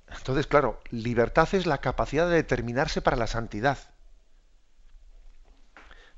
Entonces, 0.07 0.47
claro, 0.47 0.79
libertad 0.91 1.47
es 1.53 1.65
la 1.65 1.79
capacidad 1.79 2.27
de 2.29 2.35
determinarse 2.35 3.01
para 3.01 3.17
la 3.17 3.27
santidad. 3.27 3.77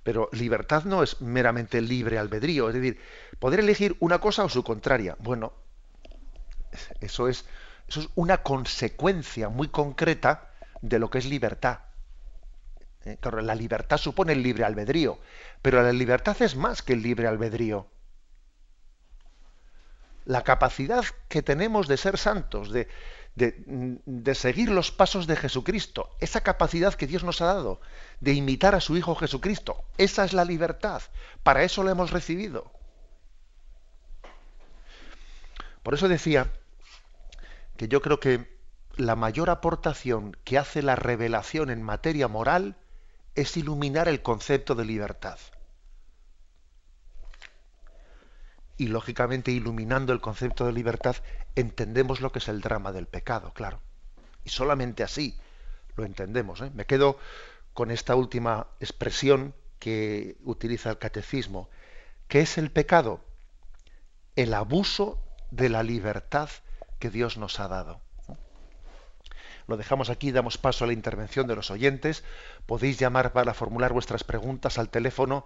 Pero 0.04 0.30
libertad 0.32 0.84
no 0.86 1.04
es 1.04 1.22
meramente 1.22 1.82
libre 1.82 2.18
albedrío, 2.18 2.70
es 2.70 2.76
decir, 2.76 3.00
poder 3.40 3.60
elegir 3.60 3.98
una 4.00 4.20
cosa 4.20 4.44
o 4.46 4.50
su 4.50 4.64
contraria. 4.64 5.16
Bueno, 5.20 5.54
eso 7.02 7.28
es, 7.28 7.46
eso 7.88 8.02
es 8.02 8.10
una 8.16 8.44
consecuencia 8.44 9.50
muy 9.50 9.68
concreta 9.70 10.52
de 10.82 11.00
lo 11.00 11.10
que 11.10 11.18
es 11.18 11.26
libertad. 11.26 11.80
Eh, 13.06 13.18
claro, 13.20 13.42
la 13.42 13.56
libertad 13.56 13.98
supone 13.98 14.34
el 14.34 14.44
libre 14.44 14.64
albedrío, 14.66 15.20
pero 15.62 15.82
la 15.82 15.94
libertad 15.94 16.42
es 16.42 16.56
más 16.56 16.82
que 16.82 16.94
el 16.94 17.02
libre 17.02 17.28
albedrío. 17.28 17.90
la 20.26 20.44
capacidad 20.44 21.06
que 21.30 21.42
tenemos 21.42 21.88
de 21.88 21.98
ser 21.98 22.18
santos, 22.18 22.72
de, 22.72 22.88
de, 23.38 24.36
seguir 24.36 24.70
los 24.70 24.92
pasos 24.92 25.28
de 25.28 25.36
Jesucristo, 25.36 26.10
esa 26.20 26.42
capacidad 26.42 26.96
que 26.96 27.06
Dios 27.06 27.24
nos 27.24 27.42
ha 27.42 27.46
dado 27.46 27.80
de 28.20 28.34
imitar 28.34 28.74
a 28.74 28.82
su 28.82 28.98
Hijo 28.98 29.14
Jesucristo, 29.16 29.84
esa 29.98 30.26
es 30.26 30.34
la 30.34 30.44
libertad, 30.44 31.04
para 31.44 31.64
eso 31.64 31.84
la 31.84 31.92
hemos 31.92 32.12
recibido. 32.12 32.72
Por 35.84 35.94
eso 35.94 36.08
decía 36.08 36.52
que 37.78 37.88
yo 37.88 38.02
creo 38.02 38.20
que 38.20 38.58
la 38.96 39.16
mayor 39.16 39.52
aportación 39.52 40.36
que 40.44 40.58
hace 40.58 40.82
la 40.82 40.96
revelación 40.96 41.70
en 41.70 41.84
materia 41.84 42.28
moral 42.28 42.76
es 43.36 43.56
iluminar 43.56 44.08
el 44.08 44.24
concepto 44.24 44.74
de 44.74 44.86
libertad. 44.86 45.38
Y 48.78 48.88
lógicamente 48.88 49.52
iluminando 49.52 50.14
el 50.14 50.22
concepto 50.22 50.66
de 50.66 50.74
libertad 50.74 51.18
entendemos 51.56 52.22
lo 52.22 52.32
que 52.32 52.40
es 52.40 52.48
el 52.48 52.62
drama 52.62 52.92
del 52.92 53.08
pecado, 53.08 53.54
claro. 53.54 53.82
Y 54.44 54.50
solamente 54.50 55.04
así 55.04 55.38
lo 55.96 56.06
entendemos. 56.06 56.62
¿eh? 56.62 56.72
Me 56.74 56.86
quedo 56.86 57.18
con 57.74 57.92
esta 57.92 58.16
última 58.16 58.68
expresión 58.80 59.56
que 59.80 60.38
utiliza 60.44 60.90
el 60.90 60.98
catecismo. 60.98 61.70
¿Qué 62.28 62.42
es 62.42 62.58
el 62.58 62.72
pecado? 62.72 63.22
El 64.36 64.54
abuso 64.54 65.22
de 65.52 65.70
la 65.70 65.84
libertad 65.84 66.50
que 67.00 67.10
Dios 67.10 67.38
nos 67.38 67.60
ha 67.60 67.68
dado. 67.68 68.02
Lo 69.68 69.76
dejamos 69.76 70.10
aquí, 70.10 70.32
damos 70.32 70.58
paso 70.58 70.86
a 70.86 70.88
la 70.88 70.94
intervención 70.94 71.46
de 71.46 71.56
los 71.56 71.72
oyentes. 71.72 72.24
Podéis 72.66 72.98
llamar 72.98 73.34
para 73.34 73.54
formular 73.54 73.92
vuestras 73.92 74.24
preguntas 74.24 74.78
al 74.78 74.90
teléfono 74.90 75.46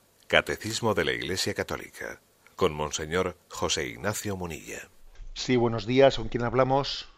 Catecismo 0.31 0.93
de 0.93 1.03
la 1.03 1.11
Iglesia 1.11 1.53
Católica 1.53 2.21
con 2.55 2.71
Monseñor 2.73 3.35
José 3.49 3.87
Ignacio 3.87 4.37
Munilla. 4.37 4.87
Sí, 5.33 5.57
buenos 5.57 5.85
días. 5.85 6.15
¿Con 6.15 6.29
quién 6.29 6.45
hablamos? 6.45 7.11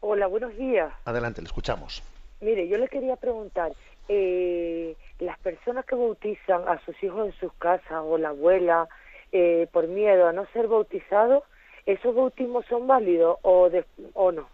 Hola, 0.00 0.26
buenos 0.26 0.54
días. 0.54 0.92
Adelante, 1.06 1.40
le 1.40 1.46
escuchamos. 1.46 2.02
Mire, 2.42 2.68
yo 2.68 2.76
le 2.76 2.86
quería 2.88 3.16
preguntar, 3.16 3.72
eh, 4.10 4.94
las 5.18 5.38
personas 5.38 5.86
que 5.86 5.94
bautizan 5.94 6.68
a 6.68 6.78
sus 6.84 7.02
hijos 7.02 7.28
en 7.28 7.40
sus 7.40 7.54
casas 7.54 8.02
o 8.04 8.18
la 8.18 8.28
abuela 8.28 8.86
eh, 9.32 9.66
por 9.72 9.88
miedo 9.88 10.28
a 10.28 10.34
no 10.34 10.44
ser 10.52 10.68
bautizados, 10.68 11.44
¿esos 11.86 12.14
bautismos 12.14 12.66
son 12.66 12.86
válidos 12.86 13.38
o, 13.44 13.70
o 14.12 14.30
no? 14.30 14.46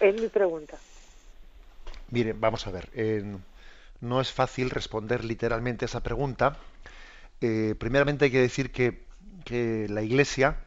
Es 0.00 0.20
mi 0.20 0.26
pregunta. 0.26 0.76
Mire, 2.10 2.32
vamos 2.32 2.66
a 2.66 2.72
ver. 2.72 2.88
no 4.00 4.20
es 4.20 4.32
fácil 4.32 4.68
responder 4.70 5.24
literalmente 5.24 5.84
esa 5.84 6.00
pregunta 6.00 6.56
eh, 7.40 7.74
primeramente 7.78 8.26
hay 8.26 8.30
que 8.30 8.40
decir 8.40 8.72
que, 8.72 9.08
la 9.88 10.02
Iglesia 10.02 10.64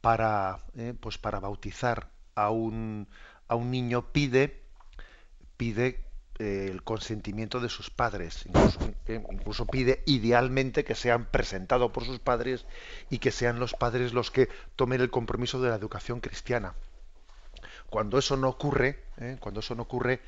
para, 0.00 0.60
eh, 0.76 0.94
pues 1.00 1.18
para 1.18 1.40
bautizar 1.40 2.08
a 2.36 2.50
un, 2.50 3.08
a 3.48 3.56
un 3.56 3.72
niño 3.72 4.12
pide, 4.12 4.62
pide 5.56 6.04
eh, 6.38 6.68
el 6.70 6.84
consentimiento 6.84 7.58
de 7.58 7.68
sus 7.68 7.90
padres. 7.90 8.44
Incluso, 9.08 9.66
pide 9.66 10.04
idealmente 10.06 10.84
que 10.84 10.94
sean 10.94 11.24
presentados 11.24 11.90
por 11.90 12.04
sus 12.04 12.20
padres 12.20 12.64
y 13.10 13.18
que 13.18 13.32
sean 13.32 13.58
los 13.58 13.72
padres 13.72 14.12
los 14.12 14.30
que 14.30 14.48
tomen 14.76 15.00
el 15.00 15.10
compromiso 15.10 15.60
de 15.60 15.70
la 15.70 15.76
educación 15.76 16.20
cristiana. 16.20 16.74
Cuando 17.90 18.18
eso 18.18 18.36
no 18.36 18.48
ocurre, 18.48 19.02
cuando 19.40 19.60
eso 19.60 19.74
no 19.74 19.82
ocurre, 19.82 20.20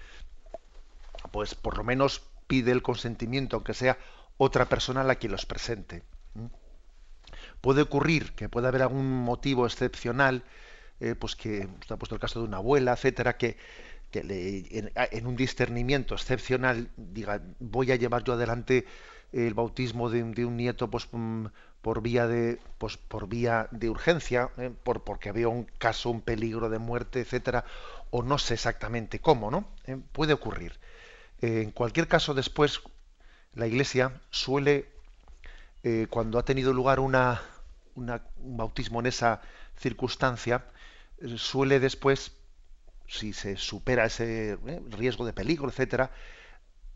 pues 1.30 1.54
por 1.54 1.76
lo 1.76 1.84
menos 1.84 2.22
pide 2.46 2.72
el 2.72 2.82
consentimiento, 2.82 3.56
aunque 3.56 3.74
sea 3.74 3.98
otra 4.36 4.68
persona 4.68 5.02
a 5.02 5.04
la 5.04 5.16
que 5.16 5.28
los 5.28 5.46
presente. 5.46 6.02
Puede 7.60 7.82
ocurrir 7.82 8.32
que 8.32 8.48
pueda 8.48 8.68
haber 8.68 8.82
algún 8.82 9.10
motivo 9.22 9.66
excepcional, 9.66 10.42
eh, 11.00 11.14
pues 11.14 11.36
que 11.36 11.66
usted 11.80 11.94
ha 11.94 11.98
puesto 11.98 12.14
el 12.14 12.20
caso 12.20 12.40
de 12.40 12.46
una 12.46 12.58
abuela, 12.58 12.92
etcétera, 12.92 13.36
que, 13.36 13.56
en, 14.12 15.26
un 15.26 15.34
discernimiento 15.34 16.14
excepcional 16.14 16.88
diga 16.96 17.42
voy 17.58 17.90
a 17.90 17.96
llevar 17.96 18.22
yo 18.22 18.34
adelante 18.34 18.86
el 19.32 19.54
bautismo 19.54 20.08
de, 20.08 20.22
un 20.22 20.56
nieto 20.56 20.88
pues, 20.88 21.08
mm, 21.10 21.46
por 21.82 22.00
vía 22.00 22.28
de 22.28 22.60
pues, 22.78 22.96
por 22.96 23.28
vía 23.28 23.66
de 23.72 23.90
urgencia, 23.90 24.50
eh, 24.58 24.70
por, 24.84 25.02
porque 25.02 25.30
había 25.30 25.48
un 25.48 25.64
caso, 25.78 26.10
un 26.10 26.20
peligro 26.20 26.68
de 26.70 26.78
muerte, 26.78 27.20
etcétera, 27.20 27.64
o 28.10 28.22
no 28.22 28.38
sé 28.38 28.54
exactamente 28.54 29.18
cómo, 29.20 29.50
¿no? 29.50 29.66
Eh, 29.86 29.98
puede 30.12 30.32
ocurrir. 30.32 30.78
en 31.40 31.72
cualquier 31.72 32.08
caso, 32.08 32.32
después, 32.34 32.80
la 33.54 33.66
Iglesia 33.66 34.20
suele, 34.30 34.88
eh, 35.82 36.06
cuando 36.10 36.38
ha 36.38 36.44
tenido 36.44 36.72
lugar 36.72 37.00
una, 37.00 37.42
un 37.94 38.56
bautismo 38.56 39.00
en 39.00 39.06
esa 39.06 39.40
circunstancia, 39.76 40.64
eh, 41.18 41.38
suele 41.38 41.78
después, 41.80 42.32
si 43.06 43.32
se 43.32 43.56
supera 43.56 44.06
ese 44.06 44.52
eh, 44.52 44.82
riesgo 44.90 45.24
de 45.24 45.32
peligro, 45.32 45.68
etcétera, 45.68 46.10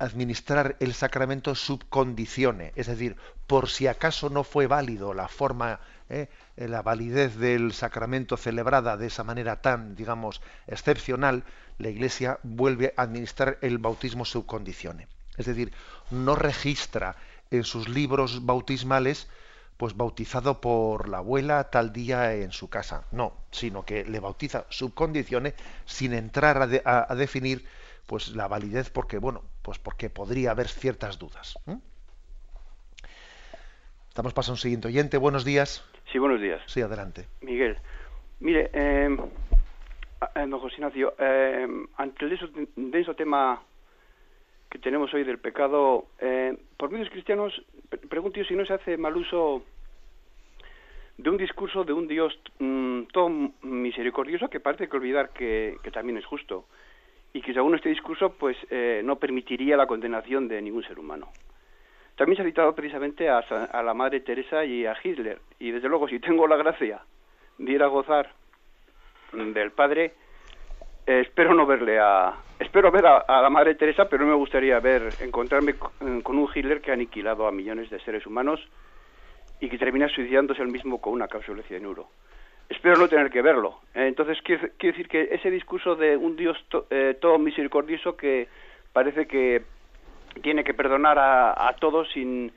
administrar 0.00 0.76
el 0.80 0.94
sacramento 0.94 1.54
subcondicione, 1.54 2.72
es 2.76 2.86
decir, 2.86 3.16
por 3.46 3.68
si 3.68 3.86
acaso 3.86 4.30
no 4.30 4.44
fue 4.44 4.68
válido 4.68 5.12
la 5.12 5.26
forma, 5.26 5.80
la 6.56 6.82
validez 6.82 7.36
del 7.36 7.72
sacramento 7.72 8.36
celebrada 8.36 8.96
de 8.96 9.08
esa 9.08 9.24
manera 9.24 9.60
tan, 9.60 9.96
digamos, 9.96 10.40
excepcional, 10.68 11.42
la 11.78 11.88
Iglesia 11.88 12.38
vuelve 12.44 12.94
a 12.96 13.02
administrar 13.02 13.58
el 13.60 13.78
bautismo 13.78 14.24
subcondicione. 14.24 15.08
Es 15.38 15.46
decir, 15.46 15.72
no 16.10 16.34
registra 16.34 17.16
en 17.50 17.64
sus 17.64 17.88
libros 17.88 18.44
bautismales 18.44 19.28
pues 19.78 19.96
bautizado 19.96 20.60
por 20.60 21.08
la 21.08 21.18
abuela 21.18 21.70
tal 21.70 21.92
día 21.92 22.34
en 22.34 22.50
su 22.50 22.68
casa. 22.68 23.04
No, 23.12 23.32
sino 23.52 23.84
que 23.84 24.04
le 24.04 24.18
bautiza 24.18 24.66
subcondiciones 24.68 25.54
sin 25.86 26.12
entrar 26.12 26.68
a, 26.84 27.14
definir 27.14 27.64
pues 28.06 28.34
la 28.34 28.48
validez 28.48 28.90
porque 28.90 29.18
bueno, 29.18 29.44
pues 29.62 29.78
porque 29.78 30.10
podría 30.10 30.50
haber 30.50 30.66
ciertas 30.66 31.18
dudas. 31.18 31.56
Estamos 34.08 34.34
pasando 34.34 34.54
a 34.54 34.56
un 34.56 34.58
siguiente 34.58 34.88
oyente. 34.88 35.16
Buenos 35.16 35.44
días. 35.44 35.84
Sí, 36.10 36.18
buenos 36.18 36.40
días. 36.40 36.60
Sí, 36.66 36.80
adelante. 36.80 37.28
Miguel, 37.42 37.78
mire, 38.40 38.70
eh, 38.72 39.16
don 40.34 40.58
José 40.58 40.74
Ignacio, 40.74 41.14
eh, 41.20 41.68
ante 41.96 42.24
el 42.24 42.68
denso 42.74 43.14
tema 43.14 43.62
que 44.70 44.78
tenemos 44.78 45.12
hoy 45.14 45.24
del 45.24 45.38
pecado, 45.38 46.06
eh, 46.20 46.56
por 46.76 46.90
medios 46.90 47.10
cristianos, 47.10 47.62
pregunto 48.08 48.38
yo 48.38 48.44
si 48.44 48.54
no 48.54 48.64
se 48.64 48.74
hace 48.74 48.96
mal 48.96 49.16
uso 49.16 49.62
de 51.16 51.30
un 51.30 51.36
discurso 51.36 51.84
de 51.84 51.92
un 51.92 52.06
Dios 52.06 52.38
mm, 52.58 53.04
todo 53.12 53.30
misericordioso 53.62 54.48
que 54.48 54.60
parece 54.60 54.88
que 54.88 54.96
olvidar 54.96 55.30
que, 55.30 55.76
también 55.92 56.18
es 56.18 56.24
justo. 56.24 56.66
y 57.32 57.42
que 57.42 57.52
según 57.52 57.74
este 57.74 57.88
discurso 57.88 58.34
pues 58.34 58.56
eh, 58.70 59.02
no 59.04 59.16
permitiría 59.16 59.76
la 59.76 59.86
condenación 59.86 60.48
de 60.48 60.62
ningún 60.62 60.84
ser 60.84 60.98
humano. 60.98 61.28
También 62.16 62.36
se 62.36 62.42
ha 62.42 62.46
citado 62.46 62.74
precisamente 62.74 63.28
a, 63.28 63.38
a, 63.38 63.82
la 63.82 63.94
Madre 63.94 64.20
Teresa 64.20 64.64
y 64.64 64.86
a 64.86 64.96
Hitler 65.02 65.38
y 65.58 65.70
desde 65.70 65.88
luego 65.88 66.08
si 66.08 66.18
tengo 66.20 66.46
la 66.46 66.56
gracia 66.56 67.00
de 67.58 67.72
ir 67.72 67.82
a 67.82 67.86
gozar 67.86 68.32
del 69.32 69.72
Padre 69.72 70.12
eh, 71.06 71.20
espero 71.20 71.54
no 71.54 71.66
verle 71.66 71.98
a 71.98 72.34
espero 72.58 72.90
ver 72.90 73.06
a, 73.06 73.42
la 73.42 73.50
Madre 73.50 73.74
Teresa 73.74 74.08
pero 74.08 74.24
no 74.24 74.30
me 74.30 74.36
gustaría 74.36 74.78
ver 74.80 75.14
encontrarme 75.20 75.74
con 75.74 76.38
un 76.38 76.48
Hitler 76.54 76.80
que 76.80 76.90
ha 76.90 76.94
aniquilado 76.94 77.46
a 77.46 77.52
millones 77.52 77.90
de 77.90 78.00
seres 78.00 78.26
humanos 78.26 78.60
y 79.60 79.68
que 79.68 79.78
termina 79.78 80.08
suicidándose 80.08 80.62
él 80.62 80.68
mismo 80.68 81.00
con 81.00 81.12
una 81.12 81.28
cápsula 81.28 81.62
de 81.62 81.68
cianuro 81.68 82.08
espero 82.68 82.96
no 82.96 83.08
tener 83.08 83.30
que 83.30 83.42
verlo. 83.42 83.80
Eh, 83.94 84.06
entonces, 84.06 84.38
quiero, 84.44 84.68
decir 84.78 85.08
que 85.08 85.28
ese 85.32 85.50
discurso 85.50 85.96
de 85.96 86.16
un 86.16 86.36
Dios 86.36 86.56
eh, 86.90 87.16
todo 87.20 87.38
misericordioso 87.38 88.16
que 88.16 88.48
parece 88.92 89.26
que 89.26 89.64
tiene 90.42 90.64
que 90.64 90.74
perdonar 90.74 91.18
a, 91.18 91.74
todos 91.80 92.08
sin, 92.12 92.52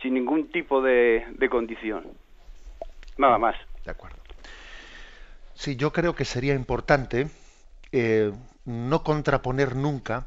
sin 0.00 0.14
ningún 0.14 0.50
tipo 0.50 0.80
de, 0.80 1.24
condición. 1.50 2.06
Nada 3.18 3.38
más. 3.38 3.56
De 3.84 3.90
acuerdo. 3.90 4.16
Sí, 5.54 5.76
yo 5.76 5.92
creo 5.92 6.14
que 6.14 6.24
sería 6.24 6.54
importante 6.54 7.26
eh, 7.92 8.32
no 8.70 9.02
contraponer 9.02 9.76
nunca 9.76 10.26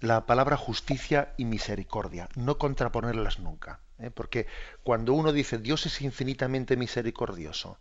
la 0.00 0.26
palabra 0.26 0.56
justicia 0.56 1.34
y 1.36 1.44
misericordia, 1.44 2.28
no 2.34 2.58
contraponerlas 2.58 3.38
nunca. 3.38 3.80
Porque 4.14 4.46
cuando 4.82 5.14
uno 5.14 5.32
dice 5.32 5.58
Dios 5.58 5.86
es 5.86 6.02
infinitamente 6.02 6.76
misericordioso 6.76 7.78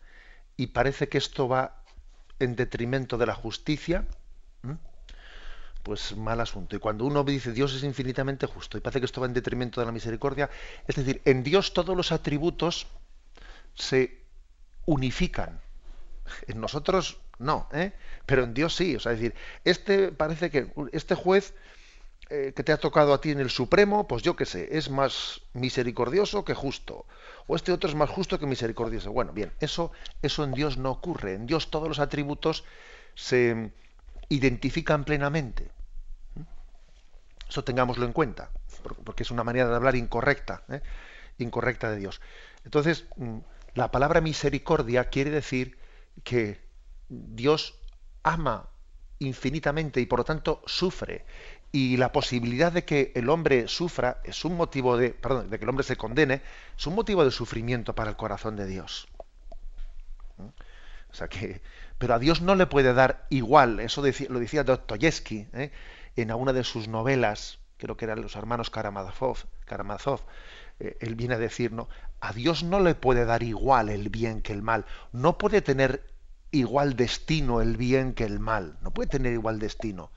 y 0.56 0.68
parece 0.68 1.10
que 1.10 1.18
esto 1.18 1.48
va 1.48 1.84
en 2.40 2.56
detrimento 2.56 3.18
de 3.18 3.26
la 3.26 3.34
justicia, 3.34 4.06
pues 5.82 6.16
mal 6.16 6.40
asunto. 6.40 6.76
Y 6.76 6.80
cuando 6.80 7.06
uno 7.06 7.24
dice 7.24 7.52
Dios 7.52 7.74
es 7.74 7.84
infinitamente 7.84 8.46
justo 8.46 8.78
y 8.78 8.82
parece 8.82 9.00
que 9.00 9.08
esto 9.08 9.22
va 9.22 9.28
en 9.28 9.34
detrimento 9.34 9.82
de 9.82 9.88
la 9.88 9.92
misericordia, 9.92 10.50
es 10.88 10.96
decir, 10.96 11.22
en 11.26 11.42
Dios 11.42 11.74
todos 11.74 11.98
los 11.98 12.12
atributos 12.12 12.86
se 13.74 14.22
unifican. 14.86 15.60
En 16.48 16.62
nosotros 16.62 17.20
no, 17.42 17.68
¿eh? 17.74 17.94
pero 18.26 18.44
en 18.44 18.54
Dios 18.54 18.76
sí. 18.76 18.96
O 18.96 19.00
sea, 19.00 19.12
es 19.12 19.20
decir, 19.20 19.36
este 19.64 20.12
parece 20.12 20.50
que 20.50 20.72
este 20.92 21.16
juez 21.16 21.54
eh, 22.30 22.54
que 22.56 22.64
te 22.64 22.72
ha 22.72 22.78
tocado 22.78 23.14
a 23.14 23.20
ti 23.20 23.32
en 23.32 23.42
el 23.42 23.50
Supremo, 23.50 24.08
pues 24.08 24.24
yo 24.24 24.38
qué 24.38 24.46
sé, 24.46 24.78
es 24.78 24.90
más 24.90 25.42
misericordioso 25.52 26.46
que 26.46 26.54
justo. 26.54 27.06
O 27.48 27.58
este 27.58 27.74
otro 27.74 27.90
es 27.90 27.96
más 27.96 28.10
justo 28.10 28.40
que 28.40 28.46
misericordioso. 28.46 29.12
Bueno, 29.12 29.34
bien, 29.34 29.52
eso, 29.60 29.92
eso 30.22 30.46
en 30.46 30.54
Dios 30.54 30.78
no 30.78 30.92
ocurre. 30.92 31.34
En 31.34 31.46
Dios 31.46 31.70
todos 31.70 31.90
los 31.90 32.00
atributos 32.00 32.64
se 33.16 33.74
identifican 34.30 35.04
plenamente. 35.04 35.72
Eso 37.50 37.66
tengámoslo 37.66 38.06
en 38.06 38.14
cuenta, 38.14 38.50
porque 39.04 39.24
es 39.24 39.32
una 39.32 39.44
manera 39.44 39.68
de 39.68 39.76
hablar 39.76 39.98
incorrecta, 39.98 40.64
¿eh? 40.70 40.82
incorrecta 41.38 41.92
de 41.92 41.98
Dios. 41.98 42.22
Entonces, 42.64 43.08
mm, 43.18 43.40
la 43.74 43.92
palabra 43.92 44.22
misericordia 44.22 45.10
quiere 45.10 45.32
decir 45.32 45.78
que 46.24 46.62
Dios 47.12 47.76
ama 48.24 48.70
infinitamente 49.20 50.00
y 50.00 50.06
por 50.06 50.20
lo 50.20 50.26
tanto 50.26 50.62
sufre 50.66 51.26
y 51.72 51.98
la 51.98 52.12
posibilidad 52.12 52.72
de 52.72 52.86
que 52.86 53.12
el 53.16 53.30
hombre 53.30 53.68
sufra 53.68 54.22
es 54.24 54.46
un 54.46 54.56
motivo 54.56 54.98
de, 54.98 55.10
perdón, 55.10 55.50
de 55.50 55.58
que 55.58 55.66
el 55.66 55.70
hombre 55.70 55.84
se 55.84 55.98
condene, 55.98 56.42
es 56.78 56.88
un 56.88 56.96
motivo 56.96 57.24
de 57.24 57.32
sufrimiento 57.32 57.94
para 57.96 58.10
el 58.10 58.16
corazón 58.16 58.56
de 58.56 58.66
Dios. 58.66 59.08
¿Mm? 60.38 60.48
O 61.12 61.14
sea 61.14 61.28
que, 61.28 61.62
pero 61.98 62.14
a 62.14 62.20
Dios 62.20 62.42
no 62.42 62.56
le 62.56 62.66
puede 62.66 62.94
dar 62.94 63.26
igual, 63.30 63.80
eso 63.80 64.02
lo 64.30 64.40
decía 64.40 64.64
Dostoyevsky 64.64 65.48
¿eh? 65.54 65.72
en 66.16 66.32
una 66.32 66.54
de 66.54 66.64
sus 66.64 66.88
novelas, 66.88 67.60
creo 67.78 67.98
que 67.98 68.06
eran 68.06 68.22
los 68.22 68.36
hermanos 68.36 68.70
Karamazov, 68.70 69.38
Karamazov 69.66 70.22
eh, 70.80 70.98
él 71.02 71.16
viene 71.16 71.36
a 71.36 71.38
decir, 71.38 71.74
no, 71.74 71.90
a 72.22 72.34
Dios 72.34 72.64
no 72.64 72.80
le 72.80 72.96
puede 72.96 73.26
dar 73.26 73.44
igual 73.44 73.90
el 73.90 74.10
bien 74.10 74.42
que 74.42 74.54
el 74.54 74.62
mal, 74.62 74.86
no 75.12 75.38
puede 75.38 75.62
tener 75.62 76.11
igual 76.52 76.96
destino 76.96 77.62
el 77.62 77.78
bien 77.78 78.14
que 78.14 78.26
el 78.26 78.40
mal, 78.40 78.78
no 78.82 78.92
puede 78.92 79.10
tener 79.10 79.34
igual 79.34 79.60
destino 79.60 80.12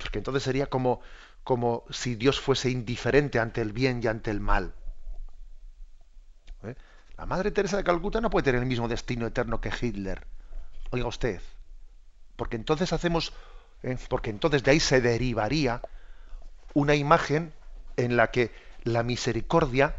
porque 0.00 0.18
entonces 0.18 0.42
sería 0.42 0.66
como, 0.66 1.00
como 1.44 1.84
si 1.90 2.14
Dios 2.14 2.40
fuese 2.40 2.70
indiferente 2.70 3.38
ante 3.38 3.60
el 3.60 3.72
bien 3.72 4.00
y 4.02 4.06
ante 4.06 4.30
el 4.30 4.40
mal. 4.40 4.74
¿Eh? 6.64 6.74
La 7.16 7.26
Madre 7.26 7.50
Teresa 7.50 7.76
de 7.76 7.84
Calcuta 7.84 8.20
no 8.20 8.30
puede 8.30 8.44
tener 8.44 8.62
el 8.62 8.66
mismo 8.66 8.88
destino 8.88 9.26
eterno 9.26 9.60
que 9.60 9.70
Hitler. 9.78 10.26
Oiga 10.90 11.06
usted, 11.06 11.40
porque 12.36 12.56
entonces 12.56 12.92
hacemos, 12.92 13.32
¿eh? 13.82 13.96
porque 14.08 14.30
entonces 14.30 14.62
de 14.62 14.72
ahí 14.72 14.80
se 14.80 15.00
derivaría 15.00 15.82
una 16.74 16.94
imagen 16.94 17.52
en 17.96 18.16
la 18.16 18.30
que 18.30 18.52
la 18.84 19.02
misericordia 19.02 19.94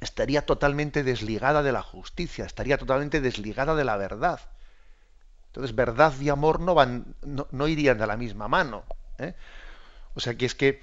estaría 0.00 0.46
totalmente 0.46 1.02
desligada 1.02 1.62
de 1.62 1.72
la 1.72 1.82
justicia, 1.82 2.44
estaría 2.44 2.78
totalmente 2.78 3.20
desligada 3.20 3.74
de 3.74 3.84
la 3.84 3.96
verdad. 3.96 4.40
Entonces, 5.48 5.74
verdad 5.74 6.12
y 6.20 6.28
amor 6.28 6.60
no 6.60 6.74
van, 6.74 7.14
no, 7.22 7.68
irían 7.68 7.98
de 7.98 8.06
la 8.06 8.16
misma 8.16 8.48
mano. 8.48 8.84
¿eh? 9.18 9.34
O 10.14 10.20
sea 10.20 10.34
que 10.36 10.46
es 10.46 10.54
que 10.54 10.82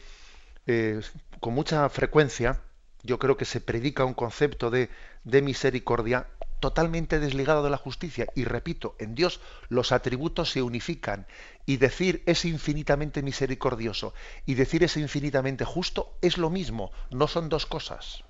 eh, 0.67 1.01
con 1.39 1.53
mucha 1.53 1.87
frecuencia 1.89 2.61
yo 3.03 3.19
creo 3.19 3.37
que 3.37 3.45
se 3.45 3.61
predica 3.61 4.03
un 4.03 4.15
concepto 4.15 4.71
de, 4.71 4.89
de 5.23 5.41
misericordia 5.41 6.27
totalmente 6.59 7.19
desligado 7.19 7.63
de 7.63 7.69
la 7.69 7.77
justicia. 7.77 8.27
Y 8.35 8.45
repito, 8.45 8.95
en 8.97 9.13
Dios 9.13 9.39
los 9.69 9.91
atributos 9.91 10.51
se 10.51 10.63
unifican. 10.63 11.27
Y 11.65 11.77
decir 11.77 12.23
es 12.25 12.45
infinitamente 12.45 13.21
misericordioso 13.21 14.13
y 14.45 14.55
decir 14.55 14.83
es 14.83 14.97
infinitamente 14.97 15.65
justo 15.65 16.17
es 16.21 16.37
lo 16.37 16.49
mismo, 16.49 16.91
no 17.11 17.27
son 17.27 17.49
dos 17.49 17.65
cosas. 17.65 18.23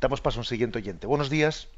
Damos 0.00 0.20
paso 0.20 0.38
a 0.38 0.42
un 0.42 0.44
siguiente 0.44 0.78
oyente. 0.78 1.06
Buenos 1.06 1.30
días. 1.30 1.68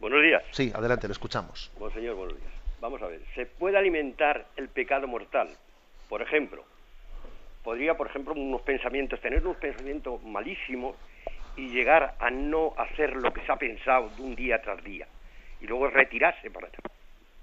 Buenos 0.00 0.22
días. 0.22 0.42
Sí, 0.50 0.72
adelante, 0.74 1.08
le 1.08 1.12
escuchamos. 1.12 1.70
Buen 1.78 1.92
señor, 1.92 2.14
buenos 2.14 2.36
días. 2.36 2.52
Vamos 2.80 3.02
a 3.02 3.06
ver, 3.06 3.20
¿se 3.34 3.46
puede 3.46 3.76
alimentar 3.76 4.46
el 4.56 4.68
pecado 4.68 5.06
mortal? 5.06 5.50
Por 6.08 6.22
ejemplo, 6.22 6.64
podría, 7.62 7.96
por 7.96 8.06
ejemplo, 8.06 8.34
unos 8.34 8.62
pensamientos, 8.62 9.20
tener 9.20 9.42
unos 9.42 9.58
pensamientos 9.58 10.22
malísimos 10.22 10.96
y 11.56 11.68
llegar 11.68 12.16
a 12.18 12.30
no 12.30 12.72
hacer 12.78 13.16
lo 13.16 13.32
que 13.32 13.44
se 13.44 13.52
ha 13.52 13.56
pensado 13.56 14.08
de 14.16 14.22
un 14.22 14.34
día 14.34 14.60
tras 14.62 14.82
día 14.82 15.06
y 15.60 15.66
luego 15.66 15.88
retirarse 15.88 16.50
para 16.50 16.68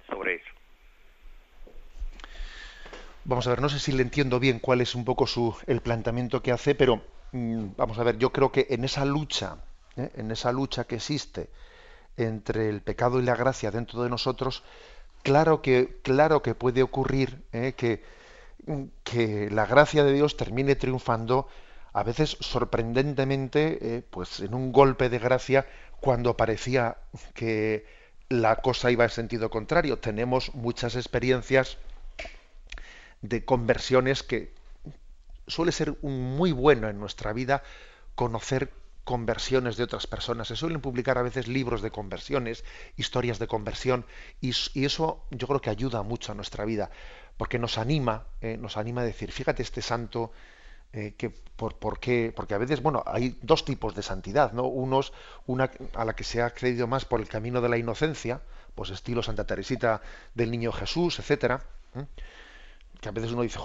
sobre 0.09 0.35
eso. 0.35 0.53
Vamos 3.25 3.45
a 3.45 3.49
ver, 3.51 3.61
no 3.61 3.69
sé 3.69 3.79
si 3.79 3.91
le 3.91 4.01
entiendo 4.01 4.39
bien 4.39 4.59
cuál 4.59 4.81
es 4.81 4.95
un 4.95 5.03
poco 5.03 5.27
su 5.27 5.55
el 5.67 5.81
planteamiento 5.81 6.41
que 6.41 6.51
hace, 6.51 6.75
pero 6.75 7.01
vamos 7.31 7.99
a 7.99 8.03
ver, 8.03 8.17
yo 8.17 8.31
creo 8.31 8.51
que 8.51 8.67
en 8.69 8.83
esa 8.83 9.05
lucha, 9.05 9.57
¿eh? 9.95 10.11
en 10.15 10.31
esa 10.31 10.51
lucha 10.51 10.85
que 10.85 10.95
existe 10.95 11.49
entre 12.15 12.69
el 12.69 12.81
pecado 12.81 13.19
y 13.19 13.23
la 13.23 13.35
gracia 13.35 13.71
dentro 13.71 14.01
de 14.03 14.09
nosotros, 14.09 14.63
claro 15.23 15.61
que, 15.61 15.99
claro 16.03 16.41
que 16.41 16.55
puede 16.55 16.83
ocurrir 16.83 17.43
¿eh? 17.51 17.73
que, 17.75 18.03
que, 19.03 19.49
la 19.51 19.65
gracia 19.65 20.03
de 20.03 20.13
Dios 20.13 20.37
termine 20.37 20.75
triunfando, 20.75 21.47
a 21.93 22.03
veces 22.03 22.37
sorprendentemente, 22.39 23.77
eh, 23.81 24.03
pues 24.09 24.39
en 24.39 24.53
un 24.53 24.71
golpe 24.71 25.09
de 25.09 25.19
gracia, 25.19 25.67
cuando 25.99 26.37
parecía 26.37 26.97
que 27.33 27.85
la 28.29 28.57
cosa 28.57 28.91
iba 28.91 29.03
en 29.03 29.09
sentido 29.09 29.49
contrario. 29.49 29.99
Tenemos 29.99 30.53
muchas 30.53 30.95
experiencias 30.95 31.77
de 33.21 33.45
conversiones 33.45 34.23
que 34.23 34.53
suele 35.47 35.71
ser 35.71 35.95
muy 36.03 36.51
bueno 36.51 36.89
en 36.89 36.99
nuestra 36.99 37.33
vida 37.33 37.63
conocer 38.15 38.71
conversiones 39.03 39.77
de 39.77 39.83
otras 39.83 40.05
personas. 40.05 40.49
Se 40.49 40.57
suelen 40.57 40.81
publicar 40.81 41.17
a 41.17 41.21
veces 41.21 41.47
libros 41.47 41.81
de 41.81 41.91
conversiones, 41.91 42.65
historias 42.97 43.39
de 43.39 43.47
conversión, 43.47 44.05
y, 44.41 44.49
eso 44.83 45.23
yo 45.31 45.47
creo 45.47 45.61
que 45.61 45.69
ayuda 45.69 46.03
mucho 46.03 46.33
a 46.33 46.35
nuestra 46.35 46.65
vida, 46.65 46.91
porque 47.37 47.57
nos 47.57 47.77
anima, 47.77 48.25
eh, 48.41 48.57
nos 48.57 48.75
anima 48.75 49.01
a 49.01 49.05
decir, 49.05 49.31
fíjate 49.31 49.63
este 49.63 49.81
santo, 49.81 50.33
eh, 50.91 51.13
que 51.17 51.29
por, 51.29 51.75
por, 51.75 51.99
qué, 51.99 52.33
porque 52.35 52.53
a 52.53 52.57
veces, 52.57 52.81
bueno, 52.81 53.01
hay 53.05 53.37
dos 53.41 53.63
tipos 53.63 53.95
de 53.95 54.03
santidad, 54.03 54.51
¿no? 54.51 54.63
Unos, 54.63 55.13
una 55.45 55.71
a 55.93 56.03
la 56.03 56.13
que 56.13 56.25
se 56.25 56.41
ha 56.41 56.45
accedido 56.45 56.87
más 56.87 57.05
por 57.05 57.21
el 57.21 57.29
camino 57.29 57.61
de 57.61 57.69
la 57.69 57.77
inocencia, 57.77 58.41
pues 58.75 58.89
estilo 58.89 59.23
Santa 59.23 59.45
Teresita 59.45 60.01
del 60.35 60.51
Niño 60.51 60.73
Jesús, 60.73 61.17
etcétera, 61.19 61.63
que 62.99 63.09
a 63.09 63.11
veces 63.11 63.31
uno 63.31 63.43
dice, 63.43 63.59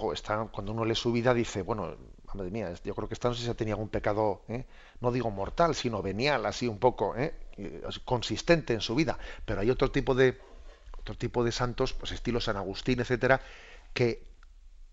cuando 0.51 0.73
uno 0.73 0.85
lee 0.85 0.95
su 0.95 1.13
vida 1.13 1.35
dice, 1.35 1.63
bueno, 1.63 1.97
madre 2.35 2.51
mía, 2.51 2.73
yo 2.85 2.95
creo 2.95 3.09
que 3.09 3.15
esta 3.15 3.29
no 3.29 3.35
sé 3.35 3.45
si 3.47 3.55
tenía 3.55 3.75
algún 3.75 3.89
pecado, 3.89 4.43
¿eh? 4.49 4.67
no 5.01 5.13
digo 5.13 5.31
mortal, 5.31 5.75
sino 5.75 6.03
venial, 6.03 6.47
así 6.47 6.69
un 6.69 6.79
poco 6.79 7.17
¿eh? 7.17 7.35
consistente 8.05 8.75
en 8.75 8.81
su 8.81 8.95
vida. 8.95 9.19
Pero 9.45 9.61
hay 9.61 9.71
otro 9.71 9.91
tipo 9.91 10.15
de 10.15 10.39
otro 10.99 11.17
tipo 11.17 11.43
de 11.43 11.51
santos, 11.51 11.93
pues 11.95 12.13
estilo 12.13 12.41
San 12.41 12.57
Agustín, 12.57 13.01
etcétera, 13.01 13.41
que 13.93 14.25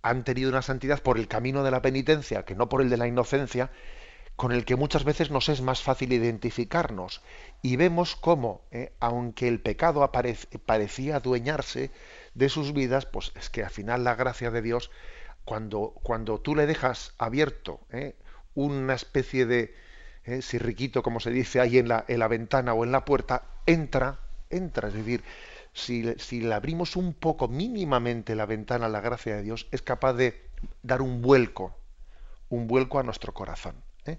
han 0.02 0.24
tenido 0.24 0.50
una 0.50 0.64
santidad 0.64 1.02
por 1.02 1.20
el 1.20 1.28
camino 1.28 1.64
de 1.64 1.72
la 1.72 1.82
penitencia, 1.82 2.46
que 2.46 2.56
no 2.56 2.68
por 2.68 2.82
el 2.82 2.90
de 2.90 2.98
la 2.98 3.08
inocencia, 3.08 3.70
con 4.36 4.52
el 4.52 4.66
que 4.66 4.76
muchas 4.76 5.04
veces 5.04 5.30
nos 5.30 5.50
es 5.50 5.62
más 5.62 5.84
fácil 5.84 6.12
identificarnos. 6.14 7.22
Y 7.62 7.76
vemos 7.76 8.16
cómo, 8.16 8.62
¿eh? 8.72 8.94
aunque 9.00 9.48
el 9.48 9.62
pecado 9.62 10.10
parecía 10.66 11.18
adueñarse 11.18 11.92
de 12.40 12.50
sus 12.50 12.74
vidas, 12.74 13.06
pues 13.06 13.34
es 13.36 13.50
que 13.50 13.64
al 13.64 13.70
final 13.70 14.06
la 14.06 14.16
gracia 14.16 14.50
de 14.50 14.62
Dios, 14.62 14.90
cuando, 15.44 15.94
cuando 16.04 16.40
tú 16.40 16.56
le 16.56 16.66
dejas 16.66 17.14
abierto 17.18 17.82
¿eh? 17.92 18.16
una 18.56 18.94
especie 18.94 19.46
de 19.46 19.76
¿eh? 20.24 20.42
sirriquito, 20.42 21.04
como 21.04 21.20
se 21.20 21.32
dice 21.32 21.60
ahí 21.60 21.78
en 21.78 21.90
la, 21.90 22.06
en 22.08 22.20
la 22.20 22.30
ventana 22.30 22.74
o 22.74 22.86
en 22.86 22.94
la 22.94 23.04
puerta, 23.04 23.44
entra, 23.66 24.20
entra, 24.50 24.88
es 24.88 24.94
decir, 24.94 25.22
si, 25.74 26.14
si, 26.18 26.40
le 26.40 26.54
abrimos 26.54 26.96
un 26.96 27.14
poco 27.14 27.50
mínimamente 27.50 28.36
la 28.36 28.46
ventana 28.46 28.86
a 28.86 28.90
la 28.90 29.02
gracia 29.02 29.36
de 29.36 29.44
Dios, 29.44 29.68
es 29.72 29.82
capaz 29.82 30.14
de 30.14 30.42
dar 30.82 31.02
un 31.02 31.22
vuelco, 31.22 31.76
un 32.48 32.68
vuelco 32.68 33.00
a 33.00 33.04
nuestro 33.04 33.34
corazón. 33.34 33.76
¿eh? 34.06 34.18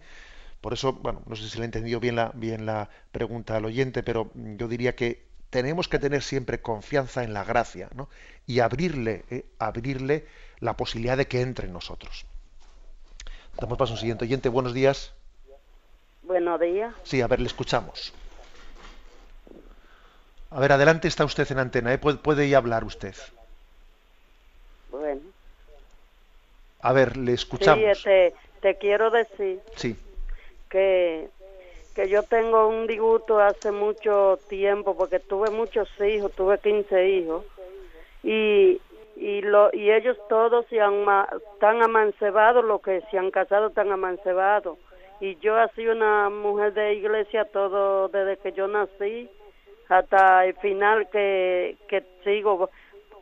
Por 0.60 0.74
eso, 0.74 0.92
bueno, 0.92 1.22
no 1.24 1.36
sé 1.36 1.48
si 1.48 1.56
le 1.56 1.64
he 1.64 1.66
entendido 1.66 2.00
bien 2.00 2.16
la, 2.16 2.32
bien 2.34 2.66
la 2.66 2.90
pregunta 3.12 3.56
al 3.56 3.64
oyente, 3.64 4.02
pero 4.02 4.30
yo 4.34 4.68
diría 4.68 4.94
que 4.94 5.29
tenemos 5.50 5.88
que 5.88 5.98
tener 5.98 6.22
siempre 6.22 6.60
confianza 6.60 7.24
en 7.24 7.34
la 7.34 7.44
gracia 7.44 7.88
¿no? 7.94 8.08
y 8.46 8.60
abrirle, 8.60 9.24
¿eh? 9.30 9.44
abrirle 9.58 10.26
la 10.60 10.76
posibilidad 10.76 11.16
de 11.16 11.26
que 11.26 11.42
entre 11.42 11.66
en 11.66 11.72
nosotros. 11.72 12.24
Damos 13.56 13.76
paso 13.76 13.92
a 13.92 13.94
un 13.94 14.00
siguiente 14.00 14.24
oyente. 14.24 14.48
Buenos 14.48 14.72
días. 14.72 15.12
Buenos 16.22 16.60
días. 16.60 16.94
Sí, 17.02 17.20
a 17.20 17.26
ver, 17.26 17.40
le 17.40 17.46
escuchamos. 17.46 18.12
A 20.50 20.60
ver, 20.60 20.72
adelante 20.72 21.08
está 21.08 21.24
usted 21.24 21.50
en 21.50 21.58
antena, 21.58 21.92
¿eh? 21.92 21.98
puede, 21.98 22.18
puede 22.18 22.54
hablar 22.54 22.84
usted. 22.84 23.14
Bueno. 24.90 25.20
A 26.80 26.92
ver, 26.92 27.16
le 27.16 27.32
escuchamos. 27.32 27.78
Sí, 27.78 27.84
este, 27.84 28.34
te 28.60 28.76
quiero 28.78 29.10
decir 29.10 29.60
Sí, 29.76 29.96
que, 30.68 31.28
que 31.94 32.08
yo 32.08 32.22
tengo 32.22 32.68
un 32.68 32.86
disgusto 32.86 33.38
hace 33.38 33.70
mucho 33.70 34.38
tiempo 34.48 34.96
porque 34.96 35.18
tuve 35.18 35.50
muchos 35.50 35.88
hijos, 36.00 36.32
tuve 36.32 36.58
15 36.58 37.08
hijos 37.08 37.44
y 38.22 38.80
y 39.16 39.42
lo 39.42 39.68
y 39.72 39.90
ellos 39.90 40.16
todos 40.28 40.64
se 40.68 40.80
han 40.80 41.04
están 41.54 41.82
amancebados, 41.82 42.64
los 42.64 42.80
que 42.80 43.02
se 43.10 43.18
han 43.18 43.30
casado 43.30 43.68
están 43.68 43.92
amancebados 43.92 44.78
y 45.20 45.36
yo 45.36 45.60
he 45.60 45.68
sido 45.70 45.92
una 45.92 46.30
mujer 46.30 46.72
de 46.72 46.94
iglesia 46.94 47.44
todo 47.44 48.08
desde 48.08 48.38
que 48.38 48.52
yo 48.52 48.66
nací 48.66 49.28
hasta 49.90 50.46
el 50.46 50.54
final 50.56 51.08
que, 51.10 51.76
que 51.88 52.04
sigo. 52.24 52.70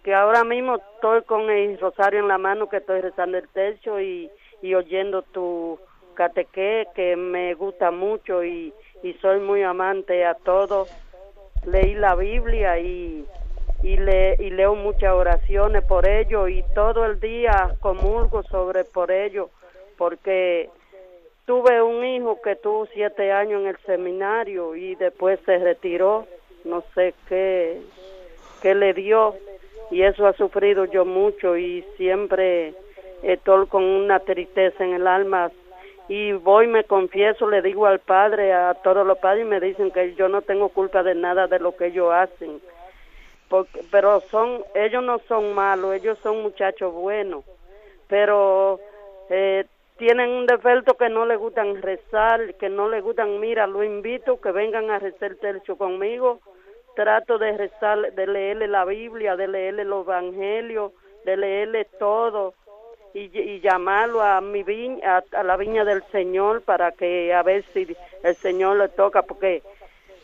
Que 0.05 0.14
ahora 0.14 0.45
mismo 0.45 0.77
estoy 0.77 1.23
con 1.23 1.51
el 1.51 1.79
rosario 1.79 2.21
en 2.21 2.29
la 2.29 2.39
mano 2.39 2.69
que 2.69 2.77
estoy 2.77 3.01
rezando 3.01 3.37
el 3.37 3.49
techo 3.49 4.01
y, 4.01 4.31
y 4.62 4.75
oyendo 4.75 5.23
tu 5.23 5.79
que 6.95 7.16
me 7.16 7.55
gusta 7.55 7.91
mucho 7.91 8.45
y, 8.45 8.73
y 9.03 9.12
soy 9.14 9.41
muy 9.41 9.62
amante 9.62 10.25
a 10.25 10.35
todo. 10.35 10.89
Leí 11.64 11.95
la 11.95 12.14
Biblia 12.14 12.79
y 12.79 13.27
y, 13.83 13.97
le, 13.97 14.37
y 14.39 14.51
leo 14.51 14.75
muchas 14.75 15.12
oraciones 15.12 15.85
por 15.85 16.07
ello 16.07 16.49
y 16.49 16.64
todo 16.75 17.07
el 17.07 17.21
día 17.21 17.73
comulgo 17.81 18.43
sobre 18.45 18.85
por 18.85 19.11
ello 19.11 19.51
porque 19.97 20.69
tuve 21.45 21.81
un 21.83 22.05
hijo 22.05 22.41
que 22.43 22.57
tuvo 22.57 22.87
siete 22.87 23.33
años 23.33 23.62
en 23.62 23.69
el 23.69 23.79
seminario 23.87 24.75
y 24.75 24.95
después 24.97 25.39
se 25.47 25.59
retiró 25.59 26.27
no 26.64 26.83
sé 26.95 27.14
qué 27.29 27.81
qué 28.62 28.75
le 28.75 28.93
dio 28.95 29.37
y 29.91 30.03
eso 30.03 30.27
ha 30.27 30.33
sufrido 30.33 30.85
yo 30.85 31.05
mucho 31.05 31.57
y 31.57 31.85
siempre 31.97 32.75
estoy 33.23 33.66
con 33.69 33.85
una 33.85 34.19
tristeza 34.21 34.85
en 34.85 34.95
el 34.95 35.07
alma 35.07 35.51
y 36.09 36.33
voy 36.33 36.67
me 36.67 36.85
confieso 36.85 37.49
le 37.49 37.61
digo 37.61 37.87
al 37.87 37.99
padre 37.99 38.53
a 38.55 38.75
todos 38.75 39.07
los 39.07 39.19
padres 39.19 39.45
y 39.45 39.49
me 39.49 39.61
dicen 39.61 39.91
que 39.91 40.15
yo 40.15 40.29
no 40.29 40.41
tengo 40.41 40.71
culpa 40.71 41.03
de 41.03 41.15
nada 41.15 41.47
de 41.47 41.59
lo 41.59 41.77
que 41.77 41.87
ellos 41.87 42.11
hacen. 42.13 42.61
Porque, 43.49 43.83
pero 43.91 44.21
son 44.21 44.65
ellos 44.75 45.03
no 45.03 45.19
son 45.21 45.55
malos 45.55 45.95
ellos 45.95 46.19
son 46.19 46.43
muchachos 46.43 46.93
buenos 46.93 47.45
pero 48.07 48.79
eh, 49.31 49.65
tienen 49.97 50.31
un 50.31 50.47
defecto 50.47 50.97
que 50.99 51.09
no 51.09 51.25
le 51.25 51.37
gustan 51.37 51.81
rezar 51.81 52.55
que 52.55 52.69
no 52.69 52.91
le 52.91 53.01
gustan 53.01 53.41
mira 53.41 53.67
lo 53.67 53.83
invito 53.83 54.39
que 54.41 54.51
vengan 54.51 54.91
a 54.91 54.99
rezar 54.99 55.35
tercio 55.37 55.77
conmigo 55.77 56.41
trato 56.95 57.39
de 57.39 57.57
rezar 57.57 58.13
de 58.13 58.27
leerle 58.27 58.69
la 58.69 58.85
Biblia 58.85 59.35
de 59.35 59.49
leerle 59.49 59.85
los 59.85 60.07
evangelios 60.07 60.93
de 61.25 61.37
leerle 61.39 61.87
todo 61.99 62.53
y, 63.19 63.61
llamarlo 63.61 64.23
a 64.23 64.41
mi 64.41 64.62
viña 64.62 65.23
a, 65.33 65.43
la 65.43 65.57
viña 65.57 65.85
del 65.85 66.03
Señor 66.12 66.62
para 66.62 66.93
que 66.93 67.33
a 67.35 67.43
ver 67.43 67.64
si 67.73 67.97
el 68.23 68.37
Señor 68.37 68.77
le 68.77 68.89
toca 68.89 69.23
porque 69.23 69.62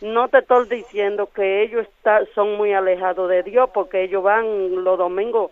no 0.00 0.28
te 0.28 0.38
estoy 0.38 0.68
diciendo 0.68 1.28
que 1.34 1.62
ellos 1.62 1.86
está, 1.86 2.24
son 2.34 2.56
muy 2.56 2.72
alejados 2.72 3.28
de 3.28 3.42
Dios 3.42 3.70
porque 3.72 4.02
ellos 4.02 4.22
van 4.22 4.84
los 4.84 4.98
domingos 4.98 5.50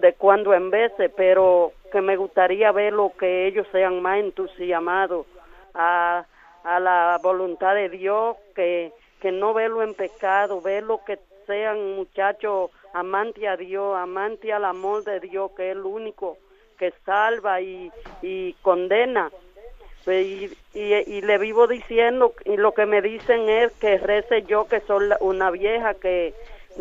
de 0.00 0.14
cuando 0.14 0.54
en 0.54 0.70
veces, 0.70 1.10
pero 1.14 1.72
que 1.92 2.00
me 2.00 2.16
gustaría 2.16 2.72
verlo 2.72 3.12
que 3.18 3.46
ellos 3.46 3.66
sean 3.70 4.00
más 4.00 4.18
entusiasmados 4.18 5.26
a, 5.74 6.24
a 6.64 6.80
la 6.80 7.20
voluntad 7.22 7.74
de 7.74 7.90
Dios, 7.90 8.36
que, 8.54 8.92
que 9.20 9.30
no 9.30 9.52
verlo 9.52 9.82
en 9.82 9.94
pecado, 9.94 10.62
verlo 10.62 11.00
que 11.06 11.18
sean 11.46 11.96
muchachos 11.96 12.70
amantes 12.94 13.46
a 13.46 13.56
Dios, 13.56 13.96
amantes 13.96 14.50
al 14.52 14.64
amor 14.64 15.04
de 15.04 15.20
Dios, 15.20 15.50
que 15.56 15.70
es 15.70 15.76
el 15.76 15.84
único 15.84 16.38
que 16.74 16.92
salva 17.04 17.60
y, 17.60 17.90
condena. 18.62 19.30
Y, 20.06 20.50
y, 20.74 20.94
y 20.94 21.22
le 21.22 21.38
vivo 21.38 21.66
diciendo 21.66 22.34
y 22.44 22.58
lo 22.58 22.72
que 22.72 22.84
me 22.84 23.00
dicen 23.00 23.48
es 23.48 23.72
que 23.72 23.96
rece 23.96 24.42
yo 24.42 24.66
que 24.66 24.80
soy 24.80 25.08
una 25.20 25.50
vieja 25.50 25.94
que 25.94 26.34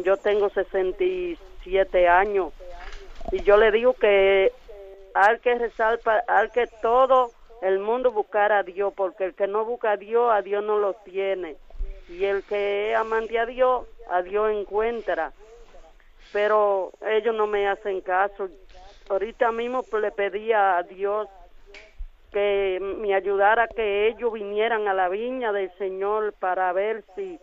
yo 0.03 0.17
tengo 0.17 0.49
67 0.49 2.07
años. 2.07 2.51
Y 3.31 3.41
yo 3.43 3.57
le 3.57 3.71
digo 3.71 3.93
que 3.93 4.51
hay 5.13 5.39
que 5.39 5.55
rezar 5.55 5.99
hay 6.27 6.49
que 6.49 6.67
todo 6.81 7.31
el 7.61 7.79
mundo 7.79 8.11
buscar 8.11 8.51
a 8.51 8.63
Dios 8.63 8.93
porque 8.95 9.25
el 9.25 9.33
que 9.33 9.47
no 9.47 9.63
busca 9.63 9.91
a 9.91 9.97
Dios 9.97 10.31
a 10.31 10.41
Dios 10.41 10.63
no 10.63 10.77
lo 10.79 10.93
tiene. 10.93 11.55
Y 12.09 12.25
el 12.25 12.43
que 12.43 12.91
es 12.91 12.97
amante 12.97 13.39
a 13.39 13.45
Dios 13.45 13.85
a 14.09 14.21
Dios 14.21 14.51
encuentra. 14.51 15.31
Pero 16.31 16.91
ellos 17.07 17.35
no 17.35 17.47
me 17.47 17.67
hacen 17.67 18.01
caso 18.01 18.49
ahorita 19.13 19.51
mismo 19.51 19.83
le 19.99 20.11
pedí 20.11 20.51
a 20.51 20.83
Dios 20.83 21.27
que 22.31 22.79
me 22.81 23.13
ayudara 23.13 23.67
que 23.67 24.07
ellos 24.07 24.33
vinieran 24.33 24.87
a 24.87 24.93
la 24.93 25.07
viña 25.07 25.51
del 25.51 25.71
Señor 25.77 26.33
para 26.33 26.73
ver 26.73 27.03
si 27.15 27.39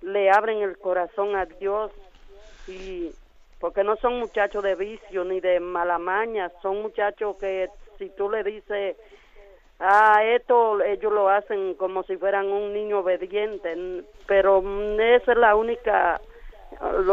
le 0.00 0.30
abren 0.30 0.62
el 0.62 0.78
corazón 0.78 1.36
a 1.36 1.44
Dios. 1.44 1.92
Y 2.66 3.10
porque 3.60 3.84
no 3.84 3.96
son 3.96 4.18
muchachos 4.18 4.62
de 4.62 4.74
vicio 4.74 5.24
ni 5.24 5.40
de 5.40 5.60
mala 5.60 5.98
maña, 5.98 6.50
son 6.62 6.82
muchachos 6.82 7.36
que 7.36 7.68
si 7.98 8.08
tú 8.10 8.30
le 8.30 8.42
dices 8.42 8.96
ah 9.78 10.22
esto 10.24 10.82
ellos 10.82 11.12
lo 11.12 11.28
hacen 11.28 11.74
como 11.74 12.02
si 12.04 12.16
fueran 12.16 12.46
un 12.50 12.72
niño 12.72 13.00
obediente, 13.00 14.04
pero 14.26 14.62
esa 14.98 15.32
es 15.32 15.38
la 15.38 15.54
única 15.56 16.20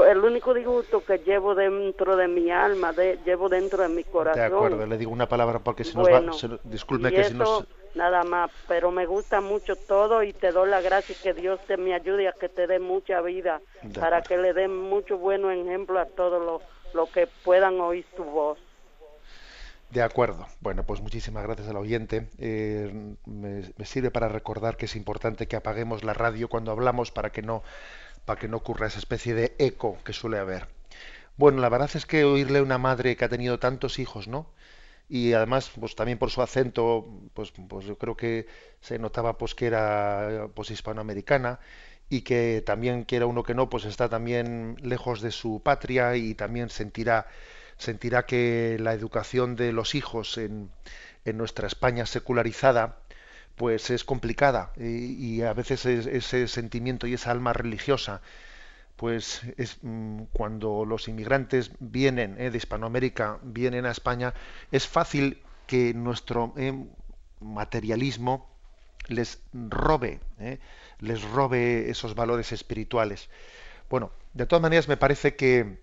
el 0.09 0.17
único 0.19 0.53
disgusto 0.53 1.03
que 1.05 1.19
llevo 1.19 1.55
dentro 1.55 2.15
de 2.15 2.27
mi 2.27 2.51
alma, 2.51 2.93
de, 2.93 3.19
llevo 3.25 3.47
dentro 3.49 3.83
de 3.83 3.89
mi 3.89 4.03
corazón. 4.03 4.39
de 4.39 4.45
acuerdo, 4.47 4.85
le 4.85 4.97
digo 4.97 5.11
una 5.11 5.27
palabra 5.27 5.59
porque 5.59 5.83
si 5.83 5.95
nos 5.95 6.07
va, 6.07 6.33
se 6.33 6.49
disculpe 6.63 7.09
y 7.09 7.13
que 7.13 7.21
eso, 7.21 7.29
si 7.29 7.35
nos... 7.35 7.67
nada 7.95 8.23
más, 8.23 8.51
pero 8.67 8.91
me 8.91 9.05
gusta 9.05 9.39
mucho 9.39 9.75
todo 9.75 10.23
y 10.23 10.33
te 10.33 10.51
doy 10.51 10.69
la 10.69 10.81
gracia 10.81 11.15
y 11.17 11.21
que 11.21 11.33
Dios 11.33 11.59
te 11.67 11.77
me 11.77 11.93
ayude 11.93 12.27
a 12.27 12.33
que 12.33 12.49
te 12.49 12.67
dé 12.67 12.79
mucha 12.79 13.21
vida 13.21 13.61
De 13.81 13.99
para 13.99 14.17
acuerdo. 14.17 14.43
que 14.43 14.49
le 14.49 14.53
den 14.53 14.75
mucho 14.75 15.17
bueno 15.17 15.51
ejemplo 15.51 15.99
a 15.99 16.05
todos 16.05 16.43
los 16.43 16.61
los 16.93 17.09
que 17.09 17.27
puedan 17.43 17.79
oír 17.79 18.05
tu 18.15 18.23
voz. 18.23 18.59
De 19.89 20.01
acuerdo. 20.01 20.45
Bueno, 20.61 20.83
pues 20.83 21.01
muchísimas 21.01 21.43
gracias 21.43 21.67
al 21.67 21.75
oyente. 21.75 22.27
Eh, 22.37 23.15
me, 23.25 23.63
me 23.77 23.85
sirve 23.85 24.09
para 24.09 24.29
recordar 24.29 24.77
que 24.77 24.85
es 24.85 24.95
importante 24.95 25.47
que 25.47 25.57
apaguemos 25.57 26.03
la 26.03 26.13
radio 26.13 26.47
cuando 26.47 26.71
hablamos 26.71 27.11
para 27.11 27.31
que 27.31 27.41
no 27.41 27.61
para 28.25 28.39
que 28.39 28.47
no 28.47 28.57
ocurra 28.57 28.87
esa 28.87 28.99
especie 28.99 29.33
de 29.33 29.55
eco 29.59 29.97
que 30.03 30.13
suele 30.13 30.37
haber. 30.39 30.67
Bueno, 31.37 31.61
la 31.61 31.69
verdad 31.69 31.89
es 31.95 32.05
que 32.05 32.23
oírle 32.25 32.59
a 32.59 32.63
una 32.63 32.77
madre 32.77 33.15
que 33.17 33.25
ha 33.25 33.29
tenido 33.29 33.59
tantos 33.59 33.99
hijos, 33.99 34.27
¿no? 34.27 34.47
Y 35.09 35.33
además, 35.33 35.71
pues 35.79 35.95
también 35.95 36.17
por 36.19 36.31
su 36.31 36.41
acento, 36.41 37.07
pues, 37.33 37.51
pues 37.69 37.85
yo 37.85 37.97
creo 37.97 38.15
que 38.17 38.47
se 38.81 38.99
notaba 38.99 39.37
pues 39.37 39.55
que 39.55 39.67
era 39.67 40.49
pues 40.55 40.71
hispanoamericana 40.71 41.59
y 42.09 42.21
que 42.21 42.63
también 42.65 43.03
quiera 43.05 43.25
uno 43.25 43.43
que 43.43 43.55
no, 43.55 43.69
pues 43.69 43.85
está 43.85 44.09
también 44.09 44.77
lejos 44.81 45.21
de 45.21 45.31
su 45.31 45.61
patria 45.63 46.15
y 46.15 46.35
también 46.35 46.69
sentirá 46.69 47.27
sentirá 47.77 48.25
que 48.25 48.77
la 48.79 48.93
educación 48.93 49.55
de 49.55 49.73
los 49.73 49.95
hijos 49.95 50.37
en, 50.37 50.71
en 51.25 51.37
nuestra 51.37 51.67
España 51.67 52.05
secularizada 52.05 53.00
pues 53.61 53.89
es 53.91 54.03
complicada 54.03 54.71
y, 54.77 55.41
a 55.43 55.53
veces 55.53 55.85
es- 55.85 56.07
ese 56.07 56.47
sentimiento 56.47 57.07
y 57.07 57.13
esa 57.13 57.31
alma 57.31 57.53
religiosa 57.53 58.21
pues 58.97 59.41
es 59.57 59.77
mm, 59.81 60.23
cuando 60.33 60.85
los 60.85 61.07
inmigrantes 61.07 61.71
vienen 61.79 62.35
eh, 62.39 62.51
de 62.51 62.57
Hispanoamérica 62.57 63.39
vienen 63.43 63.85
a 63.85 63.91
España 63.91 64.33
es 64.71 64.87
fácil 64.87 65.25
que 65.67 65.93
nuestro 65.93 66.53
eh, 66.57 66.73
materialismo 67.41 68.47
les 69.07 69.39
robe 69.53 70.19
eh, 70.39 70.59
les 70.99 71.21
robe 71.23 71.89
esos 71.89 72.15
valores 72.15 72.51
espirituales. 72.51 73.29
Bueno 73.89 74.11
de 74.33 74.45
todas 74.47 74.61
maneras 74.63 74.87
me 74.87 74.97
parece 74.97 75.35
que 75.35 75.79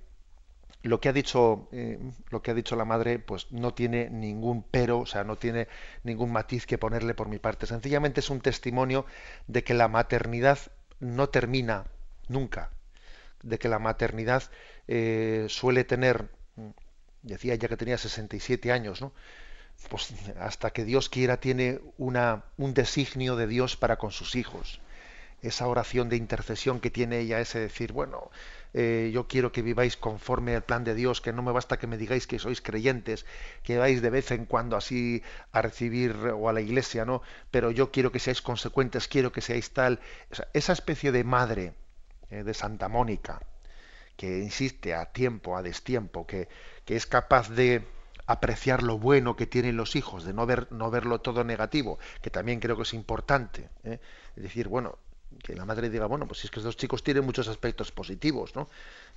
lo 0.82 1.00
que 1.00 1.08
ha 1.08 1.12
dicho 1.12 1.68
eh, 1.72 1.98
lo 2.30 2.42
que 2.42 2.50
ha 2.52 2.54
dicho 2.54 2.76
la 2.76 2.84
madre 2.84 3.18
pues 3.18 3.50
no 3.50 3.74
tiene 3.74 4.10
ningún 4.10 4.62
pero 4.62 5.00
o 5.00 5.06
sea 5.06 5.24
no 5.24 5.36
tiene 5.36 5.68
ningún 6.04 6.32
matiz 6.32 6.66
que 6.66 6.78
ponerle 6.78 7.14
por 7.14 7.28
mi 7.28 7.38
parte. 7.38 7.66
Sencillamente 7.66 8.20
es 8.20 8.30
un 8.30 8.40
testimonio 8.40 9.04
de 9.46 9.64
que 9.64 9.74
la 9.74 9.88
maternidad 9.88 10.58
no 11.00 11.28
termina 11.28 11.86
nunca 12.28 12.70
de 13.42 13.58
que 13.58 13.68
la 13.68 13.78
maternidad 13.78 14.42
eh, 14.88 15.46
suele 15.48 15.84
tener 15.84 16.28
decía 17.22 17.54
ella 17.54 17.68
que 17.68 17.76
tenía 17.76 17.98
67 17.98 18.72
años 18.72 19.00
no 19.00 19.12
pues 19.90 20.12
hasta 20.40 20.70
que 20.70 20.84
Dios 20.84 21.08
quiera 21.08 21.38
tiene 21.38 21.80
una 21.96 22.44
un 22.56 22.74
designio 22.74 23.36
de 23.36 23.46
Dios 23.46 23.76
para 23.76 23.96
con 23.96 24.10
sus 24.10 24.34
hijos. 24.34 24.80
Esa 25.40 25.68
oración 25.68 26.08
de 26.08 26.16
intercesión 26.16 26.80
que 26.80 26.90
tiene 26.90 27.20
ella, 27.20 27.38
ese 27.40 27.60
decir, 27.60 27.92
bueno, 27.92 28.30
eh, 28.74 29.10
yo 29.12 29.26
quiero 29.26 29.52
que 29.52 29.62
viváis 29.62 29.96
conforme 29.96 30.54
al 30.54 30.64
plan 30.64 30.84
de 30.84 30.94
Dios, 30.94 31.20
que 31.20 31.32
no 31.32 31.42
me 31.42 31.52
basta 31.52 31.78
que 31.78 31.86
me 31.86 31.96
digáis 31.96 32.26
que 32.26 32.38
sois 32.38 32.60
creyentes, 32.60 33.26
que 33.62 33.78
vais 33.78 34.02
de 34.02 34.10
vez 34.10 34.30
en 34.30 34.44
cuando 34.44 34.76
así 34.76 35.22
a 35.52 35.62
recibir 35.62 36.14
o 36.34 36.48
a 36.48 36.52
la 36.52 36.60
iglesia, 36.60 37.04
¿no? 37.04 37.22
Pero 37.50 37.70
yo 37.70 37.90
quiero 37.90 38.12
que 38.12 38.18
seáis 38.18 38.42
consecuentes, 38.42 39.08
quiero 39.08 39.32
que 39.32 39.40
seáis 39.40 39.72
tal. 39.72 40.00
esa 40.52 40.72
especie 40.72 41.12
de 41.12 41.24
madre 41.24 41.74
eh, 42.30 42.44
de 42.44 42.54
Santa 42.54 42.88
Mónica, 42.88 43.40
que 44.16 44.38
insiste 44.38 44.94
a 44.94 45.06
tiempo, 45.06 45.56
a 45.56 45.62
destiempo, 45.62 46.26
que, 46.26 46.48
que 46.84 46.96
es 46.96 47.06
capaz 47.06 47.48
de 47.50 47.86
apreciar 48.28 48.82
lo 48.82 48.98
bueno 48.98 49.36
que 49.36 49.46
tienen 49.46 49.76
los 49.76 49.96
hijos, 49.96 50.24
de 50.24 50.34
no 50.34 50.44
ver 50.44 50.70
no 50.70 50.90
verlo 50.90 51.20
todo 51.20 51.44
negativo, 51.44 51.98
que 52.20 52.30
también 52.30 52.60
creo 52.60 52.76
que 52.76 52.82
es 52.82 52.92
importante. 52.94 53.70
¿eh? 53.84 54.00
Es 54.36 54.42
decir, 54.42 54.68
bueno, 54.68 54.98
que 55.42 55.54
la 55.54 55.64
madre 55.64 55.90
diga, 55.90 56.06
bueno, 56.06 56.26
pues 56.26 56.44
es 56.44 56.50
que 56.50 56.60
estos 56.60 56.76
chicos 56.76 57.02
tienen 57.02 57.24
muchos 57.24 57.48
aspectos 57.48 57.92
positivos, 57.92 58.54
¿no? 58.56 58.68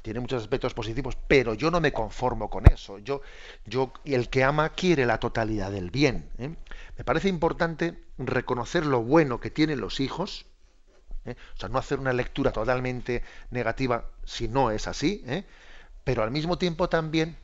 Tienen 0.02 0.22
muchos 0.22 0.42
aspectos 0.42 0.74
positivos, 0.74 1.18
pero 1.28 1.54
yo 1.54 1.72
no 1.72 1.80
me 1.80 1.94
conformo 1.94 2.50
con 2.50 2.66
eso. 2.68 3.00
Yo, 3.00 3.22
yo, 3.66 3.94
el 4.06 4.30
que 4.30 4.44
ama 4.44 4.70
quiere 4.70 5.06
la 5.06 5.20
totalidad 5.20 5.72
del 5.72 5.92
bien. 5.92 6.30
¿eh? 6.38 6.56
Me 6.98 7.04
parece 7.04 7.30
importante 7.30 8.04
reconocer 8.18 8.86
lo 8.86 9.02
bueno 9.02 9.40
que 9.40 9.52
tienen 9.52 9.80
los 9.80 10.00
hijos, 10.00 10.46
¿eh? 11.26 11.36
o 11.56 11.60
sea, 11.60 11.70
no 11.70 11.80
hacer 11.80 12.00
una 12.00 12.14
lectura 12.14 12.52
totalmente 12.52 13.24
negativa 13.52 14.06
si 14.26 14.48
no 14.48 14.72
es 14.72 14.88
así, 14.88 15.24
¿eh? 15.28 15.46
pero 16.04 16.24
al 16.24 16.32
mismo 16.32 16.58
tiempo 16.58 16.90
también 16.90 17.38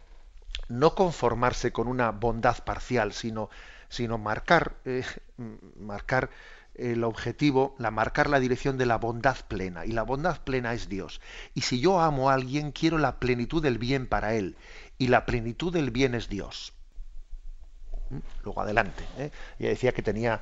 no 0.68 0.96
conformarse 0.96 1.72
con 1.72 1.88
una 1.88 2.12
bondad 2.12 2.64
parcial, 2.64 3.14
sino, 3.14 3.50
sino 3.90 4.18
marcar, 4.18 4.76
marcar 5.80 6.30
el 6.78 7.04
objetivo, 7.04 7.76
la 7.78 7.92
marcar 7.92 8.30
la 8.30 8.40
dirección 8.40 8.78
de 8.78 8.86
la 8.86 8.98
bondad 8.98 9.38
plena. 9.48 9.86
Y 9.86 9.92
la 9.92 10.04
bondad 10.04 10.40
plena 10.42 10.74
es 10.74 10.90
Dios. 10.90 11.22
Y 11.54 11.62
si 11.62 11.80
yo 11.80 12.00
amo 12.00 12.30
a 12.30 12.34
alguien, 12.34 12.72
quiero 12.72 12.98
la 12.98 13.20
plenitud 13.20 13.62
del 13.62 13.78
bien 13.78 14.08
para 14.08 14.36
él. 14.36 14.56
Y 14.98 15.08
la 15.08 15.26
plenitud 15.26 15.74
del 15.74 15.92
bien 15.92 16.16
es 16.16 16.30
Dios. 16.30 16.74
¿Mm? 18.10 18.20
Luego 18.44 18.62
adelante. 18.62 19.04
¿eh? 19.18 19.32
Ella 19.60 19.70
decía 19.70 19.92
que 19.92 20.02
tenía 20.02 20.42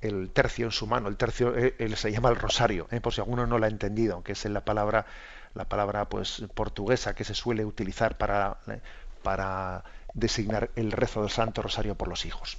el 0.00 0.30
tercio 0.30 0.66
en 0.66 0.72
su 0.72 0.86
mano. 0.86 1.08
El 1.08 1.16
tercio 1.16 1.54
eh, 1.56 1.74
se 1.96 2.12
llama 2.12 2.30
el 2.30 2.36
rosario, 2.36 2.88
¿eh? 2.90 3.00
por 3.00 3.12
si 3.12 3.20
alguno 3.20 3.46
no 3.46 3.58
lo 3.58 3.66
ha 3.66 3.68
entendido, 3.68 4.14
aunque 4.14 4.32
es 4.32 4.44
la 4.46 4.64
palabra, 4.64 5.06
la 5.54 5.68
palabra 5.68 6.08
pues 6.08 6.44
portuguesa 6.54 7.14
que 7.14 7.24
se 7.24 7.34
suele 7.34 7.64
utilizar 7.64 8.16
para, 8.18 8.58
¿eh? 8.68 8.80
para 9.22 9.84
designar 10.14 10.70
el 10.76 10.92
rezo 10.92 11.20
del 11.22 11.30
Santo 11.30 11.62
Rosario 11.62 11.96
por 11.96 12.08
los 12.08 12.24
hijos. 12.24 12.58